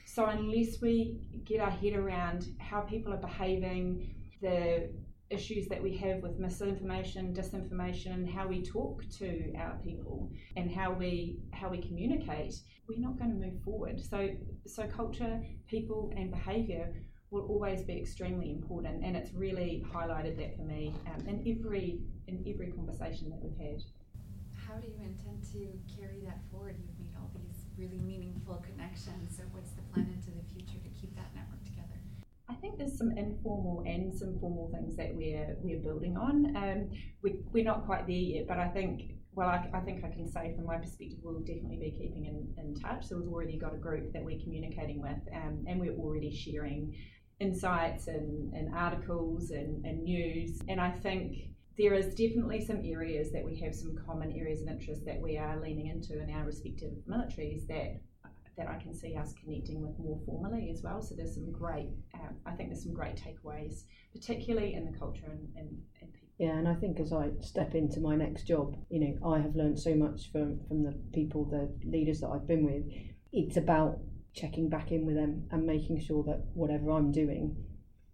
So 0.04 0.26
unless 0.26 0.82
we 0.82 1.16
get 1.46 1.60
our 1.60 1.70
head 1.70 1.94
around 1.94 2.44
how 2.58 2.82
people 2.82 3.14
are 3.14 3.16
behaving, 3.16 4.14
the 4.42 4.90
issues 5.32 5.66
that 5.68 5.82
we 5.82 5.96
have 5.96 6.22
with 6.22 6.38
misinformation, 6.38 7.34
disinformation, 7.34 8.12
and 8.12 8.28
how 8.28 8.46
we 8.46 8.62
talk 8.62 9.02
to 9.18 9.52
our 9.58 9.78
people 9.82 10.30
and 10.56 10.70
how 10.70 10.92
we 10.92 11.38
how 11.52 11.68
we 11.68 11.78
communicate, 11.78 12.54
we're 12.88 13.00
not 13.00 13.18
going 13.18 13.30
to 13.30 13.46
move 13.46 13.60
forward. 13.64 14.00
So 14.00 14.28
so 14.66 14.86
culture, 14.86 15.40
people 15.66 16.12
and 16.16 16.30
behaviour 16.30 16.92
will 17.30 17.46
always 17.46 17.82
be 17.82 17.98
extremely 17.98 18.50
important 18.50 19.02
and 19.02 19.16
it's 19.16 19.32
really 19.32 19.82
highlighted 19.90 20.36
that 20.36 20.54
for 20.54 20.64
me 20.64 20.94
um, 21.06 21.26
in 21.26 21.36
every 21.50 22.00
in 22.28 22.44
every 22.46 22.70
conversation 22.72 23.30
that 23.30 23.40
we've 23.42 23.56
had. 23.56 23.80
How 24.68 24.74
do 24.78 24.86
you 24.86 25.00
intend 25.02 25.42
to 25.52 25.60
carry 25.98 26.20
that 26.26 26.40
forward? 26.50 26.76
You've 26.78 26.98
made 27.00 27.16
all 27.18 27.30
these 27.34 27.64
really 27.76 27.98
meaningful 27.98 28.62
connections. 28.64 29.36
So 29.36 29.42
what's 29.52 29.72
the 29.72 29.82
plan 29.92 30.12
keep 31.02 31.16
that 31.16 31.34
network 31.34 31.64
together? 31.64 31.98
I 32.52 32.60
think 32.60 32.78
there's 32.78 32.98
some 32.98 33.12
informal 33.16 33.82
and 33.86 34.14
some 34.14 34.38
formal 34.38 34.70
things 34.72 34.96
that 34.96 35.14
we're 35.14 35.56
we're 35.60 35.80
building 35.80 36.16
on. 36.16 36.54
Um, 36.56 36.90
we, 37.22 37.40
we're 37.52 37.64
not 37.64 37.86
quite 37.86 38.06
there 38.06 38.16
yet, 38.16 38.46
but 38.46 38.58
I 38.58 38.68
think 38.68 39.12
well, 39.34 39.48
I, 39.48 39.66
I, 39.72 39.80
think 39.80 40.04
I 40.04 40.10
can 40.10 40.30
say 40.30 40.52
from 40.54 40.66
my 40.66 40.76
perspective, 40.76 41.18
we'll 41.22 41.40
definitely 41.40 41.78
be 41.78 41.90
keeping 41.90 42.26
in, 42.26 42.52
in 42.62 42.74
touch. 42.74 43.06
So 43.06 43.16
we've 43.16 43.32
already 43.32 43.58
got 43.58 43.72
a 43.72 43.78
group 43.78 44.12
that 44.12 44.22
we're 44.22 44.38
communicating 44.38 45.00
with, 45.00 45.16
um, 45.34 45.64
and 45.66 45.80
we're 45.80 45.96
already 45.96 46.30
sharing 46.30 46.94
insights 47.40 48.08
and, 48.08 48.52
and 48.52 48.74
articles 48.74 49.50
and, 49.50 49.86
and 49.86 50.02
news. 50.02 50.60
And 50.68 50.78
I 50.78 50.90
think 50.90 51.34
there 51.78 51.94
is 51.94 52.14
definitely 52.14 52.62
some 52.62 52.82
areas 52.84 53.32
that 53.32 53.42
we 53.42 53.58
have 53.60 53.74
some 53.74 53.96
common 54.06 54.32
areas 54.32 54.60
of 54.60 54.68
interest 54.68 55.00
that 55.06 55.18
we 55.18 55.38
are 55.38 55.58
leaning 55.62 55.86
into 55.86 56.22
in 56.22 56.28
our 56.28 56.44
respective 56.44 56.92
militaries 57.08 57.66
that 57.68 58.02
that 58.56 58.68
I 58.68 58.76
can 58.76 58.94
see 58.94 59.16
us 59.16 59.32
connecting 59.42 59.80
with 59.80 59.98
more 59.98 60.20
formally 60.26 60.70
as 60.70 60.82
well. 60.82 61.00
So 61.00 61.14
there's 61.14 61.34
some 61.34 61.50
great, 61.50 61.88
um, 62.14 62.36
I 62.44 62.52
think 62.52 62.68
there's 62.68 62.82
some 62.82 62.92
great 62.92 63.16
takeaways, 63.16 63.84
particularly 64.12 64.74
in 64.74 64.84
the 64.84 64.96
culture 64.98 65.26
and, 65.30 65.48
and, 65.56 65.68
and 66.00 66.12
people. 66.12 66.28
Yeah, 66.38 66.58
and 66.58 66.68
I 66.68 66.74
think 66.74 67.00
as 67.00 67.12
I 67.12 67.30
step 67.40 67.74
into 67.74 68.00
my 68.00 68.14
next 68.14 68.46
job, 68.46 68.76
you 68.90 69.00
know, 69.00 69.30
I 69.32 69.40
have 69.40 69.56
learned 69.56 69.78
so 69.78 69.94
much 69.94 70.30
from 70.30 70.60
from 70.68 70.82
the 70.82 70.92
people, 71.12 71.44
the 71.44 71.72
leaders 71.88 72.20
that 72.20 72.28
I've 72.28 72.46
been 72.46 72.64
with. 72.64 72.84
it's 73.32 73.56
about 73.56 73.98
checking 74.34 74.68
back 74.68 74.90
in 74.90 75.06
with 75.06 75.14
them 75.16 75.46
and 75.50 75.66
making 75.66 76.00
sure 76.00 76.22
that 76.24 76.42
whatever 76.54 76.90
I'm 76.90 77.12
doing 77.12 77.56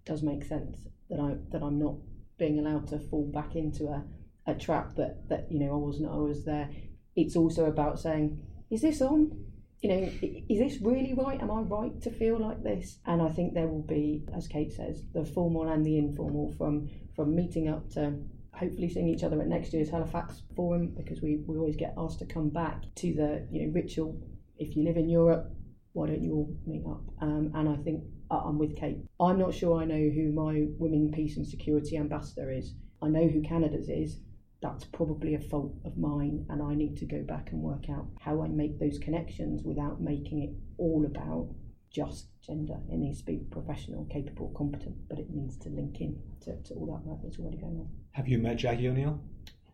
does 0.05 0.23
make 0.23 0.45
sense. 0.45 0.87
That 1.11 1.21
I 1.21 1.37
that 1.51 1.63
I'm 1.63 1.79
not 1.79 1.97
being 2.39 2.59
allowed 2.59 2.89
to 2.89 2.99
fall 2.99 3.27
back 3.33 3.57
into 3.57 3.87
a, 3.89 4.05
a 4.47 4.55
trap 4.55 4.95
that 4.97 5.29
that 5.29 5.51
you 5.51 5.59
know 5.59 5.73
I 5.73 5.77
wasn't 5.77 6.11
I 6.11 6.17
was 6.17 6.45
there. 6.45 6.71
It's 7.17 7.35
also 7.35 7.65
about 7.65 7.99
saying, 7.99 8.41
is 8.71 8.83
this 8.83 9.03
on? 9.03 9.48
You 9.81 9.91
know, 9.91 10.11
is 10.49 10.59
this 10.59 10.83
really 10.83 11.15
right? 11.15 11.41
Am 11.41 11.51
I 11.51 11.61
right 11.61 12.01
to 12.03 12.11
feel 12.11 12.39
like 12.39 12.63
this? 12.65 12.99
And 13.07 13.23
I 13.23 13.29
think 13.29 13.55
there 13.55 13.69
will 13.69 13.83
be, 13.83 14.25
as 14.37 14.49
Kate 14.49 14.73
says, 14.73 15.05
the 15.15 15.25
formal 15.25 15.69
and 15.69 15.87
the 15.87 15.99
informal 15.99 16.53
from 16.59 16.89
from 17.15 17.35
meeting 17.35 17.69
up 17.69 17.89
to 17.91 18.19
hopefully 18.59 18.89
seeing 18.89 19.09
each 19.09 19.23
other 19.23 19.41
at 19.41 19.47
next 19.47 19.73
year's 19.73 19.91
Halifax 19.91 20.43
Forum 20.57 20.93
because 20.97 21.23
we, 21.23 21.37
we 21.47 21.57
always 21.57 21.77
get 21.77 21.95
asked 21.97 22.19
to 22.19 22.27
come 22.27 22.49
back 22.49 22.83
to 22.97 23.15
the 23.15 23.47
you 23.51 23.67
know 23.67 23.73
ritual. 23.73 24.21
If 24.59 24.75
you 24.77 24.83
live 24.83 24.97
in 24.97 25.09
Europe, 25.09 25.53
why 25.93 26.09
don't 26.09 26.23
you 26.23 26.33
all 26.35 26.57
meet 26.67 26.85
up? 26.85 27.03
Um, 27.21 27.53
and 27.55 27.69
I 27.69 27.77
think 27.77 28.03
uh, 28.31 28.43
I'm 28.45 28.59
with 28.59 28.77
Kate. 28.77 28.99
I'm 29.21 29.39
not 29.39 29.55
sure 29.55 29.81
I 29.81 29.85
know 29.85 29.95
who 29.95 30.33
my 30.33 30.67
Women, 30.79 31.13
Peace 31.13 31.37
and 31.37 31.47
Security 31.47 31.97
Ambassador 31.97 32.51
is. 32.51 32.75
I 33.01 33.09
know 33.09 33.29
who 33.29 33.43
Canada's 33.43 33.89
is. 33.89 34.19
That's 34.61 34.85
probably 34.85 35.35
a 35.35 35.41
fault 35.41 35.75
of 35.85 35.97
mine, 35.97 36.47
and 36.49 36.63
I 36.63 36.75
need 36.75 36.97
to 36.99 37.07
go 37.07 37.23
back 37.23 37.51
and 37.53 37.63
work 37.63 37.89
out 37.89 38.07
how 38.21 38.43
I 38.43 38.49
make 38.49 38.81
those 38.81 38.99
connections 38.99 39.63
without 39.63 40.01
making 40.01 40.43
it 40.43 40.51
all 40.79 41.07
about 41.07 41.55
just 41.91 42.27
gender. 42.43 42.77
It 42.91 42.97
needs 42.97 43.21
to 43.21 43.27
be 43.27 43.39
professional, 43.51 44.05
capable, 44.07 44.53
competent, 44.57 44.97
but 45.09 45.19
it 45.19 45.31
needs 45.31 45.57
to 45.59 45.69
link 45.69 46.01
in 46.01 46.21
to, 46.43 46.57
to 46.63 46.75
all 46.75 46.87
that 46.87 47.07
work 47.09 47.21
that's 47.23 47.39
already 47.39 47.59
going 47.59 47.79
on. 47.79 47.89
Have 48.13 48.27
you 48.27 48.39
met 48.39 48.57
Jackie 48.57 48.89
O'Neill? 48.89 49.21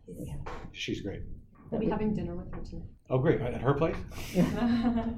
Yeah. 0.07 0.35
She's 0.71 1.01
great. 1.01 1.23
We'll 1.71 1.81
be 1.81 1.89
having 1.89 2.13
dinner 2.13 2.35
with 2.35 2.53
her 2.53 2.61
tonight. 2.61 2.85
Oh, 3.09 3.17
great. 3.17 3.41
At 3.41 3.61
her 3.61 3.73
place? 3.73 3.95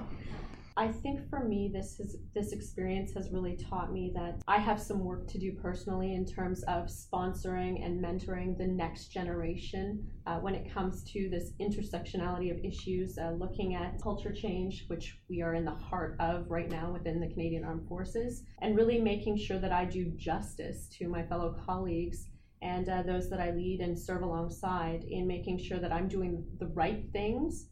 I 0.77 0.91
think 0.91 1.27
for 1.27 1.43
me, 1.43 1.71
this 1.73 1.97
has 1.97 2.17
this 2.35 2.51
experience 2.51 3.11
has 3.15 3.31
really 3.31 3.57
taught 3.57 3.91
me 3.91 4.11
that 4.13 4.43
I 4.47 4.57
have 4.57 4.79
some 4.79 5.03
work 5.03 5.27
to 5.29 5.39
do 5.39 5.53
personally 5.53 6.13
in 6.13 6.23
terms 6.23 6.61
of 6.67 6.85
sponsoring 6.85 7.83
and 7.83 7.99
mentoring 7.99 8.55
the 8.55 8.67
next 8.67 9.07
generation 9.07 10.07
uh, 10.27 10.37
when 10.37 10.53
it 10.53 10.71
comes 10.71 11.03
to 11.13 11.29
this 11.31 11.53
intersectionality 11.59 12.51
of 12.51 12.63
issues, 12.63 13.17
uh, 13.17 13.31
looking 13.31 13.73
at 13.73 13.99
culture 14.03 14.31
change, 14.31 14.85
which 14.87 15.17
we 15.27 15.41
are 15.41 15.55
in 15.55 15.65
the 15.65 15.71
heart 15.71 16.15
of 16.19 16.45
right 16.47 16.69
now 16.69 16.93
within 16.93 17.19
the 17.19 17.29
Canadian 17.33 17.63
Armed 17.63 17.87
Forces, 17.87 18.43
and 18.61 18.77
really 18.77 19.01
making 19.01 19.35
sure 19.37 19.57
that 19.57 19.71
I 19.71 19.85
do 19.85 20.11
justice 20.15 20.87
to 20.99 21.07
my 21.07 21.23
fellow 21.23 21.55
colleagues 21.65 22.27
and 22.61 22.87
uh, 22.87 23.01
those 23.01 23.31
that 23.31 23.39
I 23.39 23.49
lead 23.49 23.81
and 23.81 23.97
serve 23.97 24.21
alongside 24.21 25.03
in 25.09 25.25
making 25.25 25.57
sure 25.57 25.79
that 25.79 25.91
I'm 25.91 26.07
doing 26.07 26.45
the 26.59 26.67
right 26.67 27.03
things 27.11 27.67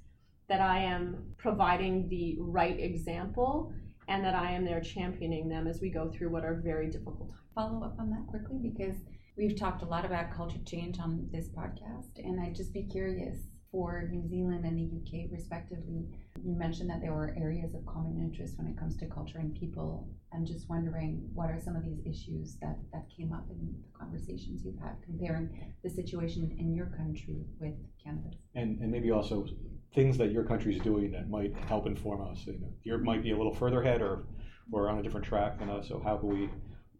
that 0.48 0.62
I 0.62 0.80
am 0.80 1.34
providing 1.38 2.08
the 2.10 2.38
right 2.40 2.80
example 2.80 3.74
and 4.08 4.24
that 4.24 4.36
I 4.36 4.52
am 4.52 4.66
there 4.66 4.82
championing 4.82 5.50
them 5.50 5.68
as 5.68 5.82
we 5.82 5.90
go 5.90 6.10
through 6.12 6.30
what 6.30 6.44
are 6.44 6.62
very 6.64 6.90
difficult 6.90 7.30
times. 7.32 7.42
Follow 7.56 7.84
up 7.84 7.96
on 8.00 8.10
that 8.12 8.28
quickly 8.28 8.60
because 8.62 8.98
we've 9.38 9.58
talked 9.58 9.82
a 9.82 9.86
lot 9.86 10.06
about 10.06 10.34
culture 10.34 10.60
change 10.66 11.00
on 11.00 11.28
this 11.32 11.48
podcast, 11.50 12.18
and 12.18 12.40
I'd 12.40 12.56
just 12.56 12.74
be 12.74 12.84
curious 12.84 13.38
for 13.72 14.08
New 14.10 14.26
Zealand 14.30 14.64
and 14.64 14.78
the 14.78 14.86
UK, 14.86 15.30
respectively. 15.32 16.06
You 16.42 16.56
mentioned 16.56 16.90
that 16.90 17.02
there 17.02 17.14
were 17.14 17.36
areas 17.38 17.74
of 17.76 17.86
common 17.86 18.18
interest 18.18 18.58
when 18.58 18.68
it 18.68 18.78
comes 18.78 18.96
to 18.98 19.06
culture 19.08 19.40
and 19.40 19.54
people. 19.54 20.08
I'm 20.34 20.46
just 20.46 20.70
wondering 20.70 21.30
what 21.34 21.50
are 21.50 21.60
some 21.60 21.76
of 21.76 21.84
these 21.84 22.00
issues 22.06 22.56
that, 22.62 22.78
that 22.94 23.06
came 23.16 23.34
up 23.34 23.46
in 23.50 23.58
the 23.58 23.98
conversations 23.98 24.64
you've 24.64 24.80
had 24.80 24.96
comparing 25.04 25.76
the 25.84 25.90
situation 25.90 26.56
in 26.58 26.74
your 26.74 26.86
country 26.86 27.46
with 27.60 27.76
Canada? 28.02 28.30
And, 28.54 28.80
and 28.80 28.92
maybe 28.92 29.12
also 29.12 29.46
things 29.94 30.18
that 30.18 30.32
your 30.32 30.44
country 30.44 30.76
is 30.76 30.82
doing 30.82 31.12
that 31.12 31.30
might 31.30 31.56
help 31.68 31.88
inform 31.88 32.22
us. 32.30 32.46
You 32.46 32.54
know, 32.54 32.74
you 32.84 32.98
might 32.98 33.24
be 33.24 33.32
a 33.32 33.38
little 33.38 33.54
further 33.56 33.82
ahead 33.82 34.02
or 34.02 34.26
we're 34.70 34.90
on 34.90 35.00
a 35.00 35.04
different 35.04 35.26
track 35.26 35.60
than 35.60 35.70
us. 35.70 35.88
So 35.88 36.02
how 36.04 36.18
can 36.18 36.30
we 36.30 36.50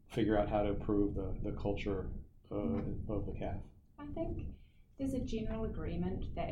figure 0.08 0.38
out 0.38 0.50
how 0.50 0.64
to 0.64 0.70
improve 0.70 1.16
the, 1.16 1.34
the 1.44 1.52
culture 1.52 2.08
uh, 2.52 2.56
of 2.56 3.26
the 3.26 3.34
CAF? 3.34 3.60
I 4.00 4.06
think 4.14 4.46
there's 4.98 5.14
a 5.14 5.20
general 5.20 5.66
agreement 5.66 6.26
that 6.36 6.50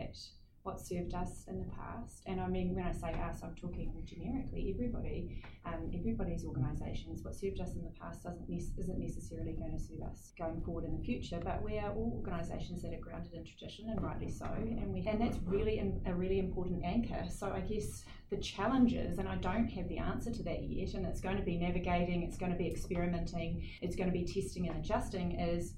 what 0.64 0.80
served 0.80 1.14
us 1.14 1.46
in 1.48 1.60
the 1.60 1.66
past, 1.76 2.24
and 2.26 2.40
I 2.40 2.48
mean 2.48 2.74
when 2.74 2.86
I 2.86 2.92
say 2.92 3.14
us, 3.14 3.42
I'm 3.44 3.56
talking 3.56 3.92
generically 4.06 4.74
everybody, 4.74 5.44
um, 5.66 5.92
everybody's 5.94 6.46
organisations. 6.46 7.24
What 7.24 7.36
served 7.36 7.60
us 7.60 7.76
in 7.76 7.84
the 7.84 7.92
past 8.00 8.24
doesn't 8.24 8.50
ne- 8.50 8.74
isn't 8.78 9.00
necessarily 9.00 9.54
going 9.54 9.78
to 9.78 9.80
serve 9.80 10.02
us 10.10 10.32
going 10.38 10.62
forward 10.62 10.86
in 10.86 10.98
the 10.98 11.04
future. 11.04 11.40
But 11.44 11.62
we 11.62 11.78
are 11.80 11.92
all 11.92 12.14
organisations 12.16 12.82
that 12.82 12.94
are 12.94 13.00
grounded 13.00 13.34
in 13.34 13.46
tradition, 13.46 13.90
and 13.90 14.02
rightly 14.02 14.30
so, 14.30 14.46
and 14.46 14.94
we 14.94 15.06
and 15.06 15.22
that's 15.22 15.38
really 15.46 15.80
in, 15.80 16.02
a 16.06 16.14
really 16.14 16.40
important 16.40 16.84
anchor. 16.84 17.26
So 17.30 17.52
I 17.52 17.60
guess 17.60 18.06
the 18.30 18.38
challenges, 18.38 19.20
and 19.20 19.28
I 19.28 19.36
don't 19.36 19.68
have 19.68 19.88
the 19.90 19.98
answer 19.98 20.32
to 20.32 20.44
that 20.44 20.64
yet, 20.64 20.94
and 20.94 21.06
it's 21.06 21.22
going 21.22 21.38
to 21.38 21.44
be 21.44 21.58
navigating, 21.58 22.24
it's 22.24 22.38
going 22.38 22.52
to 22.52 22.58
be 22.58 22.68
experimenting, 22.68 23.68
it's 23.82 23.96
going 23.96 24.12
to 24.12 24.18
be 24.18 24.26
testing 24.26 24.70
and 24.70 24.78
adjusting. 24.78 25.40
Is 25.40 25.74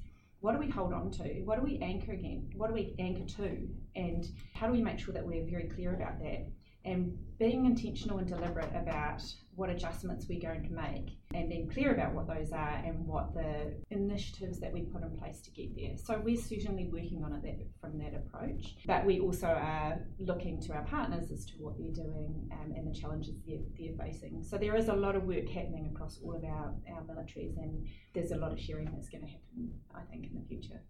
what 0.45 0.53
do 0.53 0.59
we 0.59 0.69
hold 0.69 0.93
on 0.93 1.09
to? 1.09 1.23
What 1.43 1.57
do 1.57 1.63
we 1.63 1.79
anchor 1.79 2.11
again? 2.11 2.51
What 2.55 2.67
do 2.67 2.75
we 2.75 2.93
anchor 2.99 3.25
to? 3.37 3.67
And 3.95 4.27
how 4.53 4.67
do 4.67 4.73
we 4.73 4.81
make 4.83 4.99
sure 4.99 5.11
that 5.11 5.25
we're 5.25 5.43
very 5.43 5.67
clear 5.67 5.95
about 5.95 6.19
that? 6.19 6.45
And 6.85 7.17
being 7.39 7.65
intentional 7.65 8.19
and 8.19 8.27
deliberate 8.27 8.69
about 8.75 9.23
what 9.55 9.69
adjustments 9.69 10.25
we're 10.29 10.41
going 10.41 10.63
to 10.63 10.73
make 10.73 11.17
and 11.33 11.49
being 11.49 11.69
clear 11.69 11.93
about 11.93 12.13
what 12.13 12.27
those 12.27 12.51
are 12.51 12.81
and 12.85 13.05
what 13.05 13.33
the 13.33 13.73
initiatives 13.91 14.59
that 14.59 14.71
we 14.71 14.81
put 14.81 15.01
in 15.01 15.17
place 15.17 15.41
to 15.41 15.51
get 15.51 15.75
there. 15.75 15.97
So 15.97 16.21
we're 16.23 16.37
certainly 16.37 16.89
working 16.91 17.23
on 17.23 17.33
it 17.33 17.43
that, 17.43 17.57
from 17.81 17.97
that 17.99 18.13
approach, 18.13 18.75
but 18.85 19.05
we 19.05 19.19
also 19.19 19.47
are 19.47 19.99
looking 20.19 20.61
to 20.61 20.73
our 20.73 20.83
partners 20.83 21.31
as 21.31 21.45
to 21.47 21.53
what 21.59 21.77
they're 21.77 22.05
doing 22.05 22.49
um, 22.53 22.73
and 22.75 22.87
the 22.87 22.97
challenges 22.97 23.35
they're, 23.47 23.59
they're 23.77 23.97
facing. 23.97 24.43
So 24.43 24.57
there 24.57 24.75
is 24.75 24.87
a 24.87 24.95
lot 24.95 25.15
of 25.15 25.23
work 25.23 25.49
happening 25.49 25.91
across 25.93 26.19
all 26.23 26.35
of 26.35 26.43
our, 26.43 26.73
our 26.93 27.01
militaries 27.03 27.57
and 27.57 27.87
there's 28.13 28.31
a 28.31 28.37
lot 28.37 28.51
of 28.51 28.59
sharing 28.59 28.91
that's 28.91 29.09
going 29.09 29.25
to 29.25 29.31
happen, 29.31 29.71
I 29.93 30.01
think, 30.09 30.27
in 30.27 30.35
the 30.35 30.45
future. 30.47 30.81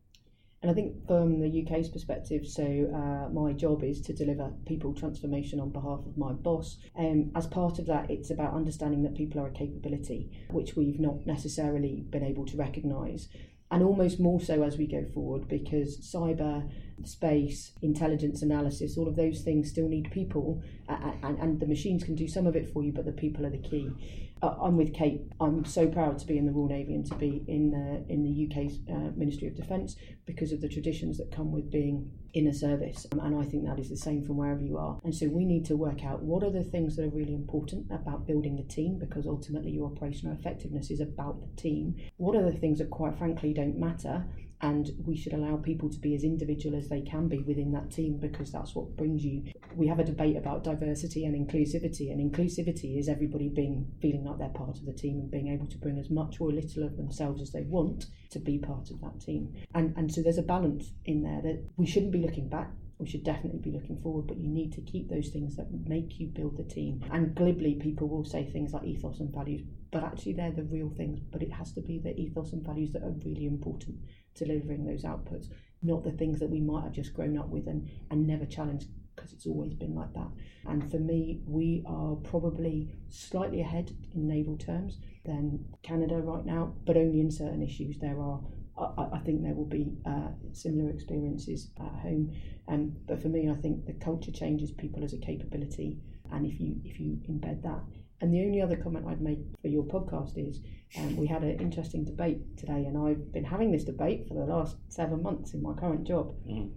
And 0.65 0.71
I 0.71 0.73
think 0.73 1.05
from 1.05 1.41
the 1.41 1.63
UK's 1.63 1.89
perspective, 1.89 2.47
so 2.47 2.63
uh, 2.63 3.29
my 3.31 3.53
job 3.53 3.83
is 3.83 4.01
to 4.01 4.13
deliver 4.13 4.51
people 4.65 4.95
transformation 4.95 5.59
on 5.59 5.69
behalf 5.69 5.99
of 6.07 6.17
my 6.17 6.31
boss. 6.31 6.79
And 6.95 7.25
um, 7.25 7.31
as 7.35 7.45
part 7.45 7.77
of 7.77 7.85
that, 7.85 8.09
it's 8.09 8.31
about 8.31 8.55
understanding 8.55 9.03
that 9.03 9.13
people 9.13 9.39
are 9.41 9.47
a 9.49 9.51
capability, 9.51 10.31
which 10.49 10.75
we've 10.75 10.99
not 10.99 11.23
necessarily 11.27 12.03
been 12.09 12.23
able 12.23 12.47
to 12.47 12.57
recognise. 12.57 13.27
And 13.69 13.83
almost 13.83 14.19
more 14.19 14.41
so 14.41 14.63
as 14.63 14.75
we 14.75 14.87
go 14.87 15.05
forward 15.13 15.47
because 15.47 15.99
cyber, 15.99 16.67
space, 17.03 17.73
intelligence 17.83 18.41
analysis, 18.41 18.97
all 18.97 19.07
of 19.07 19.15
those 19.15 19.41
things 19.41 19.69
still 19.69 19.87
need 19.87 20.09
people, 20.09 20.63
and, 20.89 21.37
and 21.37 21.59
the 21.59 21.67
machines 21.67 22.03
can 22.03 22.15
do 22.15 22.27
some 22.27 22.47
of 22.47 22.55
it 22.55 22.73
for 22.73 22.83
you, 22.83 22.91
but 22.91 23.05
the 23.05 23.11
people 23.11 23.45
are 23.45 23.51
the 23.51 23.59
key 23.59 24.24
uh, 24.41 24.55
I'm 24.61 24.77
with 24.77 24.93
Kate. 24.93 25.21
I'm 25.39 25.65
so 25.65 25.87
proud 25.87 26.19
to 26.19 26.25
be 26.25 26.37
in 26.37 26.45
the 26.45 26.51
Royal 26.51 26.67
Navy 26.67 26.95
and 26.95 27.05
to 27.05 27.15
be 27.15 27.43
in 27.47 27.71
the 27.71 28.05
in 28.11 28.23
the 28.23 28.47
UK's 28.49 28.79
uh, 28.89 29.11
Ministry 29.15 29.47
of 29.47 29.55
Defence 29.55 29.95
because 30.25 30.51
of 30.51 30.61
the 30.61 30.69
traditions 30.69 31.17
that 31.17 31.31
come 31.31 31.51
with 31.51 31.71
being 31.71 32.11
in 32.35 32.47
a 32.47 32.53
service. 32.53 33.07
Um, 33.13 33.19
and 33.21 33.41
I 33.41 33.45
think 33.45 33.65
that 33.65 33.79
is 33.79 33.89
the 33.89 33.97
same 33.97 34.23
from 34.25 34.37
wherever 34.37 34.61
you 34.61 34.77
are. 34.77 34.99
And 35.03 35.15
so 35.15 35.27
we 35.27 35.45
need 35.45 35.65
to 35.65 35.77
work 35.77 36.03
out 36.03 36.21
what 36.21 36.43
are 36.43 36.51
the 36.51 36.65
things 36.65 36.95
that 36.95 37.05
are 37.05 37.09
really 37.09 37.33
important 37.33 37.87
about 37.89 38.27
building 38.27 38.57
the 38.57 38.63
team 38.63 38.99
because 38.99 39.25
ultimately 39.25 39.71
your 39.71 39.87
operational 39.87 40.35
effectiveness 40.37 40.91
is 40.91 40.99
about 40.99 41.39
the 41.39 41.61
team. 41.61 41.95
What 42.17 42.35
are 42.35 42.43
the 42.43 42.57
things 42.57 42.79
that 42.79 42.89
quite 42.89 43.17
frankly 43.17 43.53
don't 43.53 43.79
matter 43.79 44.25
and 44.61 44.91
we 45.05 45.15
should 45.15 45.33
allow 45.33 45.57
people 45.57 45.89
to 45.89 45.99
be 45.99 46.15
as 46.15 46.23
individual 46.23 46.77
as 46.77 46.87
they 46.89 47.01
can 47.01 47.27
be 47.27 47.39
within 47.39 47.71
that 47.71 47.91
team 47.91 48.17
because 48.17 48.51
that's 48.51 48.73
what 48.73 48.95
brings 48.95 49.23
you 49.23 49.43
we 49.75 49.85
have 49.85 49.99
a 49.99 50.03
debate 50.03 50.37
about 50.37 50.63
diversity 50.63 51.25
and 51.25 51.35
inclusivity 51.35 52.11
and 52.11 52.31
inclusivity 52.31 52.97
is 52.97 53.09
everybody 53.09 53.49
being 53.49 53.85
feeling 54.01 54.23
like 54.23 54.37
they're 54.37 54.49
part 54.49 54.77
of 54.77 54.85
the 54.85 54.93
team 54.93 55.19
and 55.19 55.29
being 55.29 55.49
able 55.49 55.67
to 55.67 55.77
bring 55.77 55.99
as 55.99 56.09
much 56.09 56.39
or 56.39 56.51
little 56.51 56.83
of 56.83 56.95
themselves 56.95 57.41
as 57.41 57.51
they 57.51 57.63
want 57.63 58.05
to 58.35 58.39
be 58.39 58.57
part 58.59 58.91
of 58.91 59.01
that 59.01 59.19
team 59.19 59.53
and 59.73 59.93
and 59.97 60.13
so 60.13 60.21
there's 60.21 60.37
a 60.37 60.43
balance 60.43 60.91
in 61.05 61.23
there 61.23 61.41
that 61.41 61.63
we 61.77 61.85
shouldn't 61.85 62.11
be 62.11 62.21
looking 62.21 62.49
back 62.49 62.69
we 62.97 63.07
should 63.07 63.25
definitely 63.25 63.59
be 63.59 63.71
looking 63.71 63.99
forward, 64.01 64.27
but 64.27 64.37
you 64.37 64.47
need 64.47 64.71
to 64.73 64.81
keep 64.81 65.09
those 65.09 65.27
things 65.27 65.57
that 65.57 65.67
make 65.85 66.17
you 66.17 66.27
build 66.27 66.55
the 66.57 66.63
team. 66.63 67.03
And 67.11 67.35
glibly, 67.35 67.75
people 67.75 68.07
will 68.07 68.23
say 68.23 68.45
things 68.45 68.73
like 68.73 68.85
ethos 68.85 69.19
and 69.19 69.33
values, 69.33 69.63
but 69.91 70.03
actually, 70.03 70.33
they're 70.33 70.51
the 70.51 70.63
real 70.63 70.89
things. 70.89 71.19
But 71.19 71.43
it 71.43 71.51
has 71.51 71.73
to 71.73 71.81
be 71.81 71.99
the 71.99 72.17
ethos 72.17 72.53
and 72.53 72.65
values 72.65 72.93
that 72.93 73.03
are 73.03 73.13
really 73.25 73.45
important 73.45 73.97
delivering 74.33 74.85
those 74.85 75.03
outputs, 75.03 75.47
not 75.81 76.03
the 76.03 76.11
things 76.11 76.39
that 76.39 76.49
we 76.49 76.61
might 76.61 76.83
have 76.83 76.93
just 76.93 77.13
grown 77.13 77.37
up 77.37 77.49
with 77.49 77.67
and, 77.67 77.89
and 78.11 78.25
never 78.25 78.45
challenged 78.45 78.87
because 79.15 79.33
it's 79.33 79.45
always 79.45 79.73
been 79.73 79.95
like 79.95 80.13
that. 80.13 80.27
And 80.67 80.89
for 80.89 80.97
me, 80.97 81.41
we 81.45 81.83
are 81.85 82.15
probably 82.15 82.93
slightly 83.09 83.61
ahead 83.61 83.91
in 84.13 84.27
naval 84.27 84.57
terms 84.57 84.99
than 85.25 85.65
Canada 85.83 86.15
right 86.15 86.45
now, 86.45 86.73
but 86.85 86.97
only 86.97 87.19
in 87.19 87.31
certain 87.31 87.61
issues. 87.61 87.97
There 87.99 88.19
are, 88.19 88.41
I, 88.77 89.17
I 89.17 89.19
think 89.19 89.41
there 89.41 89.53
will 89.53 89.65
be 89.65 89.97
uh, 90.05 90.29
similar 90.53 90.89
experiences 90.89 91.71
at 91.79 92.01
home. 92.01 92.31
Um, 92.67 92.95
but 93.07 93.21
for 93.21 93.29
me, 93.29 93.49
I 93.49 93.55
think 93.55 93.85
the 93.85 93.93
culture 93.93 94.31
changes 94.31 94.71
people 94.71 95.03
as 95.03 95.13
a 95.13 95.17
capability, 95.17 95.99
and 96.31 96.45
if 96.45 96.59
you 96.59 96.75
if 96.83 96.99
you 96.99 97.19
embed 97.29 97.61
that 97.63 97.81
and 98.21 98.33
the 98.33 98.41
only 98.41 98.61
other 98.61 98.77
comment 98.77 99.05
I'd 99.07 99.21
make 99.21 99.39
for 99.61 99.67
your 99.67 99.83
podcast 99.83 100.37
is 100.37 100.61
um, 100.97 101.17
we 101.17 101.27
had 101.27 101.43
an 101.43 101.59
interesting 101.59 102.05
debate 102.05 102.57
today, 102.57 102.85
and 102.85 102.97
I've 102.97 103.31
been 103.31 103.43
having 103.43 103.71
this 103.71 103.83
debate 103.83 104.27
for 104.27 104.35
the 104.35 104.45
last 104.45 104.77
seven 104.87 105.21
months 105.21 105.53
in 105.53 105.61
my 105.61 105.73
current 105.73 106.07
job. 106.07 106.33
Mm. 106.49 106.71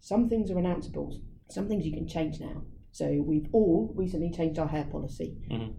Some 0.00 0.28
things 0.28 0.50
are 0.50 0.54
announceables, 0.54 1.20
some 1.52 1.68
things 1.68 1.86
you 1.86 1.92
can 1.92 2.06
change 2.06 2.40
now. 2.40 2.62
So 2.92 3.22
we've 3.22 3.48
all 3.52 3.92
recently 3.94 4.30
changed 4.30 4.58
our 4.58 4.68
hair 4.68 4.84
policy. 4.90 5.36
Mhm. 5.48 5.74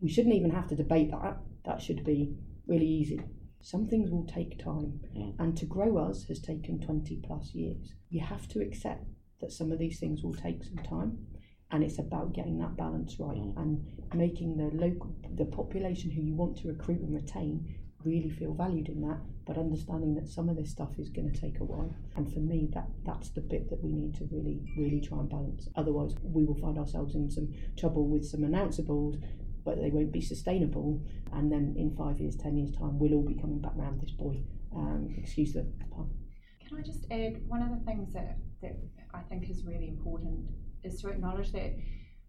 We 0.00 0.08
shouldn't 0.08 0.34
even 0.34 0.50
have 0.50 0.66
to 0.68 0.76
debate 0.76 1.10
that. 1.10 1.40
That 1.64 1.80
should 1.80 2.04
be 2.04 2.34
really 2.66 2.88
easy. 2.88 3.20
Some 3.60 3.86
things 3.86 4.10
will 4.10 4.24
take 4.24 4.58
time, 4.58 5.00
Mm. 5.14 5.34
and 5.38 5.56
to 5.58 5.66
grow 5.66 5.98
us 5.98 6.24
has 6.24 6.40
taken 6.40 6.78
20 6.80 7.16
plus 7.16 7.54
years. 7.54 7.94
You 8.08 8.20
have 8.20 8.48
to 8.48 8.60
accept 8.60 9.06
that 9.40 9.52
some 9.52 9.70
of 9.72 9.78
these 9.78 9.98
things 10.00 10.22
will 10.22 10.32
take 10.34 10.64
some 10.64 10.78
time, 10.78 11.26
and 11.70 11.84
it's 11.84 11.98
about 11.98 12.32
getting 12.32 12.58
that 12.58 12.76
balance 12.76 13.20
right 13.20 13.36
Mm. 13.36 13.56
and 13.56 13.84
making 14.14 14.56
the 14.56 14.70
local, 14.70 15.14
the 15.36 15.44
population 15.44 16.10
who 16.10 16.22
you 16.22 16.34
want 16.34 16.56
to 16.58 16.68
recruit 16.68 17.00
and 17.00 17.12
retain 17.14 17.66
really 18.04 18.30
feel 18.30 18.54
valued 18.54 18.88
in 18.88 19.00
that, 19.02 19.18
but 19.46 19.58
understanding 19.58 20.14
that 20.14 20.28
some 20.28 20.48
of 20.48 20.56
this 20.56 20.70
stuff 20.70 20.98
is 20.98 21.08
going 21.08 21.30
to 21.30 21.40
take 21.40 21.60
a 21.60 21.64
while. 21.64 21.94
And 22.16 22.32
for 22.32 22.40
me, 22.40 22.68
that 22.74 22.88
that's 23.04 23.30
the 23.30 23.40
bit 23.40 23.68
that 23.70 23.82
we 23.82 23.92
need 23.92 24.14
to 24.16 24.28
really, 24.30 24.60
really 24.76 25.00
try 25.00 25.18
and 25.18 25.28
balance. 25.28 25.68
Otherwise, 25.76 26.14
we 26.22 26.44
will 26.44 26.58
find 26.58 26.78
ourselves 26.78 27.14
in 27.14 27.30
some 27.30 27.52
trouble 27.76 28.08
with 28.08 28.24
some 28.24 28.40
announceables, 28.40 29.22
but 29.64 29.80
they 29.80 29.90
won't 29.90 30.12
be 30.12 30.20
sustainable. 30.20 31.02
And 31.32 31.50
then 31.52 31.74
in 31.76 31.94
five 31.96 32.18
years, 32.20 32.36
ten 32.36 32.56
years' 32.56 32.72
time, 32.72 32.98
we'll 32.98 33.14
all 33.14 33.26
be 33.26 33.34
coming 33.34 33.60
back 33.60 33.72
round 33.76 34.00
this 34.00 34.12
buoy. 34.12 34.44
Um, 34.74 35.14
excuse 35.16 35.52
the 35.52 35.66
pun. 35.90 36.10
Can 36.66 36.78
I 36.78 36.82
just 36.82 37.06
add 37.10 37.42
one 37.48 37.62
of 37.62 37.70
the 37.70 37.84
things 37.84 38.12
that, 38.12 38.38
that 38.62 38.76
I 39.12 39.20
think 39.22 39.50
is 39.50 39.64
really 39.64 39.88
important 39.88 40.48
is 40.84 41.00
to 41.02 41.08
acknowledge 41.08 41.52
that 41.52 41.76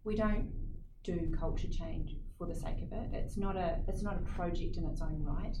we 0.04 0.16
don't 0.16 0.50
do 1.04 1.32
culture 1.38 1.68
change 1.68 2.16
for 2.42 2.52
the 2.52 2.58
sake 2.58 2.82
of 2.82 2.92
it. 2.92 3.10
It's 3.12 3.36
not 3.36 3.56
a 3.56 3.78
it's 3.86 4.02
not 4.02 4.16
a 4.16 4.24
project 4.36 4.76
in 4.76 4.84
its 4.86 5.00
own 5.00 5.22
right. 5.22 5.56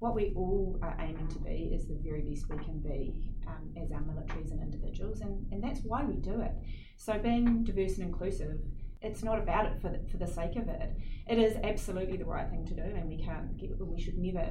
What 0.00 0.14
we 0.14 0.32
all 0.36 0.78
are 0.82 0.96
aiming 1.00 1.28
to 1.28 1.38
be 1.38 1.72
is 1.74 1.88
the 1.88 1.98
very 2.02 2.20
best 2.20 2.48
we 2.50 2.62
can 2.62 2.80
be 2.80 3.32
um, 3.46 3.72
as 3.82 3.90
our 3.90 4.02
militaries 4.02 4.50
and 4.50 4.60
individuals, 4.60 5.20
and, 5.22 5.50
and 5.50 5.62
that's 5.62 5.80
why 5.80 6.04
we 6.04 6.16
do 6.16 6.40
it. 6.42 6.52
So 6.98 7.18
being 7.18 7.64
diverse 7.64 7.94
and 7.96 8.08
inclusive, 8.08 8.58
it's 9.00 9.22
not 9.22 9.38
about 9.38 9.66
it 9.66 9.80
for 9.80 9.88
the, 9.88 10.00
for 10.10 10.18
the 10.18 10.26
sake 10.26 10.56
of 10.56 10.68
it. 10.68 10.90
It 11.26 11.38
is 11.38 11.56
absolutely 11.62 12.18
the 12.18 12.26
right 12.26 12.50
thing 12.50 12.66
to 12.66 12.74
do, 12.74 12.82
and 12.82 13.08
we 13.08 13.24
can't 13.24 13.56
get, 13.56 13.70
we 13.80 14.00
should 14.00 14.18
never 14.18 14.46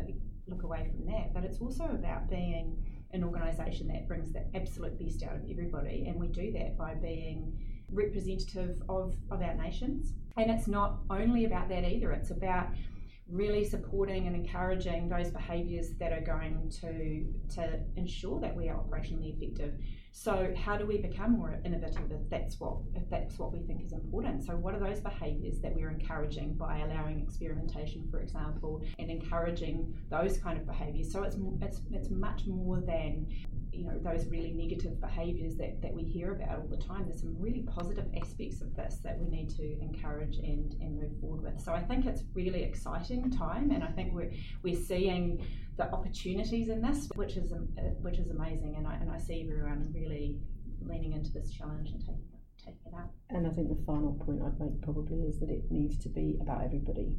look 0.48 0.64
away 0.64 0.90
from 0.90 1.06
that. 1.06 1.34
But 1.36 1.44
it's 1.44 1.60
also 1.60 1.84
about 1.84 2.30
being 2.30 2.84
an 3.12 3.24
organisation 3.24 3.88
that 3.90 4.08
brings 4.08 4.34
the 4.34 4.44
absolute 4.56 4.98
best 4.98 5.22
out 5.22 5.36
of 5.36 5.44
everybody, 5.48 6.06
and 6.08 6.20
we 6.20 6.30
do 6.30 6.52
that 6.54 6.78
by 6.78 6.96
being 6.96 7.54
representative 7.92 8.82
of, 8.90 9.14
of 9.30 9.42
our 9.42 9.54
nations. 9.54 10.14
And 10.38 10.50
it's 10.50 10.68
not 10.68 11.00
only 11.10 11.46
about 11.46 11.70
that 11.70 11.84
either, 11.84 12.12
it's 12.12 12.32
about 12.32 12.68
really 13.30 13.64
supporting 13.64 14.28
and 14.28 14.36
encouraging 14.36 15.08
those 15.08 15.32
behaviours 15.32 15.92
that 15.98 16.12
are 16.12 16.22
going 16.22 16.70
to 16.70 17.26
to 17.56 17.80
ensure 17.96 18.40
that 18.40 18.56
we 18.56 18.68
are 18.70 18.76
operationally 18.76 19.34
effective. 19.36 19.74
So 20.12 20.54
how 20.56 20.78
do 20.78 20.86
we 20.86 20.98
become 20.98 21.32
more 21.32 21.60
innovative 21.66 22.12
if 22.12 22.30
that's 22.30 22.60
what 22.60 22.78
if 22.94 23.10
that's 23.10 23.40
what 23.40 23.54
we 23.54 23.62
think 23.62 23.84
is 23.84 23.94
important? 23.94 24.44
So 24.44 24.54
what 24.54 24.76
are 24.76 24.80
those 24.80 25.00
behaviours 25.00 25.60
that 25.62 25.74
we're 25.74 25.90
encouraging 25.90 26.54
by 26.54 26.80
allowing 26.80 27.22
experimentation, 27.22 28.08
for 28.12 28.20
example, 28.20 28.84
and 29.00 29.10
encouraging 29.10 29.96
those 30.10 30.38
kind 30.38 30.60
of 30.60 30.68
behaviours? 30.68 31.12
So 31.12 31.24
it's 31.24 31.38
it's 31.62 31.82
it's 31.92 32.10
much 32.10 32.46
more 32.46 32.82
than 32.82 33.28
you 33.74 33.86
know 33.86 34.00
those 34.04 34.28
really 34.28 34.52
negative 34.52 35.00
behaviours 35.02 35.56
that, 35.58 35.82
that 35.82 35.94
we 35.94 36.04
hear 36.04 36.34
about 36.34 36.60
all 36.60 36.68
the 36.68 36.78
time 36.78 37.06
there's 37.08 37.22
some 37.22 37.36
really 37.40 37.64
positive 37.64 38.06
aspects 38.22 38.62
of 38.62 38.76
this 38.76 39.00
that 39.04 39.18
we 39.20 39.28
need 39.28 39.50
to 39.50 39.80
encourage 39.82 40.38
and, 40.38 40.76
and 40.80 41.02
move 41.02 41.12
forward 41.20 41.42
with 41.42 41.60
so 41.62 41.74
I 41.74 41.82
think 41.82 42.06
it's 42.06 42.24
really 42.34 42.64
exciting 42.64 43.32
time 43.32 43.72
and 43.72 43.84
I 43.84 43.88
think 43.88 44.14
we're 44.14 44.32
we're 44.62 44.76
seeing 44.76 45.46
the 45.78 45.92
opportunities 45.92 46.70
in 46.70 46.82
this 46.82 47.10
which 47.16 47.36
is 47.36 47.52
which 48.02 48.20
is 48.20 48.30
amazing 48.30 48.76
and 48.78 48.88
I, 48.88 48.96
and 48.96 49.10
I 49.10 49.18
see 49.18 49.42
everyone 49.42 49.92
really 49.94 50.38
leaning 50.82 51.14
into 51.14 51.32
this 51.32 51.52
challenge 51.52 51.90
and 51.90 52.00
taking 52.00 52.30
it, 52.34 52.60
taking 52.60 52.82
it 52.86 52.94
out 52.96 53.10
And 53.30 53.48
I 53.48 53.50
think 53.52 53.70
the 53.70 53.84
final 53.86 54.14
point 54.26 54.42
I'd 54.44 54.60
make 54.60 54.82
probably 54.82 55.22
is 55.24 55.40
that 55.40 55.50
it 55.50 55.64
needs 55.72 55.98
to 56.04 56.10
be 56.10 56.38
about 56.42 56.64
everybody. 56.64 57.16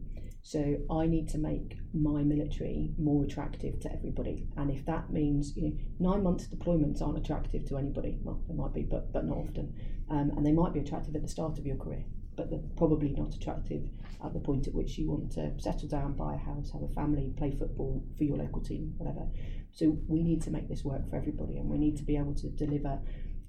So 0.46 0.76
I 0.90 1.06
need 1.06 1.30
to 1.30 1.38
make 1.38 1.78
my 1.94 2.22
military 2.22 2.92
more 2.98 3.24
attractive 3.24 3.80
to 3.80 3.92
everybody. 3.92 4.46
And 4.58 4.70
if 4.70 4.84
that 4.84 5.10
means, 5.10 5.56
you 5.56 5.62
know, 5.62 5.76
nine 5.98 6.22
months 6.22 6.46
deployments 6.46 7.00
aren't 7.00 7.16
attractive 7.16 7.64
to 7.68 7.78
anybody. 7.78 8.18
Well, 8.22 8.42
they 8.46 8.54
might 8.54 8.74
be, 8.74 8.82
but 8.82 9.10
but 9.10 9.24
not 9.24 9.38
often. 9.38 9.74
Um, 10.10 10.32
and 10.36 10.44
they 10.44 10.52
might 10.52 10.74
be 10.74 10.80
attractive 10.80 11.16
at 11.16 11.22
the 11.22 11.28
start 11.28 11.58
of 11.58 11.64
your 11.64 11.78
career, 11.78 12.04
but 12.36 12.50
they're 12.50 12.60
probably 12.76 13.08
not 13.08 13.34
attractive 13.34 13.88
at 14.22 14.34
the 14.34 14.38
point 14.38 14.66
at 14.66 14.74
which 14.74 14.98
you 14.98 15.08
want 15.08 15.32
to 15.32 15.58
settle 15.58 15.88
down, 15.88 16.12
buy 16.12 16.34
a 16.34 16.36
house, 16.36 16.70
have 16.72 16.82
a 16.82 16.88
family, 16.88 17.32
play 17.38 17.50
football 17.50 18.04
for 18.18 18.24
your 18.24 18.36
local 18.36 18.60
team, 18.60 18.92
whatever. 18.98 19.26
So 19.72 19.96
we 20.06 20.22
need 20.22 20.42
to 20.42 20.50
make 20.50 20.68
this 20.68 20.84
work 20.84 21.08
for 21.08 21.16
everybody, 21.16 21.56
and 21.56 21.70
we 21.70 21.78
need 21.78 21.96
to 21.96 22.04
be 22.04 22.18
able 22.18 22.34
to 22.34 22.50
deliver 22.50 23.00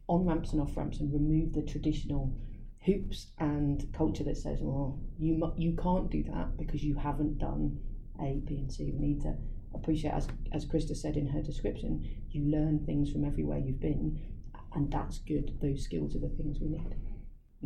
on 0.08 0.26
ramps 0.26 0.54
and 0.54 0.62
off 0.62 0.78
ramps 0.78 1.02
and 1.02 1.12
remove 1.12 1.52
the 1.52 1.62
traditional 1.62 2.34
hoops 2.86 3.32
and 3.40 3.92
culture 3.94 4.24
that 4.24 4.38
says, 4.38 4.60
"Well, 4.62 5.00
you 5.18 5.34
mu- 5.34 5.54
you 5.58 5.76
can't 5.76 6.10
do 6.10 6.24
that 6.24 6.58
because 6.58 6.84
you 6.84 6.96
haven't 6.96 7.38
done 7.38 7.80
A, 8.22 8.42
B, 8.46 8.60
and 8.60 8.72
C." 8.72 8.92
We 8.92 9.00
need 9.00 9.22
to 9.22 9.36
appreciate, 9.74 10.12
as 10.12 10.28
as 10.52 10.66
Krista 10.66 10.96
said 10.96 11.18
in 11.18 11.28
her 11.28 11.42
description, 11.42 12.06
you 12.30 12.46
learn 12.46 12.86
things 12.86 13.12
from 13.12 13.26
everywhere 13.26 13.60
you've 13.60 13.80
been, 13.80 14.20
and 14.74 14.92
that's 14.92 15.20
good. 15.20 15.58
Those 15.62 15.84
skills 15.84 16.16
are 16.16 16.20
the 16.20 16.30
things 16.30 16.60
we 16.60 16.70
need. 16.70 16.96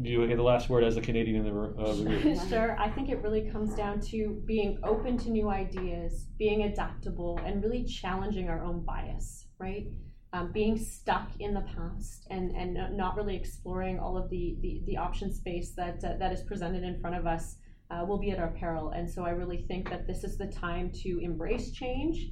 Do 0.02 0.10
you 0.10 0.22
hear 0.22 0.38
the 0.38 0.44
last 0.44 0.70
word 0.70 0.84
as 0.86 0.96
the 0.96 1.02
Canadian 1.02 1.38
in 1.38 1.44
the 1.44 1.52
room? 1.52 1.76
Uh. 1.80 2.48
Sure, 2.48 2.80
I 2.80 2.90
think 2.90 3.10
it 3.10 3.22
really 3.22 3.50
comes 3.50 3.76
down 3.76 4.00
to 4.12 4.42
being 4.46 4.80
open 4.84 5.18
to 5.20 5.30
new 5.30 5.50
ideas, 5.50 6.28
being 6.38 6.64
adaptable, 6.64 7.40
and 7.46 7.62
really 7.62 7.84
challenging 7.84 8.48
our 8.48 8.64
own 8.64 8.86
bias, 8.86 9.48
right? 9.58 9.88
Um, 10.32 10.52
being 10.52 10.78
stuck 10.78 11.32
in 11.40 11.56
the 11.56 11.62
past 11.62 12.28
and, 12.30 12.52
and 12.56 12.96
not 12.96 13.16
really 13.16 13.36
exploring 13.36 13.98
all 13.98 14.16
of 14.16 14.30
the, 14.30 14.58
the, 14.62 14.84
the 14.86 14.96
option 14.96 15.34
space 15.34 15.72
that, 15.76 16.04
uh, 16.04 16.18
that 16.20 16.32
is 16.32 16.44
presented 16.44 16.84
in 16.84 17.02
front 17.02 17.16
of 17.16 17.26
us 17.26 17.56
uh, 17.90 18.06
will 18.06 18.20
be 18.20 18.30
at 18.30 18.38
our 18.38 18.52
peril. 18.52 18.92
And 18.92 19.10
so 19.10 19.26
I 19.26 19.32
really 19.32 19.66
think 19.68 19.90
that 19.90 20.06
this 20.06 20.24
is 20.24 20.38
the 20.38 20.46
time 20.46 20.92
to 21.02 21.20
embrace 21.24 21.72
change, 21.72 22.30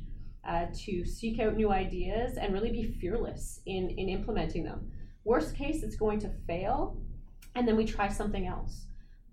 uh, 0.47 0.67
to 0.85 1.05
seek 1.05 1.39
out 1.39 1.55
new 1.55 1.71
ideas, 1.71 2.37
and 2.37 2.53
really 2.53 2.71
be 2.71 2.95
fearless 3.01 3.61
in, 3.65 3.89
in 3.89 4.09
implementing 4.09 4.63
them. 4.63 4.91
Worst 5.23 5.55
case, 5.55 5.81
it's 5.81 5.95
going 5.95 6.19
to 6.19 6.29
fail, 6.45 7.01
and 7.55 7.67
then 7.67 7.75
we 7.75 7.85
try 7.85 8.09
something 8.09 8.45
else 8.45 8.87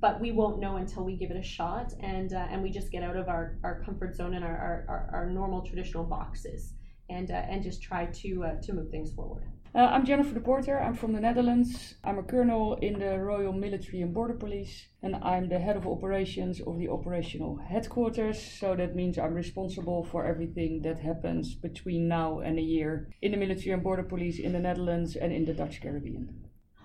but 0.05 0.21
we 0.21 0.33
won't 0.33 0.59
know 0.59 0.77
until 0.77 1.03
we 1.03 1.17
give 1.17 1.31
it 1.31 1.37
a 1.39 1.43
shot 1.43 1.95
and 2.01 2.35
uh, 2.35 2.47
and 2.51 2.63
we 2.63 2.69
just 2.69 2.91
get 2.91 3.03
out 3.03 3.17
of 3.17 3.27
our, 3.29 3.57
our 3.63 3.83
comfort 3.85 4.15
zone 4.15 4.35
and 4.35 4.45
our, 4.45 4.51
our, 4.51 4.85
our, 4.87 5.11
our 5.15 5.31
normal 5.31 5.63
traditional 5.63 6.05
boxes 6.05 6.75
and 7.09 7.31
uh, 7.31 7.35
and 7.35 7.63
just 7.63 7.83
try 7.83 8.07
to 8.07 8.45
uh, 8.45 8.61
to 8.63 8.73
move 8.73 8.91
things 8.91 9.13
forward 9.13 9.45
Uh, 9.77 9.91
I'm 9.95 10.05
Jennifer 10.07 10.35
de 10.35 10.41
Poorter. 10.41 10.77
I'm 10.79 10.95
from 10.95 11.13
the 11.15 11.21
Netherlands. 11.21 11.97
I'm 12.05 12.19
a 12.19 12.23
colonel 12.23 12.67
in 12.89 12.95
the 13.01 13.19
Royal 13.19 13.53
Military 13.53 14.03
and 14.03 14.15
Border 14.15 14.35
Police, 14.45 14.75
and 15.03 15.17
I'm 15.17 15.49
the 15.49 15.59
head 15.59 15.77
of 15.77 15.85
operations 15.95 16.61
of 16.69 16.79
the 16.79 16.89
operational 16.97 17.57
headquarters. 17.73 18.39
So 18.61 18.77
that 18.77 18.95
means 18.95 19.19
I'm 19.19 19.35
responsible 19.35 20.05
for 20.13 20.21
everything 20.33 20.83
that 20.83 20.99
happens 21.01 21.47
between 21.69 22.03
now 22.07 22.29
and 22.47 22.57
a 22.59 22.63
year 22.77 22.93
in 23.21 23.33
the 23.33 23.37
Military 23.45 23.73
and 23.75 23.83
Border 23.83 24.05
Police 24.05 24.39
in 24.47 24.53
the 24.53 24.61
Netherlands 24.69 25.17
and 25.23 25.33
in 25.33 25.45
the 25.45 25.55
Dutch 25.61 25.77
Caribbean. 25.83 26.25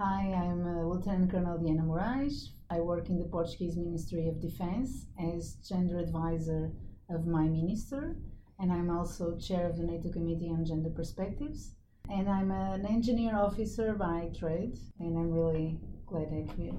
Hi, 0.01 0.21
I'm 0.43 0.61
uh, 0.65 0.81
Lieutenant 0.89 1.29
Colonel 1.31 1.59
Diana 1.61 1.83
Morais. 1.83 2.37
I 2.71 2.79
work 2.79 3.05
in 3.09 3.17
the 3.19 3.29
Portuguese 3.37 3.77
Ministry 3.77 4.27
of 4.31 4.41
Defense 4.41 5.05
as 5.31 5.57
gender 5.69 5.99
advisor 5.99 6.71
of 7.15 7.27
my 7.27 7.45
minister, 7.59 8.15
and 8.59 8.73
I'm 8.73 8.89
also 8.89 9.37
chair 9.37 9.67
of 9.69 9.77
the 9.77 9.83
NATO 9.83 10.09
Committee 10.11 10.49
on 10.49 10.65
Gender 10.65 10.89
Perspectives. 10.89 11.75
And 12.09 12.27
I'm 12.27 12.51
an 12.51 12.85
engineer 12.85 13.35
officer 13.37 13.93
by 13.93 14.29
trade, 14.37 14.77
and 14.99 15.17
I'm 15.17 15.31
really 15.31 15.79
glad 16.05 16.27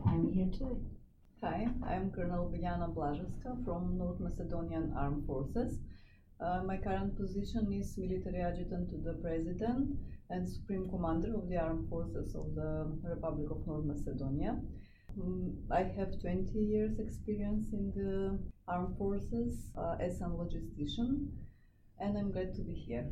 I'm 0.06 0.30
here 0.30 0.50
today. 0.52 0.76
Hi, 1.42 1.68
I'm 1.86 2.10
Colonel 2.10 2.52
Biljana 2.52 2.92
Blaževska 2.92 3.64
from 3.64 3.96
North 3.96 4.20
Macedonian 4.20 4.92
Armed 4.94 5.26
Forces. 5.26 5.78
Uh, 6.38 6.62
my 6.66 6.76
current 6.76 7.16
position 7.16 7.72
is 7.72 7.96
military 7.96 8.42
adjutant 8.42 8.90
to 8.90 8.98
the 8.98 9.14
President 9.22 9.96
and 10.28 10.46
Supreme 10.46 10.88
Commander 10.90 11.34
of 11.34 11.48
the 11.48 11.56
Armed 11.56 11.88
Forces 11.88 12.34
of 12.34 12.54
the 12.54 12.92
Republic 13.04 13.50
of 13.50 13.66
North 13.66 13.86
Macedonia. 13.86 14.60
Mm, 15.18 15.54
I 15.70 15.84
have 15.96 16.20
20 16.20 16.58
years 16.58 16.98
experience 16.98 17.72
in 17.72 17.90
the 17.96 18.38
armed 18.68 18.96
forces 18.98 19.70
uh, 19.78 19.96
as 19.98 20.20
a 20.20 20.24
logistician 20.24 21.28
and 22.00 22.16
I'm 22.16 22.32
glad 22.32 22.54
to 22.54 22.62
be 22.62 22.74
here. 22.74 23.08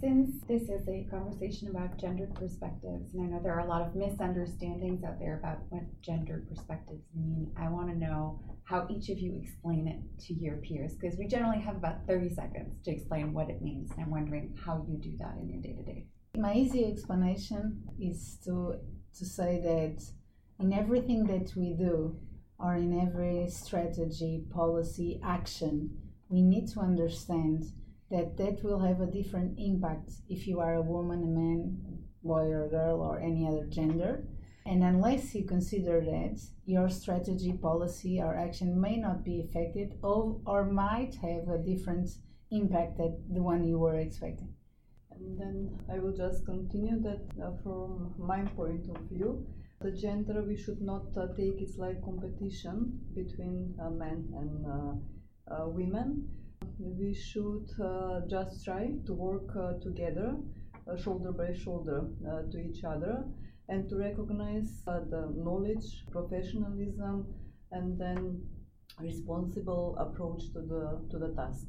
Since 0.00 0.42
this 0.48 0.62
is 0.62 0.88
a 0.88 1.06
conversation 1.10 1.68
about 1.68 1.98
gendered 1.98 2.34
perspectives, 2.34 3.12
and 3.12 3.22
I 3.22 3.26
know 3.26 3.40
there 3.42 3.52
are 3.52 3.66
a 3.66 3.68
lot 3.68 3.82
of 3.82 3.94
misunderstandings 3.94 5.04
out 5.04 5.18
there 5.18 5.38
about 5.38 5.58
what 5.68 5.82
gendered 6.00 6.48
perspectives 6.48 7.04
mean, 7.14 7.52
I 7.58 7.68
want 7.68 7.90
to 7.90 7.98
know 7.98 8.40
how 8.64 8.86
each 8.88 9.10
of 9.10 9.18
you 9.18 9.38
explain 9.42 9.86
it 9.86 10.00
to 10.26 10.34
your 10.34 10.56
peers, 10.56 10.94
because 10.94 11.18
we 11.18 11.26
generally 11.26 11.60
have 11.60 11.76
about 11.76 12.06
30 12.06 12.34
seconds 12.34 12.82
to 12.84 12.90
explain 12.90 13.34
what 13.34 13.50
it 13.50 13.60
means. 13.60 13.90
And 13.90 14.04
I'm 14.04 14.10
wondering 14.10 14.56
how 14.64 14.86
you 14.88 14.96
do 14.96 15.16
that 15.18 15.36
in 15.38 15.50
your 15.50 15.60
day 15.60 15.74
to 15.74 15.82
day. 15.82 16.06
My 16.36 16.54
easy 16.54 16.90
explanation 16.90 17.82
is 18.00 18.38
to 18.44 18.76
to 19.18 19.24
say 19.26 19.60
that 19.62 20.02
in 20.60 20.72
everything 20.72 21.24
that 21.24 21.52
we 21.56 21.74
do 21.74 22.16
or 22.58 22.74
in 22.74 22.98
every 23.00 23.48
strategy, 23.48 24.44
policy, 24.50 25.20
action, 25.24 25.90
we 26.28 26.42
need 26.42 26.68
to 26.68 26.80
understand 26.80 27.64
that 28.10 28.36
that 28.36 28.62
will 28.64 28.80
have 28.80 29.00
a 29.00 29.06
different 29.06 29.58
impact 29.58 30.10
if 30.28 30.46
you 30.46 30.60
are 30.60 30.74
a 30.74 30.82
woman, 30.82 31.22
a 31.22 31.26
man, 31.26 32.00
boy 32.22 32.46
or 32.50 32.68
girl 32.68 33.00
or 33.00 33.20
any 33.20 33.46
other 33.46 33.66
gender. 33.66 34.24
And 34.66 34.84
unless 34.84 35.34
you 35.34 35.44
consider 35.44 36.00
that, 36.00 36.40
your 36.66 36.90
strategy, 36.90 37.52
policy, 37.52 38.20
or 38.20 38.36
action 38.36 38.80
may 38.80 38.96
not 38.96 39.24
be 39.24 39.40
affected 39.40 39.94
or, 40.02 40.38
or 40.46 40.64
might 40.64 41.14
have 41.22 41.48
a 41.48 41.58
different 41.58 42.10
impact 42.50 42.98
than 42.98 43.22
the 43.32 43.42
one 43.42 43.64
you 43.64 43.78
were 43.78 43.98
expecting. 43.98 44.54
And 45.10 45.38
then 45.38 45.78
I 45.92 45.98
will 45.98 46.16
just 46.16 46.44
continue 46.44 47.00
that 47.02 47.22
uh, 47.42 47.52
from 47.62 48.14
my 48.18 48.42
point 48.56 48.88
of 48.88 49.00
view. 49.10 49.46
The 49.80 49.92
gender 49.92 50.42
we 50.46 50.56
should 50.56 50.82
not 50.82 51.06
uh, 51.16 51.28
take 51.28 51.60
it 51.62 51.78
like 51.78 52.04
competition 52.04 53.00
between 53.14 53.74
uh, 53.82 53.90
men 53.90 54.28
and 54.36 54.66
uh, 54.66 55.54
uh, 55.54 55.68
women. 55.68 56.28
We 56.80 57.14
should 57.14 57.68
uh, 57.80 58.22
just 58.26 58.64
try 58.64 58.96
to 59.06 59.14
work 59.14 59.80
together, 59.82 60.36
shoulder 60.98 61.30
by 61.30 61.52
shoulder, 61.52 62.08
to 62.50 62.58
each 62.58 62.82
other, 62.82 63.24
and 63.68 63.88
to 63.88 63.96
recognize 63.96 64.82
the 64.84 65.32
knowledge, 65.36 66.04
professionalism, 66.10 67.32
and 67.70 67.96
then 68.00 68.42
responsible 68.98 69.96
approach 69.98 70.52
to 70.54 70.60
the 70.62 71.00
to 71.10 71.18
the 71.18 71.28
task 71.36 71.68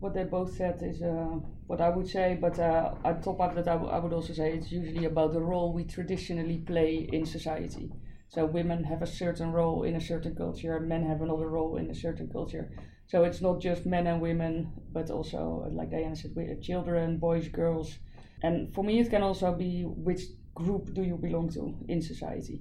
what 0.00 0.14
they 0.14 0.24
both 0.24 0.54
said 0.56 0.82
is 0.82 1.02
uh, 1.02 1.38
what 1.66 1.80
I 1.80 1.88
would 1.90 2.08
say, 2.08 2.36
but 2.40 2.58
uh, 2.58 2.94
on 3.04 3.20
top 3.22 3.40
of 3.40 3.54
that, 3.54 3.68
I, 3.68 3.74
I 3.74 3.98
would 3.98 4.12
also 4.12 4.32
say 4.32 4.52
it's 4.52 4.70
usually 4.72 5.04
about 5.06 5.32
the 5.32 5.40
role 5.40 5.72
we 5.72 5.84
traditionally 5.84 6.58
play 6.58 7.08
in 7.12 7.24
society. 7.26 7.90
So 8.28 8.44
women 8.44 8.84
have 8.84 9.02
a 9.02 9.06
certain 9.06 9.52
role 9.52 9.84
in 9.84 9.96
a 9.96 10.00
certain 10.00 10.34
culture, 10.34 10.78
men 10.80 11.04
have 11.06 11.22
another 11.22 11.48
role 11.48 11.76
in 11.76 11.90
a 11.90 11.94
certain 11.94 12.28
culture. 12.28 12.70
So 13.08 13.24
it's 13.24 13.40
not 13.40 13.60
just 13.60 13.86
men 13.86 14.06
and 14.06 14.20
women, 14.20 14.72
but 14.92 15.10
also, 15.10 15.68
like 15.72 15.90
Diana 15.90 16.16
said, 16.16 16.34
children, 16.62 17.18
boys, 17.18 17.48
girls. 17.48 17.98
And 18.42 18.74
for 18.74 18.82
me, 18.82 18.98
it 18.98 19.10
can 19.10 19.22
also 19.22 19.52
be 19.52 19.82
which 19.82 20.22
group 20.54 20.92
do 20.92 21.02
you 21.02 21.16
belong 21.16 21.50
to 21.50 21.74
in 21.88 22.02
society. 22.02 22.60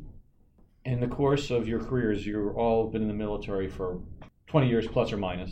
In 0.84 1.00
the 1.00 1.08
course 1.08 1.50
of 1.50 1.68
your 1.68 1.80
careers, 1.80 2.26
you've 2.26 2.56
all 2.56 2.90
been 2.92 3.02
in 3.02 3.08
the 3.08 3.14
military 3.14 3.68
for 3.68 4.02
20 4.48 4.68
years 4.68 4.88
plus 4.88 5.12
or 5.12 5.18
minus 5.18 5.52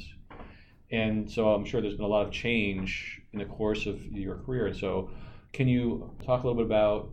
and 0.93 1.29
so 1.29 1.49
I'm 1.49 1.65
sure 1.65 1.81
there's 1.81 1.95
been 1.95 2.05
a 2.05 2.07
lot 2.07 2.27
of 2.27 2.31
change 2.31 3.19
in 3.33 3.39
the 3.39 3.45
course 3.45 3.87
of 3.87 4.05
your 4.05 4.35
career. 4.35 4.67
And 4.67 4.77
so, 4.77 5.09
can 5.51 5.67
you 5.67 6.11
talk 6.23 6.43
a 6.43 6.47
little 6.47 6.63
bit 6.63 6.67
about 6.67 7.09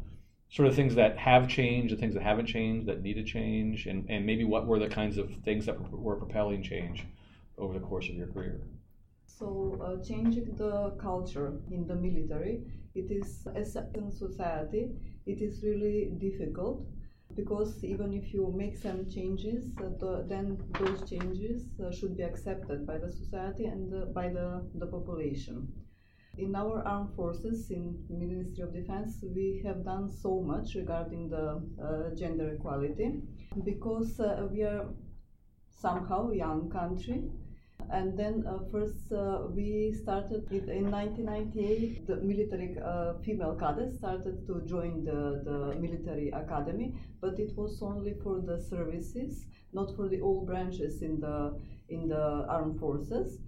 sort 0.51 0.68
of 0.68 0.74
things 0.74 0.95
that 0.97 1.16
have 1.16 1.49
changed, 1.49 1.95
the 1.95 1.97
things 1.97 2.12
that 2.12 2.22
haven't 2.22 2.47
changed, 2.47 2.87
that 2.89 3.03
need 3.03 3.14
to 3.14 3.24
change, 3.24 3.87
and, 3.87 4.05
and 4.11 4.26
maybe 4.26 4.45
what 4.45 4.66
were 4.66 4.78
the 4.78 4.89
kinds 4.89 5.16
of 5.16 5.31
things 5.45 5.64
that 5.64 5.81
were 5.91 6.16
propelling 6.16 6.62
change 6.62 7.07
over 7.61 7.74
the 7.74 7.86
course 7.86 8.08
of 8.08 8.16
your 8.16 8.28
career? 8.28 8.61
So, 9.26 9.78
uh, 9.80 10.04
changing 10.04 10.56
the 10.56 10.96
culture 11.00 11.61
in 11.70 11.86
the 11.86 11.94
military, 11.94 12.62
it 12.94 13.11
is, 13.11 13.46
as 13.54 13.76
a 13.76 13.86
society, 14.11 14.90
it 15.26 15.40
is 15.40 15.62
really 15.62 16.12
difficult 16.18 16.86
because 17.36 17.84
even 17.84 18.12
if 18.12 18.34
you 18.34 18.52
make 18.56 18.76
some 18.76 19.08
changes, 19.08 19.72
uh, 19.78 19.90
the, 20.00 20.24
then 20.28 20.58
those 20.78 21.08
changes 21.08 21.62
uh, 21.80 21.90
should 21.92 22.16
be 22.16 22.22
accepted 22.22 22.86
by 22.86 22.98
the 22.98 23.11
society 23.11 23.66
and 23.66 23.94
uh, 23.94 24.06
by 24.06 24.28
the, 24.28 24.68
the 24.74 24.86
population. 24.86 25.68
In 26.38 26.54
our 26.56 26.82
armed 26.86 27.14
forces, 27.14 27.70
in 27.70 27.98
Ministry 28.08 28.64
of 28.64 28.72
Defense, 28.72 29.22
we 29.22 29.62
have 29.64 29.84
done 29.84 30.11
so 30.11 30.40
much 30.40 30.74
regarding 30.74 31.28
the 31.28 31.62
uh, 31.82 32.14
gender 32.16 32.50
equality 32.54 33.20
because 33.64 34.18
uh, 34.20 34.46
we 34.50 34.62
are 34.62 34.86
somehow 35.68 36.30
a 36.30 36.36
young 36.36 36.70
country 36.70 37.24
and 37.91 38.18
then 38.18 38.45
uh, 38.47 38.59
first 38.70 39.12
uh, 39.12 39.41
we 39.49 39.93
started 39.93 40.51
in 40.51 40.91
1998 40.91 42.07
the 42.07 42.16
military 42.16 42.76
uh, 42.85 43.14
female 43.24 43.55
cadets 43.55 43.99
started 43.99 44.47
to 44.47 44.61
join 44.66 45.05
the, 45.05 45.41
the 45.45 45.74
military 45.81 46.28
academy 46.31 46.93
but 47.20 47.39
it 47.39 47.51
was 47.57 47.81
only 47.83 48.14
for 48.22 48.41
the 48.41 48.59
services 48.59 49.47
not 49.72 49.95
for 49.97 50.09
the 50.09 50.20
all 50.20 50.45
branches 50.45 51.03
in 51.03 51.20
the 51.20 51.59
in 51.89 52.07
the 52.09 52.45
armed 52.49 52.78
forces. 52.78 53.39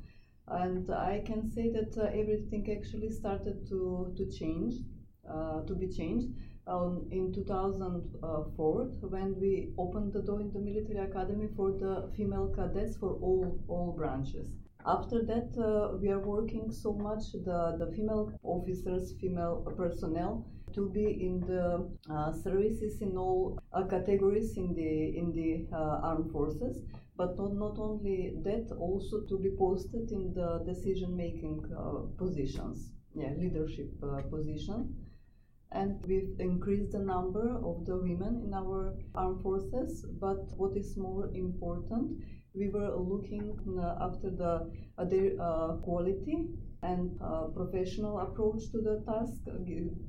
And 0.48 0.90
i 0.90 1.22
can 1.24 1.48
say 1.48 1.68
that 1.70 1.96
uh, 1.96 2.04
everything 2.20 2.64
actually 2.76 3.10
started 3.10 3.66
to 3.68 4.12
to 4.16 4.24
change 4.38 4.74
uh, 5.28 5.60
to 5.68 5.74
be 5.74 5.86
changed 5.88 6.28
um, 6.66 7.08
in 7.10 7.32
2004 7.32 8.84
when 9.02 9.40
we 9.40 9.72
opened 9.78 10.12
the 10.12 10.22
door 10.22 10.40
in 10.40 10.52
the 10.52 10.60
military 10.60 10.98
academy 10.98 11.48
for 11.56 11.72
the 11.72 12.10
female 12.16 12.52
cadets 12.54 12.96
for 12.96 13.14
all 13.20 13.58
all 13.68 13.92
branches. 13.92 14.48
After 14.84 15.22
that, 15.26 15.50
uh, 15.56 15.96
we 15.96 16.08
are 16.08 16.18
working 16.18 16.72
so 16.72 16.92
much 16.92 17.32
the, 17.32 17.76
the 17.78 17.92
female 17.94 18.32
officers, 18.42 19.14
female 19.20 19.64
personnel 19.76 20.44
to 20.74 20.88
be 20.90 21.04
in 21.04 21.40
the 21.40 21.88
uh, 22.10 22.32
services 22.32 23.00
in 23.00 23.16
all 23.16 23.58
uh, 23.72 23.84
categories 23.84 24.56
in 24.56 24.74
the 24.74 25.18
in 25.18 25.32
the 25.32 25.66
uh, 25.76 26.00
armed 26.02 26.30
forces 26.30 26.78
but 27.16 27.36
not, 27.36 27.54
not 27.54 27.78
only 27.78 28.32
that 28.42 28.74
also 28.78 29.20
to 29.28 29.38
be 29.38 29.50
posted 29.58 30.10
in 30.10 30.32
the 30.34 30.62
decision 30.66 31.14
making 31.16 31.62
uh, 31.76 32.00
positions 32.16 32.92
yeah 33.14 33.32
leadership 33.38 33.90
uh, 34.02 34.22
position 34.30 34.94
and 35.74 36.04
we've 36.06 36.34
increased 36.38 36.92
the 36.92 36.98
number 36.98 37.58
of 37.64 37.84
the 37.86 37.96
women 37.96 38.42
in 38.46 38.54
our 38.54 38.94
armed 39.14 39.42
forces. 39.42 40.04
But 40.20 40.52
what 40.56 40.76
is 40.76 40.96
more 40.96 41.30
important, 41.34 42.22
we 42.54 42.68
were 42.68 42.94
looking 42.96 43.56
uh, 43.78 43.96
after 44.00 44.30
the 44.30 44.70
uh, 44.98 45.04
their 45.04 45.32
uh, 45.40 45.76
quality 45.82 46.48
and 46.82 47.16
uh, 47.22 47.44
professional 47.54 48.18
approach 48.18 48.70
to 48.72 48.78
the 48.78 49.02
task, 49.06 49.40
uh, 49.48 49.52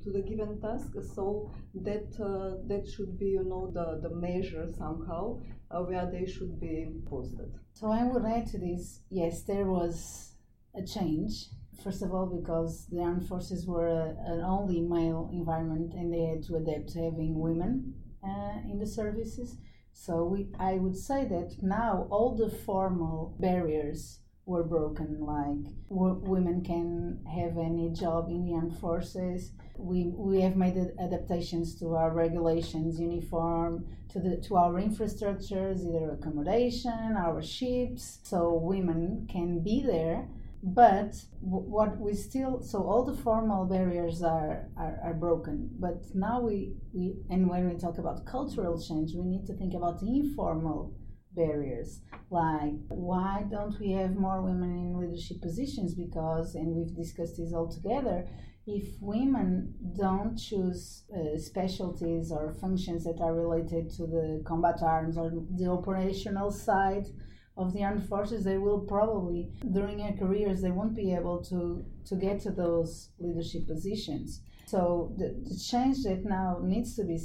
to 0.03 0.11
the 0.11 0.22
given 0.22 0.59
task. 0.59 0.91
So 1.16 1.51
that 1.76 2.09
uh, 2.20 2.68
that 2.68 2.88
should 2.88 3.18
be, 3.18 3.30
you 3.38 3.45
know, 3.45 3.72
the 3.72 4.07
the 4.07 4.14
measure 4.16 4.68
somehow 4.78 5.39
where 5.70 6.07
they 6.11 6.26
should 6.26 6.59
be 6.59 6.88
posted. 7.09 7.51
So 7.74 7.88
I 7.88 8.03
would 8.03 8.26
add 8.26 8.45
to 8.47 8.59
this. 8.59 9.01
Yes, 9.09 9.43
there 9.43 9.66
was 9.66 10.36
a 10.76 10.84
change 10.86 11.49
First 11.82 12.02
of 12.02 12.14
all, 12.14 12.26
because 12.28 12.86
the 12.88 13.00
armed 13.02 13.28
forces 13.28 13.66
were 13.66 13.88
a, 13.88 14.16
an 14.26 14.42
only 14.42 14.82
male 14.82 15.30
environment 15.34 15.94
and 15.94 16.14
they 16.14 16.22
had 16.26 16.44
to 16.44 16.56
adapt 16.56 16.90
to 16.90 17.04
having 17.04 17.40
women 17.40 17.94
uh, 18.24 18.58
in 18.70 18.80
the 18.80 18.86
services. 18.88 19.58
So 19.92 20.24
we, 20.26 20.50
I 20.60 20.74
would 20.76 20.96
say 20.98 21.26
that 21.26 21.62
now 21.62 22.08
all 22.10 22.36
the 22.36 22.50
formal 22.50 23.36
barriers 23.40 24.20
were 24.46 24.64
broken. 24.64 25.20
Like 25.20 25.74
w- 25.90 26.22
women 26.24 26.62
can 26.64 27.20
have 27.26 27.58
any 27.58 27.90
job 27.92 28.30
in 28.30 28.46
the 28.46 28.54
armed 28.54 28.78
forces. 28.78 29.52
We 29.78 30.08
we 30.16 30.42
have 30.42 30.56
made 30.56 30.78
adaptations 31.00 31.76
to 31.80 31.96
our 31.96 32.12
regulations, 32.14 33.00
uniform, 33.00 33.86
to 34.10 34.20
the 34.20 34.38
to 34.48 34.56
our 34.58 34.74
infrastructures, 34.74 35.86
either 35.86 36.12
accommodation, 36.12 37.16
our 37.18 37.42
ships, 37.42 38.20
so 38.24 38.54
women 38.54 39.28
can 39.32 39.60
be 39.60 39.82
there 39.82 40.28
but 40.64 41.14
what 41.41 41.99
we 41.99 42.14
still 42.14 42.61
so 42.61 42.80
all 42.84 43.03
the 43.03 43.22
formal 43.22 43.66
barriers 43.66 44.24
are, 44.24 44.70
are, 44.78 44.97
are 45.03 45.14
broken. 45.14 45.70
But 45.78 46.03
now 46.14 46.39
we, 46.39 46.76
we 46.93 47.16
and 47.30 47.49
when 47.49 47.70
we 47.70 47.78
talk 47.78 47.97
about 47.97 48.26
cultural 48.26 48.82
change 48.82 49.11
we 49.14 49.26
need 49.26 49.45
to 49.47 49.53
think 49.57 49.74
about 49.74 49.99
the 49.99 50.07
informal 50.07 50.93
barriers. 51.36 51.99
Like 52.30 52.80
why 52.88 53.43
don't 53.51 53.78
we 53.78 53.91
have 53.91 54.16
more 54.16 54.41
women 54.41 54.72
in 54.72 54.97
leadership 54.97 55.41
positions? 55.41 55.95
Because 55.95 56.55
and 56.55 56.74
we've 56.74 56.95
discussed 56.95 57.38
this 57.38 57.53
all 57.53 57.70
together 57.70 58.26
if 58.66 58.88
women 59.01 59.74
don't 59.97 60.38
choose 60.38 61.03
uh, 61.14 61.38
specialties 61.38 62.32
or 62.32 62.53
functions 62.61 63.03
that 63.03 63.20
are 63.20 63.36
related 63.36 63.89
to 63.89 64.07
the 64.07 64.41
combat 64.47 64.82
arms 64.82 65.18
or 65.18 65.30
the 65.57 65.68
operational 65.68 66.49
side 66.49 67.05
of 67.56 67.74
the 67.74 67.84
armed 67.84 68.08
forces, 68.08 68.43
they 68.43 68.58
will 68.58 68.80
probably, 68.80 69.51
during 69.72 69.97
their 69.97 70.14
careers, 70.14 70.62
they 70.62 70.72
won't 70.72 70.95
be 70.95 71.14
able 71.14 71.43
to, 71.43 71.86
to 72.06 72.16
get 72.16 72.39
to 72.41 72.51
those 72.51 73.10
leadership 73.20 73.68
positions. 73.68 74.41
So 74.66 75.14
the, 75.18 75.36
the 75.47 75.60
change 75.60 76.04
that 76.04 76.26
now 76.26 76.60
needs 76.64 76.95
to 76.95 77.04
be 77.04 77.20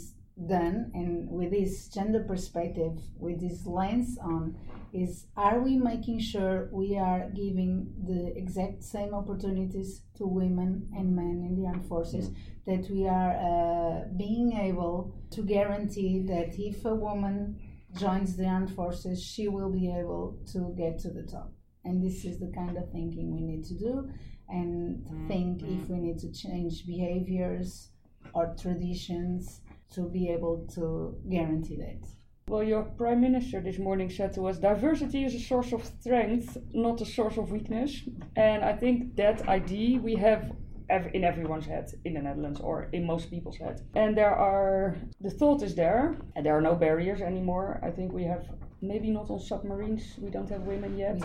done, 0.47 0.91
and 0.95 1.29
with 1.31 1.51
this 1.51 1.89
gender 1.89 2.20
perspective, 2.20 2.93
with 3.18 3.41
this 3.41 3.66
lens 3.66 4.18
on, 4.22 4.57
is 4.93 5.26
are 5.37 5.61
we 5.61 5.76
making 5.76 6.20
sure 6.20 6.68
we 6.72 6.97
are 6.97 7.29
giving 7.35 7.93
the 8.07 8.33
exact 8.37 8.83
same 8.83 9.14
opportunities 9.14 10.03
to 10.16 10.26
women 10.26 10.89
and 10.97 11.14
men 11.14 11.45
in 11.47 11.61
the 11.61 11.66
armed 11.66 11.87
forces, 11.87 12.31
that 12.66 12.89
we 12.91 13.07
are 13.07 13.33
uh, 13.37 14.05
being 14.16 14.53
able 14.53 15.14
to 15.31 15.43
guarantee 15.43 16.22
that 16.26 16.55
if 16.59 16.85
a 16.85 16.95
woman 16.95 17.59
joins 17.97 18.36
the 18.36 18.45
armed 18.45 18.74
forces, 18.74 19.22
she 19.22 19.49
will 19.49 19.70
be 19.70 19.89
able 19.89 20.39
to 20.53 20.74
get 20.76 20.99
to 21.01 21.11
the 21.11 21.22
top. 21.22 21.53
And 21.84 22.05
this 22.05 22.24
is 22.24 22.39
the 22.39 22.53
kind 22.55 22.76
of 22.76 22.91
thinking 22.91 23.32
we 23.32 23.41
need 23.41 23.64
to 23.64 23.74
do 23.74 24.11
and 24.49 24.99
mm-hmm. 24.99 25.28
think 25.28 25.62
if 25.62 25.89
we 25.89 25.99
need 25.99 26.18
to 26.18 26.32
change 26.32 26.86
behaviors 26.86 27.91
or 28.34 28.55
traditions 28.61 29.61
to 29.95 30.09
be 30.09 30.28
able 30.28 30.66
to 30.74 31.16
guarantee 31.30 31.76
that. 31.76 32.09
Well, 32.49 32.62
your 32.62 32.82
prime 32.82 33.20
minister 33.20 33.61
this 33.61 33.78
morning 33.78 34.09
said 34.09 34.32
to 34.34 34.49
us 34.49 34.59
diversity 34.59 35.24
is 35.24 35.34
a 35.34 35.41
source 35.41 35.72
of 35.72 35.84
strength, 35.84 36.57
not 36.72 37.01
a 37.01 37.05
source 37.05 37.36
of 37.36 37.51
weakness. 37.51 38.03
And 38.36 38.64
I 38.64 38.74
think 38.74 39.16
that 39.16 39.47
idea 39.49 39.99
we 39.99 40.14
have 40.16 40.53
ev- 40.91 41.11
in 41.14 41.24
everyone's 41.24 41.66
head 41.66 41.91
in 42.05 42.14
the 42.14 42.20
Netherlands 42.20 42.61
or 42.61 42.89
in 42.93 43.07
most 43.07 43.30
people's 43.30 43.59
head. 43.59 43.82
And 43.95 44.16
there 44.16 44.34
are, 44.34 44.97
the 45.20 45.30
thought 45.30 45.62
is 45.62 45.74
there, 45.74 46.16
and 46.34 46.45
there 46.45 46.57
are 46.57 46.61
no 46.61 46.74
barriers 46.74 47.20
anymore. 47.20 47.80
I 47.82 47.91
think 47.91 48.12
we 48.12 48.24
have, 48.24 48.45
maybe 48.80 49.11
not 49.11 49.30
on 49.30 49.41
submarines, 49.41 50.14
we 50.18 50.30
don't 50.30 50.49
have 50.51 50.62
women 50.62 50.97
yet, 50.97 51.20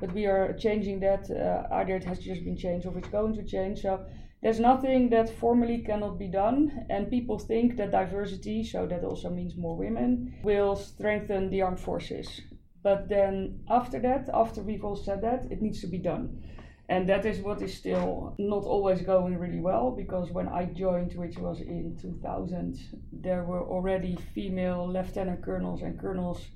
but 0.00 0.12
we 0.12 0.26
are 0.26 0.52
changing 0.54 1.00
that. 1.00 1.30
Uh, 1.30 1.74
either 1.74 1.96
it 1.96 2.04
has 2.04 2.18
just 2.18 2.44
been 2.44 2.56
changed 2.56 2.86
or 2.86 2.96
it's 2.98 3.08
going 3.08 3.34
to 3.34 3.44
change. 3.44 3.82
So 3.82 4.04
there's 4.42 4.60
nothing 4.60 5.10
that 5.10 5.28
formally 5.38 5.78
cannot 5.78 6.18
be 6.18 6.28
done, 6.28 6.86
and 6.90 7.10
people 7.10 7.38
think 7.38 7.76
that 7.76 7.90
diversity, 7.90 8.62
so 8.62 8.86
that 8.86 9.02
also 9.02 9.30
means 9.30 9.56
more 9.56 9.76
women, 9.76 10.34
will 10.44 10.76
strengthen 10.76 11.50
the 11.50 11.62
armed 11.62 11.80
forces. 11.80 12.40
But 12.82 13.08
then 13.08 13.64
after 13.68 13.98
that, 14.00 14.30
after 14.32 14.62
we've 14.62 14.84
all 14.84 14.94
said 14.94 15.22
that, 15.22 15.46
it 15.50 15.60
needs 15.60 15.80
to 15.80 15.88
be 15.88 15.98
done. 15.98 16.44
And 16.90 17.06
that 17.08 17.26
is 17.26 17.40
what 17.40 17.60
is 17.60 17.76
still 17.76 18.34
not 18.38 18.64
always 18.64 19.02
going 19.02 19.36
really 19.36 19.60
well 19.60 19.90
because 19.90 20.30
when 20.30 20.48
I 20.48 20.64
joined, 20.64 21.12
which 21.14 21.36
was 21.36 21.60
in 21.60 21.98
2000, 22.00 22.78
there 23.12 23.44
were 23.44 23.62
already 23.62 24.16
female 24.34 24.90
lieutenant 24.90 25.42
colonels 25.44 25.82
and 25.82 26.00
colonels 26.00 26.48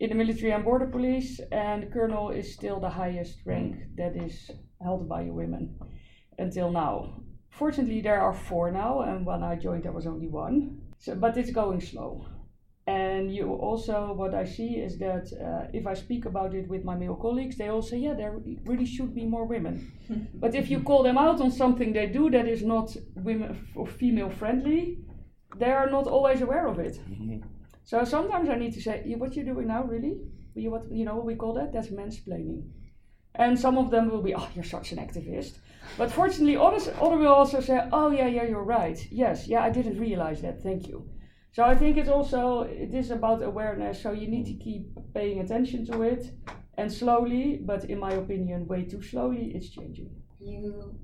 in 0.00 0.08
the 0.10 0.14
military 0.14 0.52
and 0.52 0.64
border 0.64 0.86
police, 0.86 1.40
and 1.52 1.92
colonel 1.92 2.30
is 2.30 2.52
still 2.52 2.80
the 2.80 2.88
highest 2.88 3.38
rank 3.44 3.76
that 3.96 4.14
is 4.16 4.50
held 4.82 5.08
by 5.08 5.22
a 5.22 5.32
woman 5.32 5.74
until 6.38 6.70
now. 6.70 7.22
Fortunately, 7.50 8.02
there 8.02 8.20
are 8.20 8.34
four 8.34 8.70
now, 8.70 9.00
and 9.00 9.24
when 9.24 9.42
I 9.42 9.56
joined, 9.56 9.84
there 9.84 9.92
was 9.92 10.06
only 10.06 10.28
one. 10.28 10.82
So, 10.98 11.14
but 11.14 11.36
it's 11.36 11.50
going 11.50 11.80
slow. 11.80 12.26
And 12.86 13.34
you 13.34 13.52
also, 13.52 14.12
what 14.12 14.32
I 14.32 14.44
see 14.44 14.76
is 14.76 14.96
that 14.98 15.32
uh, 15.32 15.68
if 15.72 15.88
I 15.88 15.94
speak 15.94 16.24
about 16.24 16.54
it 16.54 16.68
with 16.68 16.84
my 16.84 16.94
male 16.94 17.16
colleagues, 17.16 17.56
they 17.56 17.68
all 17.68 17.82
say, 17.82 17.98
yeah, 17.98 18.14
there 18.14 18.38
really 18.64 18.86
should 18.86 19.12
be 19.12 19.24
more 19.24 19.44
women. 19.44 19.90
but 20.34 20.54
if 20.54 20.70
you 20.70 20.80
call 20.80 21.02
them 21.02 21.18
out 21.18 21.40
on 21.40 21.50
something 21.50 21.92
they 21.92 22.06
do 22.06 22.30
that 22.30 22.46
is 22.46 22.62
not 22.62 22.96
women 23.16 23.66
or 23.74 23.88
female 23.88 24.30
friendly, 24.30 24.98
they 25.56 25.72
are 25.72 25.90
not 25.90 26.06
always 26.06 26.42
aware 26.42 26.68
of 26.68 26.78
it. 26.78 27.00
So 27.84 28.04
sometimes 28.04 28.48
I 28.48 28.54
need 28.54 28.74
to 28.74 28.80
say, 28.80 29.02
what 29.18 29.34
you're 29.34 29.44
doing 29.44 29.66
now, 29.66 29.82
really? 29.82 30.20
You, 30.54 30.70
what, 30.70 30.90
you 30.90 31.04
know 31.04 31.16
what 31.16 31.26
we 31.26 31.34
call 31.34 31.54
that? 31.54 31.72
That's 31.72 31.88
mansplaining. 31.88 32.70
And 33.34 33.58
some 33.58 33.78
of 33.78 33.90
them 33.90 34.10
will 34.10 34.22
be, 34.22 34.34
oh, 34.34 34.48
you're 34.54 34.64
such 34.64 34.92
an 34.92 34.98
activist. 34.98 35.58
But 35.98 36.10
fortunately, 36.10 36.56
others, 36.56 36.88
others 36.88 37.18
will 37.18 37.34
also 37.34 37.60
say, 37.60 37.80
oh, 37.92 38.10
yeah, 38.10 38.28
yeah, 38.28 38.44
you're 38.44 38.62
right. 38.62 38.98
Yes, 39.10 39.46
yeah, 39.48 39.62
I 39.62 39.70
didn't 39.70 39.98
realize 39.98 40.40
that. 40.42 40.62
Thank 40.62 40.88
you. 40.88 41.08
So 41.56 41.64
I 41.64 41.74
think 41.74 41.96
it's 41.96 42.10
also 42.10 42.64
it 42.64 42.92
is 42.92 43.10
about 43.10 43.42
awareness. 43.42 44.02
So 44.02 44.12
you 44.12 44.28
need 44.28 44.44
to 44.44 44.52
keep 44.62 44.90
paying 45.14 45.40
attention 45.40 45.86
to 45.86 46.02
it, 46.02 46.30
and 46.76 46.92
slowly, 46.92 47.62
but 47.64 47.86
in 47.86 47.98
my 47.98 48.12
opinion, 48.12 48.66
way 48.66 48.84
too 48.84 49.00
slowly, 49.00 49.52
it's 49.54 49.70
changing. 49.70 50.10
You 50.38 50.94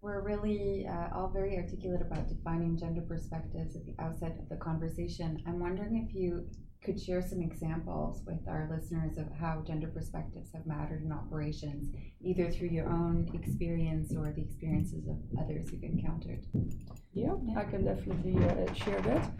were 0.00 0.22
really 0.22 0.86
uh, 0.88 1.14
all 1.14 1.28
very 1.28 1.58
articulate 1.58 2.00
about 2.00 2.26
defining 2.26 2.78
gender 2.78 3.02
perspectives 3.02 3.76
at 3.76 3.84
the 3.84 3.96
outset 3.98 4.38
of 4.40 4.48
the 4.48 4.56
conversation. 4.56 5.42
I'm 5.46 5.60
wondering 5.60 6.08
if 6.08 6.14
you 6.14 6.48
could 6.82 7.00
share 7.00 7.20
some 7.20 7.42
examples 7.42 8.22
with 8.26 8.46
our 8.48 8.68
listeners 8.70 9.18
of 9.18 9.26
how 9.32 9.62
gender 9.66 9.88
perspectives 9.88 10.50
have 10.52 10.66
mattered 10.66 11.02
in 11.02 11.12
operations, 11.12 11.94
either 12.20 12.50
through 12.50 12.68
your 12.68 12.88
own 12.88 13.28
experience 13.34 14.14
or 14.16 14.32
the 14.32 14.42
experiences 14.42 15.08
of 15.08 15.16
others 15.40 15.70
you've 15.72 15.82
encountered. 15.82 16.44
Yeah, 17.12 17.34
I 17.56 17.64
can 17.64 17.84
definitely 17.84 18.36
uh, 18.36 18.72
share 18.74 19.00
that. 19.00 19.30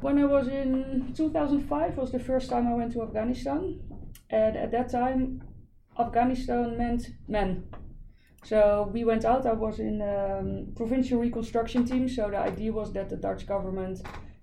When 0.00 0.18
I 0.18 0.24
was 0.24 0.48
in 0.48 1.12
2005 1.14 1.96
was 1.96 2.12
the 2.12 2.18
first 2.18 2.48
time 2.48 2.66
I 2.66 2.74
went 2.74 2.92
to 2.92 3.02
Afghanistan, 3.02 3.80
and 4.30 4.56
at 4.56 4.70
that 4.72 4.90
time, 4.90 5.42
Afghanistan 5.98 6.78
meant 6.78 7.08
men. 7.28 7.64
So 8.44 8.90
we 8.92 9.04
went 9.04 9.24
out. 9.24 9.44
I 9.46 9.52
was 9.52 9.80
in 9.80 10.00
um, 10.00 10.72
provincial 10.74 11.20
reconstruction 11.20 11.84
team. 11.84 12.08
So 12.08 12.30
the 12.30 12.38
idea 12.38 12.72
was 12.72 12.92
that 12.94 13.10
the 13.10 13.16
Dutch 13.16 13.46
government 13.46 14.00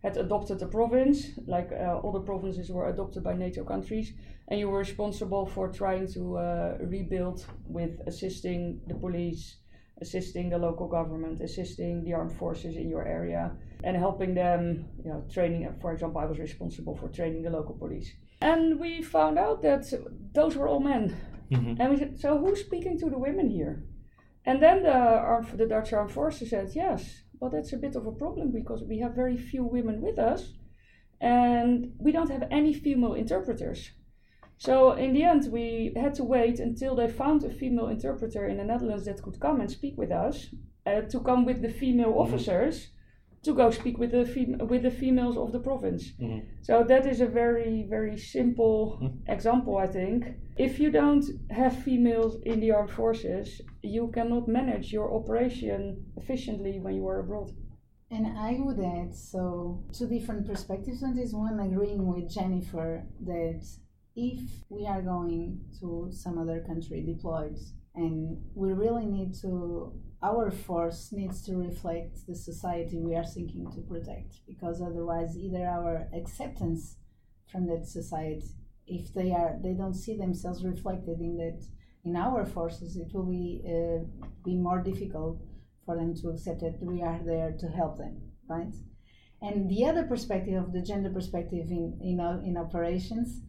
had 0.07 0.17
adopted 0.25 0.61
a 0.61 0.69
province, 0.79 1.17
like 1.55 1.69
uh, 1.71 2.01
all 2.01 2.13
the 2.13 2.25
provinces 2.31 2.71
were 2.75 2.87
adopted 2.93 3.23
by 3.23 3.33
NATO 3.45 3.63
countries, 3.73 4.07
and 4.47 4.59
you 4.59 4.67
were 4.69 4.79
responsible 4.79 5.45
for 5.45 5.65
trying 5.81 6.05
to 6.15 6.21
uh, 6.37 6.77
rebuild 6.95 7.45
with 7.77 7.93
assisting 8.11 8.59
the 8.87 8.95
police, 8.95 9.43
assisting 10.05 10.49
the 10.49 10.57
local 10.67 10.87
government, 10.87 11.41
assisting 11.41 11.93
the 12.05 12.13
armed 12.13 12.35
forces 12.41 12.73
in 12.77 12.87
your 12.89 13.05
area, 13.19 13.43
and 13.83 13.97
helping 13.97 14.33
them, 14.33 14.61
you 15.03 15.09
know, 15.11 15.21
training. 15.35 15.61
For 15.81 15.91
example, 15.91 16.21
I 16.21 16.25
was 16.31 16.39
responsible 16.39 16.95
for 16.95 17.09
training 17.09 17.41
the 17.43 17.49
local 17.59 17.75
police. 17.83 18.09
And 18.41 18.79
we 18.79 19.01
found 19.01 19.37
out 19.45 19.61
that 19.63 19.83
those 20.33 20.55
were 20.55 20.69
all 20.71 20.83
men. 20.93 21.05
Mm-hmm. 21.51 21.81
And 21.81 21.89
we 21.91 21.97
said, 21.97 22.19
so 22.23 22.37
who's 22.37 22.61
speaking 22.61 22.97
to 22.99 23.09
the 23.09 23.17
women 23.27 23.49
here? 23.49 23.83
And 24.45 24.61
then 24.61 24.83
the, 24.83 24.97
armed, 25.31 25.57
the 25.57 25.67
Dutch 25.73 25.91
armed 25.91 26.11
forces 26.11 26.49
said, 26.51 26.69
yes, 26.73 27.01
but 27.39 27.51
that's 27.51 27.73
a 27.73 27.77
bit 27.77 27.95
of 27.95 28.05
a 28.07 28.11
problem 28.11 28.51
because 28.51 28.83
we 28.83 28.99
have 28.99 29.15
very 29.15 29.37
few 29.37 29.63
women 29.63 30.01
with 30.01 30.17
us 30.19 30.53
and 31.21 31.93
we 31.99 32.11
don't 32.11 32.29
have 32.29 32.47
any 32.51 32.73
female 32.73 33.13
interpreters. 33.13 33.91
So 34.57 34.93
in 34.93 35.13
the 35.13 35.23
end, 35.23 35.51
we 35.51 35.93
had 35.95 36.15
to 36.15 36.23
wait 36.23 36.59
until 36.59 36.95
they 36.95 37.07
found 37.07 37.43
a 37.43 37.51
female 37.51 37.87
interpreter 37.87 38.47
in 38.47 38.57
the 38.57 38.63
Netherlands 38.63 39.05
that 39.05 39.21
could 39.21 39.39
come 39.39 39.61
and 39.61 39.69
speak 39.69 39.97
with 39.97 40.11
us, 40.11 40.47
uh, 40.85 41.01
to 41.01 41.19
come 41.19 41.45
with 41.45 41.61
the 41.61 41.69
female 41.69 42.09
mm-hmm. 42.09 42.33
officers 42.33 42.89
to 43.43 43.53
go 43.53 43.71
speak 43.71 43.97
with 43.97 44.11
the 44.11 44.25
fem- 44.25 44.67
with 44.67 44.83
the 44.83 44.91
females 44.91 45.37
of 45.37 45.51
the 45.51 45.59
province. 45.59 46.11
Mm-hmm. 46.19 46.39
So 46.61 46.83
that 46.87 47.05
is 47.05 47.21
a 47.21 47.27
very 47.27 47.85
very 47.89 48.17
simple 48.17 48.99
mm-hmm. 49.01 49.31
example, 49.31 49.77
I 49.77 49.87
think. 49.87 50.25
If 50.57 50.79
you 50.79 50.91
don't 50.91 51.25
have 51.51 51.83
females 51.83 52.37
in 52.43 52.59
the 52.59 52.71
armed 52.71 52.91
forces, 52.91 53.61
you 53.83 54.11
cannot 54.13 54.47
manage 54.47 54.91
your 54.91 55.13
operation 55.13 56.05
efficiently 56.17 56.79
when 56.79 56.95
you 56.95 57.07
are 57.07 57.19
abroad. 57.19 57.51
And 58.09 58.25
I 58.37 58.55
would 58.59 58.79
add 58.79 59.13
so 59.13 59.83
two 59.93 60.07
different 60.07 60.47
perspectives 60.47 61.03
on 61.03 61.15
this 61.15 61.33
one, 61.33 61.59
agreeing 61.59 62.05
with 62.07 62.29
Jennifer 62.29 63.03
that 63.25 63.63
if 64.15 64.41
we 64.69 64.87
are 64.87 65.01
going 65.01 65.59
to 65.79 66.09
some 66.11 66.39
other 66.39 66.63
country 66.65 67.03
deployed 67.03 67.57
and 67.95 68.37
we 68.55 68.71
really 68.71 69.05
need 69.05 69.33
to 69.41 69.93
our 70.23 70.49
force 70.49 71.09
needs 71.11 71.43
to 71.43 71.55
reflect 71.55 72.25
the 72.27 72.35
society 72.35 72.97
we 72.97 73.15
are 73.15 73.23
seeking 73.23 73.69
to 73.71 73.81
protect 73.81 74.39
because 74.47 74.81
otherwise 74.81 75.37
either 75.37 75.65
our 75.65 76.07
acceptance 76.13 76.97
from 77.51 77.67
that 77.67 77.85
society 77.85 78.49
if 78.87 79.13
they 79.13 79.31
are 79.31 79.57
they 79.61 79.73
don't 79.73 79.93
see 79.93 80.17
themselves 80.17 80.65
reflected 80.65 81.19
in 81.19 81.37
that 81.37 81.61
in 82.03 82.15
our 82.15 82.45
forces 82.45 82.97
it 82.97 83.13
will 83.13 83.29
be 83.29 83.61
uh, 83.67 84.03
be 84.43 84.55
more 84.55 84.81
difficult 84.81 85.39
for 85.85 85.95
them 85.95 86.15
to 86.15 86.29
accept 86.29 86.61
that 86.61 86.81
we 86.81 87.01
are 87.01 87.19
there 87.23 87.51
to 87.59 87.67
help 87.67 87.97
them 87.97 88.21
right? 88.49 88.73
And 89.41 89.69
the 89.69 89.85
other 89.85 90.03
perspective 90.03 90.55
of 90.61 90.73
the 90.73 90.81
gender 90.81 91.09
perspective 91.09 91.69
in 91.69 91.99
in, 92.01 92.19
in 92.43 92.57
operations 92.57 93.41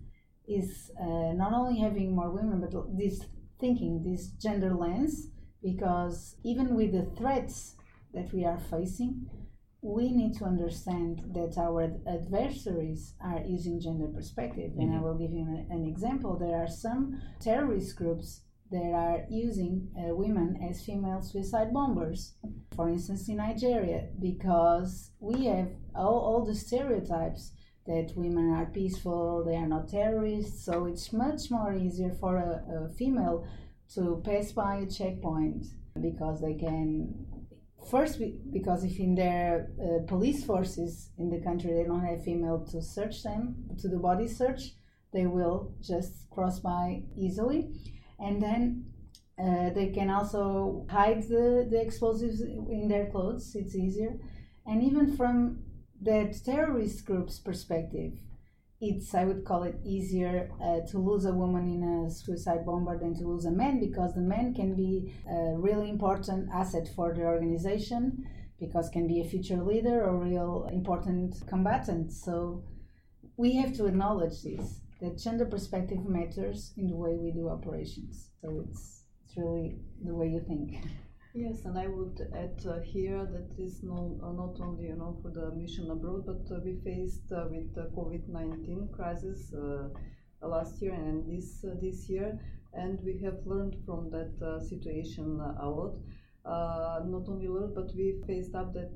is 0.46 0.90
uh, 1.00 1.32
not 1.34 1.52
only 1.52 1.80
having 1.80 2.14
more 2.14 2.30
women 2.30 2.60
but 2.60 2.72
this 2.96 3.24
thinking 3.60 4.02
this 4.02 4.28
gender 4.28 4.74
lens 4.74 5.28
because 5.62 6.36
even 6.44 6.74
with 6.74 6.92
the 6.92 7.10
threats 7.16 7.74
that 8.14 8.32
we 8.32 8.44
are 8.44 8.58
facing, 8.58 9.26
we 9.80 10.10
need 10.10 10.34
to 10.34 10.44
understand 10.44 11.22
that 11.34 11.56
our 11.56 11.92
adversaries 12.06 13.14
are 13.20 13.42
using 13.46 13.80
gender 13.80 14.08
perspective. 14.08 14.72
Mm-hmm. 14.72 14.80
And 14.80 14.90
I 14.90 14.94
mm-hmm. 14.96 15.04
will 15.04 15.18
give 15.18 15.32
you 15.32 15.42
an, 15.42 15.66
an, 15.70 15.86
example. 15.86 16.36
There 16.36 16.56
are 16.56 16.68
some 16.68 17.20
terrorist 17.40 17.96
groups 17.96 18.40
that 18.70 18.92
are 18.92 19.24
using 19.30 19.88
uh, 19.96 20.14
women 20.14 20.58
as 20.68 20.84
female 20.84 21.22
suicide 21.22 21.72
bombers, 21.72 22.34
for 22.74 22.88
instance, 22.88 23.28
in 23.28 23.36
Nigeria, 23.36 24.08
because 24.20 25.12
we 25.20 25.46
have 25.46 25.68
all, 25.94 26.20
all 26.20 26.44
the 26.44 26.54
stereotypes 26.54 27.52
that 27.86 28.12
women 28.14 28.50
are 28.52 28.66
peaceful, 28.66 29.42
they 29.46 29.56
are 29.56 29.66
not 29.66 29.88
terrorists, 29.88 30.66
so 30.66 30.84
it's 30.84 31.12
much 31.12 31.50
more 31.50 31.72
easier 31.72 32.14
for 32.20 32.36
a, 32.36 32.84
a 32.84 32.88
female 32.90 33.46
to 33.94 34.22
pass 34.24 34.52
by 34.52 34.76
a 34.76 34.86
checkpoint 34.86 35.66
because 36.00 36.40
they 36.40 36.54
can 36.54 37.14
first 37.90 38.20
because 38.52 38.84
if 38.84 38.98
in 38.98 39.14
their 39.14 39.70
uh, 39.80 40.06
police 40.06 40.44
forces 40.44 41.10
in 41.18 41.30
the 41.30 41.40
country 41.40 41.72
they 41.72 41.84
don't 41.84 42.04
have 42.04 42.22
female 42.22 42.66
to 42.70 42.82
search 42.82 43.22
them 43.22 43.54
to 43.78 43.88
the 43.88 43.98
body 43.98 44.28
search 44.28 44.74
they 45.12 45.26
will 45.26 45.72
just 45.80 46.28
cross 46.30 46.60
by 46.60 47.02
easily. 47.16 47.70
And 48.18 48.42
then 48.42 48.84
uh, 49.38 49.70
they 49.70 49.90
can 49.94 50.10
also 50.10 50.86
hide 50.90 51.22
the, 51.22 51.66
the 51.70 51.80
explosives 51.80 52.40
in 52.40 52.88
their 52.88 53.06
clothes 53.06 53.54
it's 53.54 53.74
easier. 53.74 54.18
And 54.66 54.82
even 54.82 55.16
from 55.16 55.60
that 56.02 56.36
terrorist 56.44 57.04
group's 57.04 57.38
perspective 57.38 58.12
it's 58.80 59.12
I 59.14 59.24
would 59.24 59.44
call 59.44 59.64
it 59.64 59.80
easier 59.84 60.50
uh, 60.62 60.80
to 60.90 60.98
lose 60.98 61.24
a 61.24 61.32
woman 61.32 61.68
in 61.68 61.82
a 61.82 62.10
suicide 62.10 62.64
bomber 62.64 62.96
than 62.98 63.14
to 63.16 63.24
lose 63.26 63.44
a 63.44 63.50
man 63.50 63.80
because 63.80 64.14
the 64.14 64.20
man 64.20 64.54
can 64.54 64.76
be 64.76 65.12
a 65.28 65.56
really 65.56 65.90
important 65.90 66.48
asset 66.52 66.88
for 66.94 67.12
the 67.12 67.22
organization 67.22 68.24
because 68.60 68.88
can 68.88 69.06
be 69.06 69.20
a 69.20 69.24
future 69.24 69.62
leader 69.62 70.04
or 70.04 70.16
real 70.16 70.68
important 70.72 71.34
combatant. 71.48 72.12
So 72.12 72.62
we 73.36 73.56
have 73.56 73.74
to 73.76 73.86
acknowledge 73.86 74.42
this 74.42 74.80
that 75.00 75.18
gender 75.18 75.44
perspective 75.44 76.04
matters 76.04 76.72
in 76.76 76.88
the 76.88 76.96
way 76.96 77.16
we 77.16 77.30
do 77.30 77.48
operations. 77.48 78.30
So 78.40 78.64
it's 78.68 79.02
it's 79.24 79.36
really 79.36 79.78
the 80.04 80.14
way 80.14 80.28
you 80.28 80.40
think. 80.46 80.84
Yes, 81.40 81.64
and 81.66 81.78
I 81.78 81.86
would 81.86 82.18
add 82.34 82.60
uh, 82.66 82.80
here 82.80 83.24
that 83.24 83.62
is 83.62 83.84
not, 83.84 84.10
uh, 84.20 84.32
not 84.32 84.60
only 84.60 84.86
you 84.88 84.96
know 84.96 85.16
for 85.22 85.30
the 85.30 85.52
mission 85.52 85.88
abroad, 85.88 86.26
but 86.26 86.42
uh, 86.52 86.58
we 86.64 86.74
faced 86.84 87.30
uh, 87.30 87.46
with 87.48 87.72
the 87.76 87.84
COVID-19 87.96 88.90
crisis 88.90 89.52
uh, 89.54 89.88
last 90.42 90.82
year 90.82 90.94
and 90.94 91.24
this 91.30 91.64
uh, 91.64 91.76
this 91.80 92.08
year, 92.08 92.36
and 92.72 93.00
we 93.04 93.16
have 93.18 93.38
learned 93.46 93.76
from 93.86 94.10
that 94.10 94.34
situation 94.68 95.40
a 95.60 95.68
lot. 95.70 95.94
not 97.14 97.28
only 97.28 97.46
learned, 97.46 97.74
but 97.76 97.94
we 97.94 98.06
faced 98.26 98.56
up 98.56 98.72
that 98.74 98.94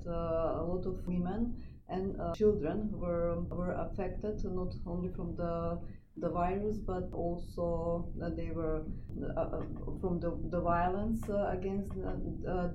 a 0.61 0.65
lot 0.73 0.85
of 0.85 0.97
women 1.07 1.41
and 1.89 2.07
children 2.35 2.91
were 3.03 3.41
were 3.59 3.75
affected 3.87 4.43
not 4.61 4.73
only 4.93 5.11
from 5.17 5.37
the 5.37 5.79
the 6.17 6.29
virus, 6.29 6.77
but 6.79 7.09
also 7.13 8.09
uh, 8.23 8.29
they 8.31 8.51
were 8.51 8.83
uh, 9.37 9.41
uh, 9.41 9.63
from 10.01 10.21
the, 10.21 10.31
the 10.51 10.61
violence 10.61 11.23
against 11.51 11.95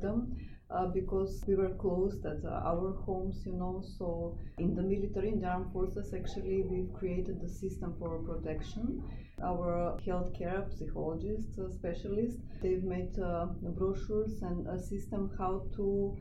them. 0.01 0.37
Uh, 0.69 0.85
because 0.87 1.45
we 1.47 1.55
were 1.55 1.69
closed 1.75 2.25
at 2.25 2.43
uh, 2.43 2.49
our 2.49 2.91
homes, 3.05 3.41
you 3.45 3.53
know. 3.53 3.81
So, 3.97 4.37
in 4.57 4.75
the 4.75 4.81
military, 4.81 5.29
in 5.29 5.39
the 5.39 5.47
armed 5.47 5.71
forces, 5.71 6.13
actually, 6.13 6.63
we've 6.63 6.91
created 6.93 7.39
the 7.39 7.47
system 7.47 7.95
for 7.97 8.19
protection. 8.19 9.01
Our 9.41 9.97
healthcare 10.05 10.67
psychologists, 10.77 11.57
uh, 11.57 11.69
specialists, 11.71 12.41
they've 12.61 12.83
made 12.83 13.15
brochures 13.77 14.41
and 14.41 14.67
a 14.67 14.77
system 14.77 15.31
how 15.37 15.63
to, 15.77 16.17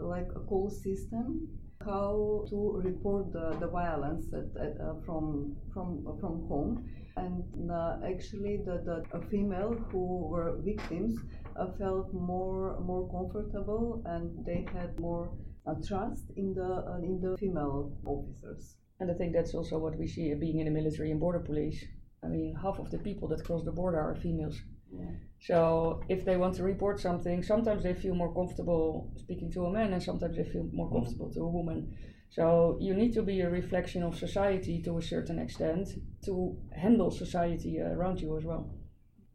like 0.00 0.30
a 0.34 0.40
call 0.40 0.70
system 0.70 1.46
how 1.84 2.44
to 2.48 2.80
report 2.84 3.32
the, 3.32 3.56
the 3.60 3.66
violence 3.66 4.26
at, 4.32 4.48
at, 4.60 4.80
uh, 4.80 4.94
from, 5.04 5.56
from, 5.72 6.04
from 6.20 6.46
home. 6.48 6.84
And 7.16 7.70
uh, 7.70 7.98
actually, 8.06 8.58
the, 8.64 9.04
the 9.12 9.26
female 9.30 9.74
who 9.90 10.28
were 10.28 10.58
victims 10.64 11.16
uh, 11.56 11.66
felt 11.78 12.12
more, 12.12 12.80
more 12.80 13.08
comfortable 13.10 14.02
and 14.06 14.44
they 14.44 14.66
had 14.72 14.98
more 14.98 15.30
uh, 15.66 15.74
trust 15.86 16.24
in 16.36 16.54
the, 16.54 16.84
uh, 16.88 16.98
in 16.98 17.20
the 17.20 17.36
female 17.38 17.92
officers. 18.04 18.76
And 19.00 19.10
I 19.10 19.14
think 19.14 19.32
that's 19.32 19.54
also 19.54 19.78
what 19.78 19.96
we 19.98 20.06
see 20.06 20.32
being 20.34 20.60
in 20.60 20.66
the 20.66 20.70
military 20.70 21.10
and 21.10 21.20
border 21.20 21.40
police. 21.40 21.84
I 22.24 22.28
mean, 22.28 22.54
half 22.60 22.78
of 22.78 22.90
the 22.90 22.98
people 22.98 23.28
that 23.28 23.44
cross 23.44 23.64
the 23.64 23.72
border 23.72 24.00
are 24.00 24.14
females. 24.14 24.60
Yeah. 24.98 25.16
So 25.40 26.02
if 26.08 26.24
they 26.24 26.36
want 26.36 26.54
to 26.56 26.62
report 26.62 27.00
something, 27.00 27.42
sometimes 27.42 27.82
they 27.82 27.94
feel 27.94 28.14
more 28.14 28.32
comfortable 28.32 29.12
speaking 29.16 29.52
to 29.52 29.66
a 29.66 29.70
man, 29.70 29.92
and 29.92 30.02
sometimes 30.02 30.36
they 30.36 30.44
feel 30.44 30.68
more 30.72 30.86
mm-hmm. 30.86 30.96
comfortable 30.96 31.28
mm. 31.28 31.34
to 31.34 31.40
a 31.40 31.48
woman. 31.48 31.94
So 32.30 32.78
you 32.80 32.94
need 32.94 33.12
to 33.14 33.22
be 33.22 33.42
a 33.42 33.50
reflection 33.50 34.02
of 34.02 34.16
society 34.16 34.82
to 34.82 34.98
a 34.98 35.02
certain 35.02 35.38
extent 35.38 35.90
to 36.24 36.56
handle 36.74 37.10
society 37.10 37.78
around 37.80 38.20
you 38.20 38.36
as 38.36 38.44
well. 38.44 38.74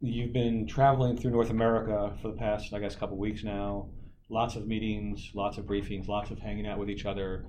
You've 0.01 0.33
been 0.33 0.65
traveling 0.65 1.15
through 1.15 1.31
North 1.31 1.49
America 1.49 2.17
for 2.21 2.29
the 2.29 2.37
past, 2.37 2.73
I 2.73 2.79
guess, 2.79 2.95
couple 2.95 3.17
weeks 3.17 3.43
now. 3.43 3.89
Lots 4.29 4.55
of 4.55 4.67
meetings, 4.67 5.31
lots 5.33 5.57
of 5.57 5.65
briefings, 5.65 6.07
lots 6.07 6.31
of 6.31 6.39
hanging 6.39 6.67
out 6.67 6.79
with 6.79 6.89
each 6.89 7.05
other. 7.05 7.45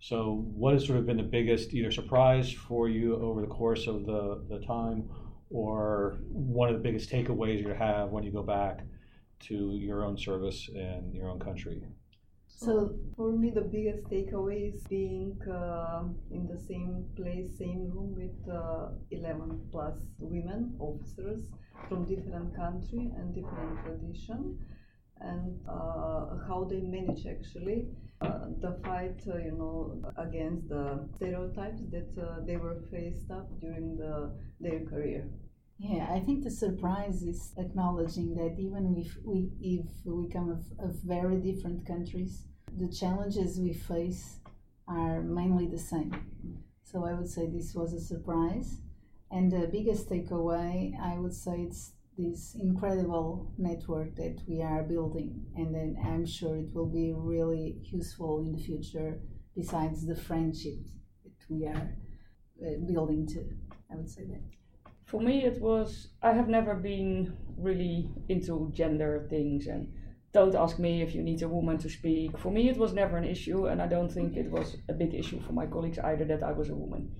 So, 0.00 0.46
what 0.54 0.74
has 0.74 0.86
sort 0.86 0.98
of 0.98 1.06
been 1.06 1.16
the 1.16 1.22
biggest 1.22 1.72
either 1.72 1.90
surprise 1.90 2.52
for 2.52 2.88
you 2.88 3.16
over 3.16 3.40
the 3.40 3.46
course 3.46 3.86
of 3.86 4.04
the, 4.06 4.44
the 4.48 4.64
time, 4.66 5.08
or 5.50 6.18
one 6.28 6.68
of 6.68 6.74
the 6.74 6.82
biggest 6.82 7.10
takeaways 7.10 7.60
you 7.60 7.72
have 7.74 8.10
when 8.10 8.24
you 8.24 8.32
go 8.32 8.42
back 8.42 8.84
to 9.38 9.72
your 9.76 10.04
own 10.04 10.16
service 10.16 10.68
and 10.74 11.14
your 11.14 11.28
own 11.28 11.38
country? 11.38 11.82
So 12.48 12.94
for 13.16 13.32
me, 13.32 13.50
the 13.50 13.60
biggest 13.60 14.04
takeaway 14.04 14.74
is 14.74 14.82
being 14.84 15.38
uh, 15.42 16.04
in 16.30 16.46
the 16.46 16.58
same 16.58 17.04
place, 17.14 17.58
same 17.58 17.90
room 17.90 18.14
with 18.14 18.36
uh, 18.50 18.88
11 19.10 19.68
plus 19.70 19.94
women 20.18 20.74
officers 20.78 21.44
from 21.88 22.06
different 22.06 22.56
country 22.56 23.12
and 23.16 23.34
different 23.34 23.84
tradition, 23.84 24.58
and 25.20 25.60
uh, 25.68 26.38
how 26.48 26.66
they 26.68 26.80
manage 26.80 27.26
actually 27.26 27.88
uh, 28.20 28.46
the 28.60 28.78
fight, 28.84 29.20
uh, 29.28 29.38
you 29.38 29.52
know, 29.52 30.02
against 30.16 30.68
the 30.68 31.08
stereotypes 31.16 31.82
that 31.90 32.10
uh, 32.20 32.40
they 32.46 32.56
were 32.56 32.76
faced 32.90 33.30
up 33.30 33.48
during 33.60 33.96
the, 33.96 34.32
their 34.60 34.80
career. 34.80 35.28
Yeah, 35.78 36.06
I 36.10 36.20
think 36.20 36.42
the 36.42 36.50
surprise 36.50 37.22
is 37.22 37.52
acknowledging 37.58 38.34
that 38.36 38.56
even 38.58 38.96
if 38.96 39.18
we 39.24 39.50
if 39.60 39.84
we 40.06 40.28
come 40.30 40.50
of, 40.50 40.64
of 40.88 40.94
very 41.02 41.36
different 41.36 41.86
countries, 41.86 42.44
the 42.78 42.88
challenges 42.88 43.60
we 43.60 43.74
face 43.74 44.40
are 44.88 45.20
mainly 45.20 45.66
the 45.66 45.78
same. 45.78 46.12
So 46.82 47.04
I 47.04 47.12
would 47.12 47.28
say 47.28 47.46
this 47.46 47.74
was 47.74 47.92
a 47.92 48.00
surprise. 48.00 48.78
And 49.30 49.50
the 49.50 49.66
biggest 49.66 50.08
takeaway, 50.08 50.98
I 50.98 51.18
would 51.18 51.34
say, 51.34 51.62
it's 51.62 51.92
this 52.16 52.56
incredible 52.60 53.52
network 53.58 54.14
that 54.16 54.38
we 54.46 54.62
are 54.62 54.82
building, 54.82 55.44
and 55.56 55.74
then 55.74 55.96
I'm 56.04 56.24
sure 56.26 56.56
it 56.56 56.74
will 56.74 56.90
be 56.90 57.12
really 57.14 57.78
useful 57.82 58.40
in 58.40 58.52
the 58.52 58.62
future. 58.62 59.20
Besides 59.54 60.06
the 60.06 60.16
friendship 60.16 60.80
that 61.24 61.44
we 61.48 61.66
are 61.66 61.96
uh, 62.62 62.78
building 62.86 63.26
too, 63.26 63.48
I 63.90 63.96
would 63.96 64.08
say 64.08 64.24
that. 64.26 64.42
For 65.04 65.20
me, 65.20 65.44
it 65.44 65.60
was 65.60 66.08
I 66.22 66.32
have 66.32 66.48
never 66.48 66.74
been 66.74 67.36
really 67.56 68.10
into 68.28 68.70
gender 68.74 69.26
things, 69.30 69.66
and 69.66 69.92
don't 70.32 70.54
ask 70.54 70.78
me 70.78 71.02
if 71.02 71.14
you 71.14 71.22
need 71.22 71.42
a 71.42 71.48
woman 71.48 71.78
to 71.78 71.88
speak. 71.88 72.36
For 72.38 72.50
me, 72.50 72.68
it 72.68 72.76
was 72.76 72.92
never 72.92 73.16
an 73.16 73.24
issue, 73.24 73.66
and 73.66 73.80
I 73.80 73.86
don't 73.86 74.12
think 74.12 74.36
it 74.36 74.50
was 74.50 74.76
a 74.88 74.92
big 74.92 75.14
issue 75.14 75.40
for 75.40 75.52
my 75.52 75.66
colleagues 75.66 75.98
either 75.98 76.24
that 76.26 76.42
I 76.42 76.52
was 76.52 76.68
a 76.70 76.74
woman. 76.74 77.12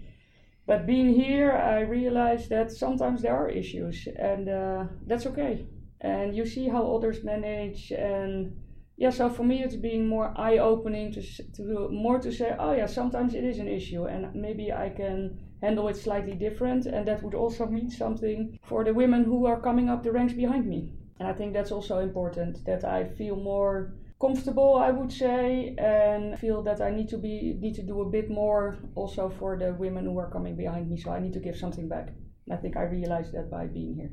But 0.67 0.87
being 0.87 1.15
here, 1.15 1.53
I 1.53 1.81
realized 1.81 2.51
that 2.51 2.73
sometimes 2.73 3.23
there 3.23 3.37
are 3.37 3.49
issues, 3.49 4.09
and 4.19 4.49
uh, 4.49 4.85
that's 5.07 5.27
okay. 5.27 5.67
And 6.01 6.37
you 6.37 6.45
see 6.45 6.69
how 6.69 6.95
others 6.95 7.25
manage, 7.25 7.93
and 7.93 8.57
yeah. 8.97 9.11
So 9.11 9.31
for 9.31 9.45
me, 9.45 9.63
it's 9.63 9.77
being 9.77 10.07
more 10.09 10.35
eye-opening 10.37 11.13
to 11.13 11.23
to 11.57 11.89
more 11.91 12.19
to 12.19 12.33
say, 12.33 12.55
oh 12.59 12.73
yeah, 12.73 12.87
sometimes 12.87 13.35
it 13.35 13.45
is 13.45 13.59
an 13.59 13.69
issue, 13.69 14.05
and 14.07 14.35
maybe 14.35 14.73
I 14.73 14.91
can 14.91 15.39
handle 15.63 15.89
it 15.89 15.97
slightly 15.97 16.35
different, 16.35 16.87
and 16.87 17.07
that 17.07 17.23
would 17.23 17.35
also 17.35 17.67
mean 17.67 17.91
something 17.91 18.59
for 18.63 18.85
the 18.85 18.93
women 18.93 19.25
who 19.25 19.47
are 19.47 19.61
coming 19.61 19.89
up 19.89 20.03
the 20.03 20.13
ranks 20.13 20.35
behind 20.35 20.67
me. 20.67 20.93
And 21.19 21.29
I 21.29 21.33
think 21.33 21.55
that's 21.55 21.73
also 21.73 21.99
important 22.01 22.65
that 22.67 22.85
I 22.85 23.05
feel 23.05 23.37
more 23.37 23.95
comfortable 24.21 24.77
i 24.77 24.91
would 24.91 25.13
say 25.13 25.75
and 25.77 26.39
feel 26.39 26.63
that 26.63 26.81
i 26.81 26.91
need 26.91 27.09
to 27.09 27.19
be 27.19 27.55
need 27.61 27.75
to 27.75 27.83
do 27.83 28.01
a 28.01 28.09
bit 28.09 28.31
more 28.31 28.79
also 28.95 29.29
for 29.29 29.59
the 29.59 29.75
women 29.75 30.07
who 30.07 30.19
are 30.19 30.31
coming 30.31 30.57
behind 30.57 30.89
me 30.91 30.97
so 30.97 31.11
i 31.11 31.21
need 31.21 31.33
to 31.33 31.41
give 31.41 31.57
something 31.57 31.89
back. 31.89 32.09
I 32.51 32.57
think 32.57 32.77
i 32.77 32.83
realized 32.83 33.33
that 33.35 33.51
by 33.51 33.67
being 33.67 33.97
here. 33.97 34.13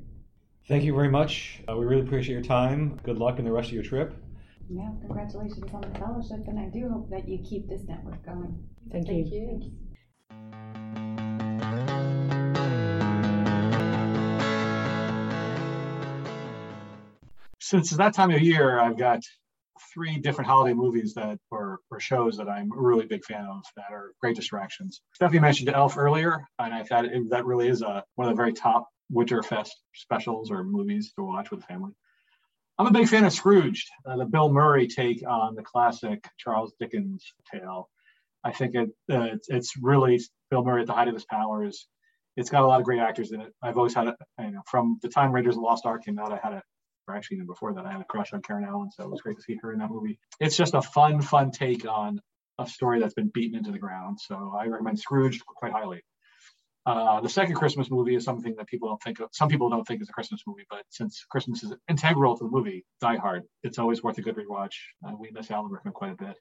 Thank 0.68 0.84
you 0.86 0.96
very 0.96 1.10
much. 1.10 1.62
Uh, 1.70 1.78
we 1.78 1.86
really 1.86 2.02
appreciate 2.02 2.34
your 2.34 2.44
time. 2.44 3.00
Good 3.04 3.18
luck 3.18 3.38
in 3.38 3.46
the 3.46 3.52
rest 3.52 3.68
of 3.68 3.76
your 3.76 3.84
trip. 3.84 4.14
Yeah 4.70 4.90
congratulations 5.02 5.72
on 5.74 5.82
the 5.82 6.00
fellowship 6.00 6.48
and 6.48 6.60
i 6.60 6.66
do 6.66 6.90
hope 6.90 7.10
that 7.10 7.28
you 7.28 7.38
keep 7.50 7.70
this 7.70 7.84
network 7.88 8.26
going. 8.26 8.52
Thank, 8.92 9.08
thank 9.08 9.28
you. 9.28 9.62
you. 9.62 9.84
Since 17.60 17.92
it's 17.92 17.98
that 17.98 18.14
time 18.14 18.30
of 18.30 18.42
year, 18.42 18.80
I've 18.80 18.98
got 18.98 19.22
three 19.94 20.18
different 20.18 20.50
holiday 20.50 20.74
movies 20.74 21.14
that 21.14 21.40
or, 21.52 21.80
or 21.92 22.00
shows 22.00 22.38
that 22.38 22.50
I'm 22.50 22.72
a 22.72 22.82
really 22.82 23.06
big 23.06 23.24
fan 23.24 23.46
of 23.46 23.64
that 23.76 23.92
are 23.92 24.14
great 24.20 24.36
distractions. 24.36 25.02
Stephanie 25.14 25.40
mentioned 25.40 25.70
Elf 25.70 25.98
earlier, 25.98 26.46
and 26.60 26.74
I 26.74 26.84
thought 26.84 27.06
it, 27.06 27.30
that 27.30 27.46
really 27.46 27.68
is 27.68 27.82
a, 27.82 28.04
one 28.16 28.28
of 28.28 28.34
the 28.34 28.38
very 28.38 28.54
top 28.54 28.88
Winterfest 29.12 29.70
specials 29.94 30.50
or 30.52 30.64
movies 30.64 31.14
to 31.16 31.24
watch 31.24 31.52
with 31.52 31.64
family. 31.66 31.92
I'm 32.80 32.88
a 32.88 32.92
big 32.92 33.08
fan 33.08 33.24
of 33.24 33.34
Scrooged, 33.34 33.88
uh, 34.08 34.18
the 34.18 34.26
Bill 34.26 34.52
Murray 34.52 34.88
take 34.88 35.24
on 35.28 35.54
the 35.54 35.62
classic 35.62 36.28
Charles 36.38 36.74
Dickens 36.80 37.24
tale. 37.54 37.90
I 38.44 38.52
think 38.52 38.74
it, 38.76 38.90
uh, 39.12 39.30
it's, 39.34 39.48
it's 39.50 39.74
really 39.80 40.20
Bill 40.50 40.64
Murray 40.64 40.82
at 40.82 40.88
the 40.88 40.94
height 40.94 41.08
of 41.08 41.14
his 41.14 41.26
powers. 41.26 41.88
It's 42.36 42.50
got 42.50 42.64
a 42.64 42.68
lot 42.68 42.80
of 42.80 42.86
great 42.86 43.00
actors 43.00 43.32
in 43.32 43.42
it. 43.42 43.54
I've 43.62 43.78
always 43.78 43.94
had 43.94 44.08
it, 44.08 44.16
you 44.40 44.52
know, 44.52 44.62
from 44.66 44.98
the 45.04 45.10
time 45.10 45.32
Raiders 45.32 45.56
of 45.56 45.62
the 45.62 45.68
Lost 45.68 45.86
Ark 45.86 46.04
came 46.04 46.18
out, 46.18 46.34
I 46.34 46.40
had 46.42 46.54
a 46.54 46.64
or 47.08 47.16
actually 47.16 47.38
even 47.38 47.48
before 47.48 47.74
that, 47.74 47.86
I 47.86 47.92
had 47.92 48.02
a 48.02 48.06
crush 48.06 48.34
on 48.34 48.42
Karen 48.42 48.66
Allen, 48.66 48.92
so 48.92 49.04
it 49.04 49.10
was 49.10 49.22
great 49.22 49.38
to 49.38 49.44
see 49.44 49.58
her 49.62 49.74
in 49.74 49.80
that 49.80 49.90
movie. 49.90 50.20
It's 50.40 50.58
just 50.58 50.74
a 50.74 50.82
fun, 50.82 51.22
fun 51.22 51.52
take 51.52 51.88
on 51.88 52.22
a 52.60 52.68
story 52.68 53.00
that's 53.00 53.14
been 53.14 53.32
beaten 53.34 53.58
into 53.58 53.72
the 53.72 53.80
ground. 53.80 54.20
So 54.20 54.56
I 54.58 54.68
recommend 54.68 55.00
Scrooge 55.00 55.42
quite 55.46 55.72
highly. 55.72 56.04
Uh, 56.86 57.22
the 57.22 57.30
second 57.30 57.56
Christmas 57.56 57.90
movie 57.90 58.16
is 58.16 58.26
something 58.26 58.56
that 58.58 58.68
people 58.68 58.90
don't 58.90 59.02
think 59.02 59.20
of. 59.22 59.30
Some 59.32 59.48
people 59.48 59.70
don't 59.70 59.88
think 59.88 60.02
is 60.02 60.10
a 60.10 60.14
Christmas 60.14 60.42
movie, 60.46 60.66
but 60.70 60.84
since 60.90 61.26
Christmas 61.30 61.64
is 61.64 61.74
integral 61.90 62.38
to 62.38 62.44
the 62.44 62.50
movie, 62.50 62.86
Die 63.00 63.16
Hard, 63.18 63.44
it's 63.64 63.80
always 63.80 64.04
worth 64.04 64.18
a 64.18 64.22
good 64.22 64.36
rewatch. 64.36 64.76
Uh, 65.08 65.14
we 65.18 65.32
miss 65.32 65.50
Alan 65.50 65.72
Rickman 65.72 65.94
quite 65.94 66.12
a 66.12 66.16
bit. 66.16 66.38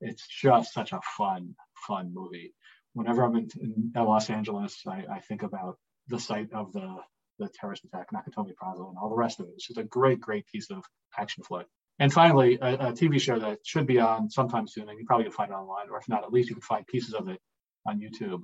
It's 0.00 0.26
just 0.28 0.72
such 0.72 0.92
a 0.92 1.00
fun, 1.18 1.56
fun 1.88 2.14
movie. 2.14 2.54
Whenever 2.92 3.24
I'm 3.24 3.36
in, 3.36 3.48
in 3.60 3.92
Los 3.94 4.30
Angeles, 4.30 4.80
I, 4.86 5.04
I 5.12 5.20
think 5.20 5.42
about 5.42 5.76
the 6.06 6.20
site 6.20 6.52
of 6.52 6.72
the 6.72 6.96
the 7.40 7.48
terrorist 7.48 7.84
attack, 7.84 8.08
Nakatomi 8.12 8.54
Plaza, 8.54 8.82
and 8.82 8.96
all 9.00 9.08
the 9.08 9.16
rest 9.16 9.40
of 9.40 9.46
it. 9.46 9.52
It's 9.54 9.66
just 9.66 9.78
a 9.78 9.84
great, 9.84 10.20
great 10.20 10.46
piece 10.46 10.70
of 10.70 10.84
action 11.18 11.42
flick. 11.42 11.66
And 11.98 12.12
finally, 12.12 12.58
a, 12.60 12.74
a, 12.74 12.92
TV 12.92 13.20
show 13.20 13.38
that 13.38 13.58
should 13.64 13.86
be 13.86 13.98
on 13.98 14.30
sometime 14.30 14.66
soon, 14.68 14.88
and 14.88 14.98
you 14.98 15.04
probably 15.06 15.24
can 15.24 15.32
find 15.32 15.50
it 15.50 15.54
online, 15.54 15.90
or 15.90 15.98
if 15.98 16.08
not, 16.08 16.24
at 16.24 16.32
least 16.32 16.48
you 16.48 16.54
can 16.54 16.62
find 16.62 16.86
pieces 16.86 17.14
of 17.14 17.28
it 17.28 17.40
on 17.86 18.00
YouTube, 18.00 18.42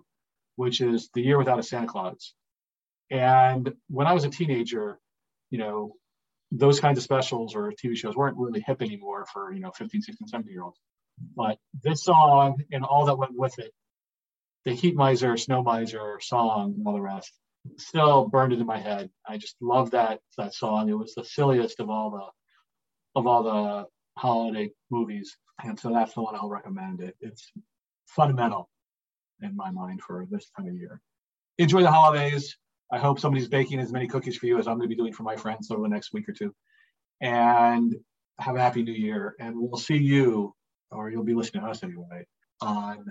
which 0.56 0.80
is 0.80 1.10
The 1.14 1.22
Year 1.22 1.38
Without 1.38 1.58
a 1.58 1.62
Santa 1.62 1.86
Claus. 1.86 2.34
And 3.10 3.72
when 3.88 4.06
I 4.06 4.12
was 4.12 4.24
a 4.24 4.30
teenager, 4.30 4.98
you 5.50 5.58
know, 5.58 5.94
those 6.50 6.80
kinds 6.80 6.98
of 6.98 7.04
specials 7.04 7.54
or 7.54 7.72
TV 7.72 7.96
shows 7.96 8.16
weren't 8.16 8.36
really 8.36 8.60
hip 8.60 8.82
anymore 8.82 9.26
for, 9.32 9.52
you 9.52 9.60
know, 9.60 9.70
15, 9.70 10.02
16, 10.02 10.28
17 10.28 10.52
year 10.52 10.62
olds. 10.62 10.78
But 11.34 11.58
this 11.82 12.04
song 12.04 12.62
and 12.72 12.84
all 12.84 13.06
that 13.06 13.16
went 13.16 13.32
with 13.34 13.58
it, 13.58 13.72
the 14.64 14.72
Heat 14.72 14.96
Miser, 14.96 15.36
Snow 15.36 15.62
Miser 15.62 16.18
song, 16.20 16.74
and 16.76 16.86
all 16.86 16.92
the 16.92 17.00
rest, 17.00 17.32
still 17.76 18.28
burned 18.28 18.52
into 18.52 18.64
my 18.64 18.78
head. 18.78 19.10
I 19.28 19.38
just 19.38 19.56
love 19.60 19.90
that 19.92 20.20
that 20.38 20.54
song. 20.54 20.88
It 20.88 20.98
was 20.98 21.14
the 21.14 21.24
silliest 21.24 21.80
of 21.80 21.90
all 21.90 22.10
the 22.10 23.20
of 23.20 23.26
all 23.26 23.42
the 23.42 23.86
holiday 24.18 24.70
movies, 24.90 25.36
and 25.62 25.78
so 25.78 25.90
that's 25.92 26.14
the 26.14 26.22
one 26.22 26.34
I'll 26.34 26.48
recommend. 26.48 27.00
It 27.00 27.16
it's 27.20 27.50
fundamental 28.06 28.68
in 29.42 29.56
my 29.56 29.70
mind 29.70 30.00
for 30.02 30.26
this 30.30 30.50
time 30.56 30.68
of 30.68 30.74
year. 30.74 31.00
Enjoy 31.58 31.82
the 31.82 31.90
holidays. 31.90 32.56
I 32.92 32.98
hope 32.98 33.18
somebody's 33.18 33.48
baking 33.48 33.80
as 33.80 33.92
many 33.92 34.06
cookies 34.06 34.36
for 34.36 34.46
you 34.46 34.58
as 34.58 34.68
I'm 34.68 34.76
going 34.76 34.88
to 34.88 34.94
be 34.94 35.00
doing 35.00 35.12
for 35.12 35.24
my 35.24 35.36
friends 35.36 35.70
over 35.70 35.82
the 35.82 35.88
next 35.88 36.12
week 36.12 36.28
or 36.28 36.32
two. 36.32 36.54
And 37.20 37.94
have 38.38 38.56
a 38.56 38.60
happy 38.60 38.82
new 38.82 38.92
year. 38.92 39.34
And 39.40 39.56
we'll 39.56 39.80
see 39.80 39.96
you, 39.96 40.54
or 40.90 41.10
you'll 41.10 41.24
be 41.24 41.34
listening 41.34 41.64
to 41.64 41.70
us 41.70 41.82
anyway, 41.82 42.26
on 42.60 43.06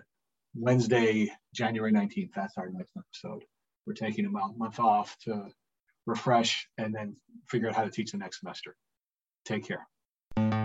Wednesday, 0.53 1.31
January 1.53 1.91
19th. 1.91 2.31
That's 2.35 2.57
our 2.57 2.69
next 2.69 2.91
episode 2.97 3.43
we're 3.85 3.93
taking 3.93 4.25
a 4.25 4.29
month 4.29 4.79
off 4.79 5.17
to 5.19 5.47
refresh 6.05 6.67
and 6.77 6.93
then 6.93 7.15
figure 7.47 7.69
out 7.69 7.75
how 7.75 7.83
to 7.83 7.91
teach 7.91 8.11
the 8.11 8.17
next 8.17 8.39
semester. 8.39 8.75
Take 9.45 9.67
care. 9.67 10.64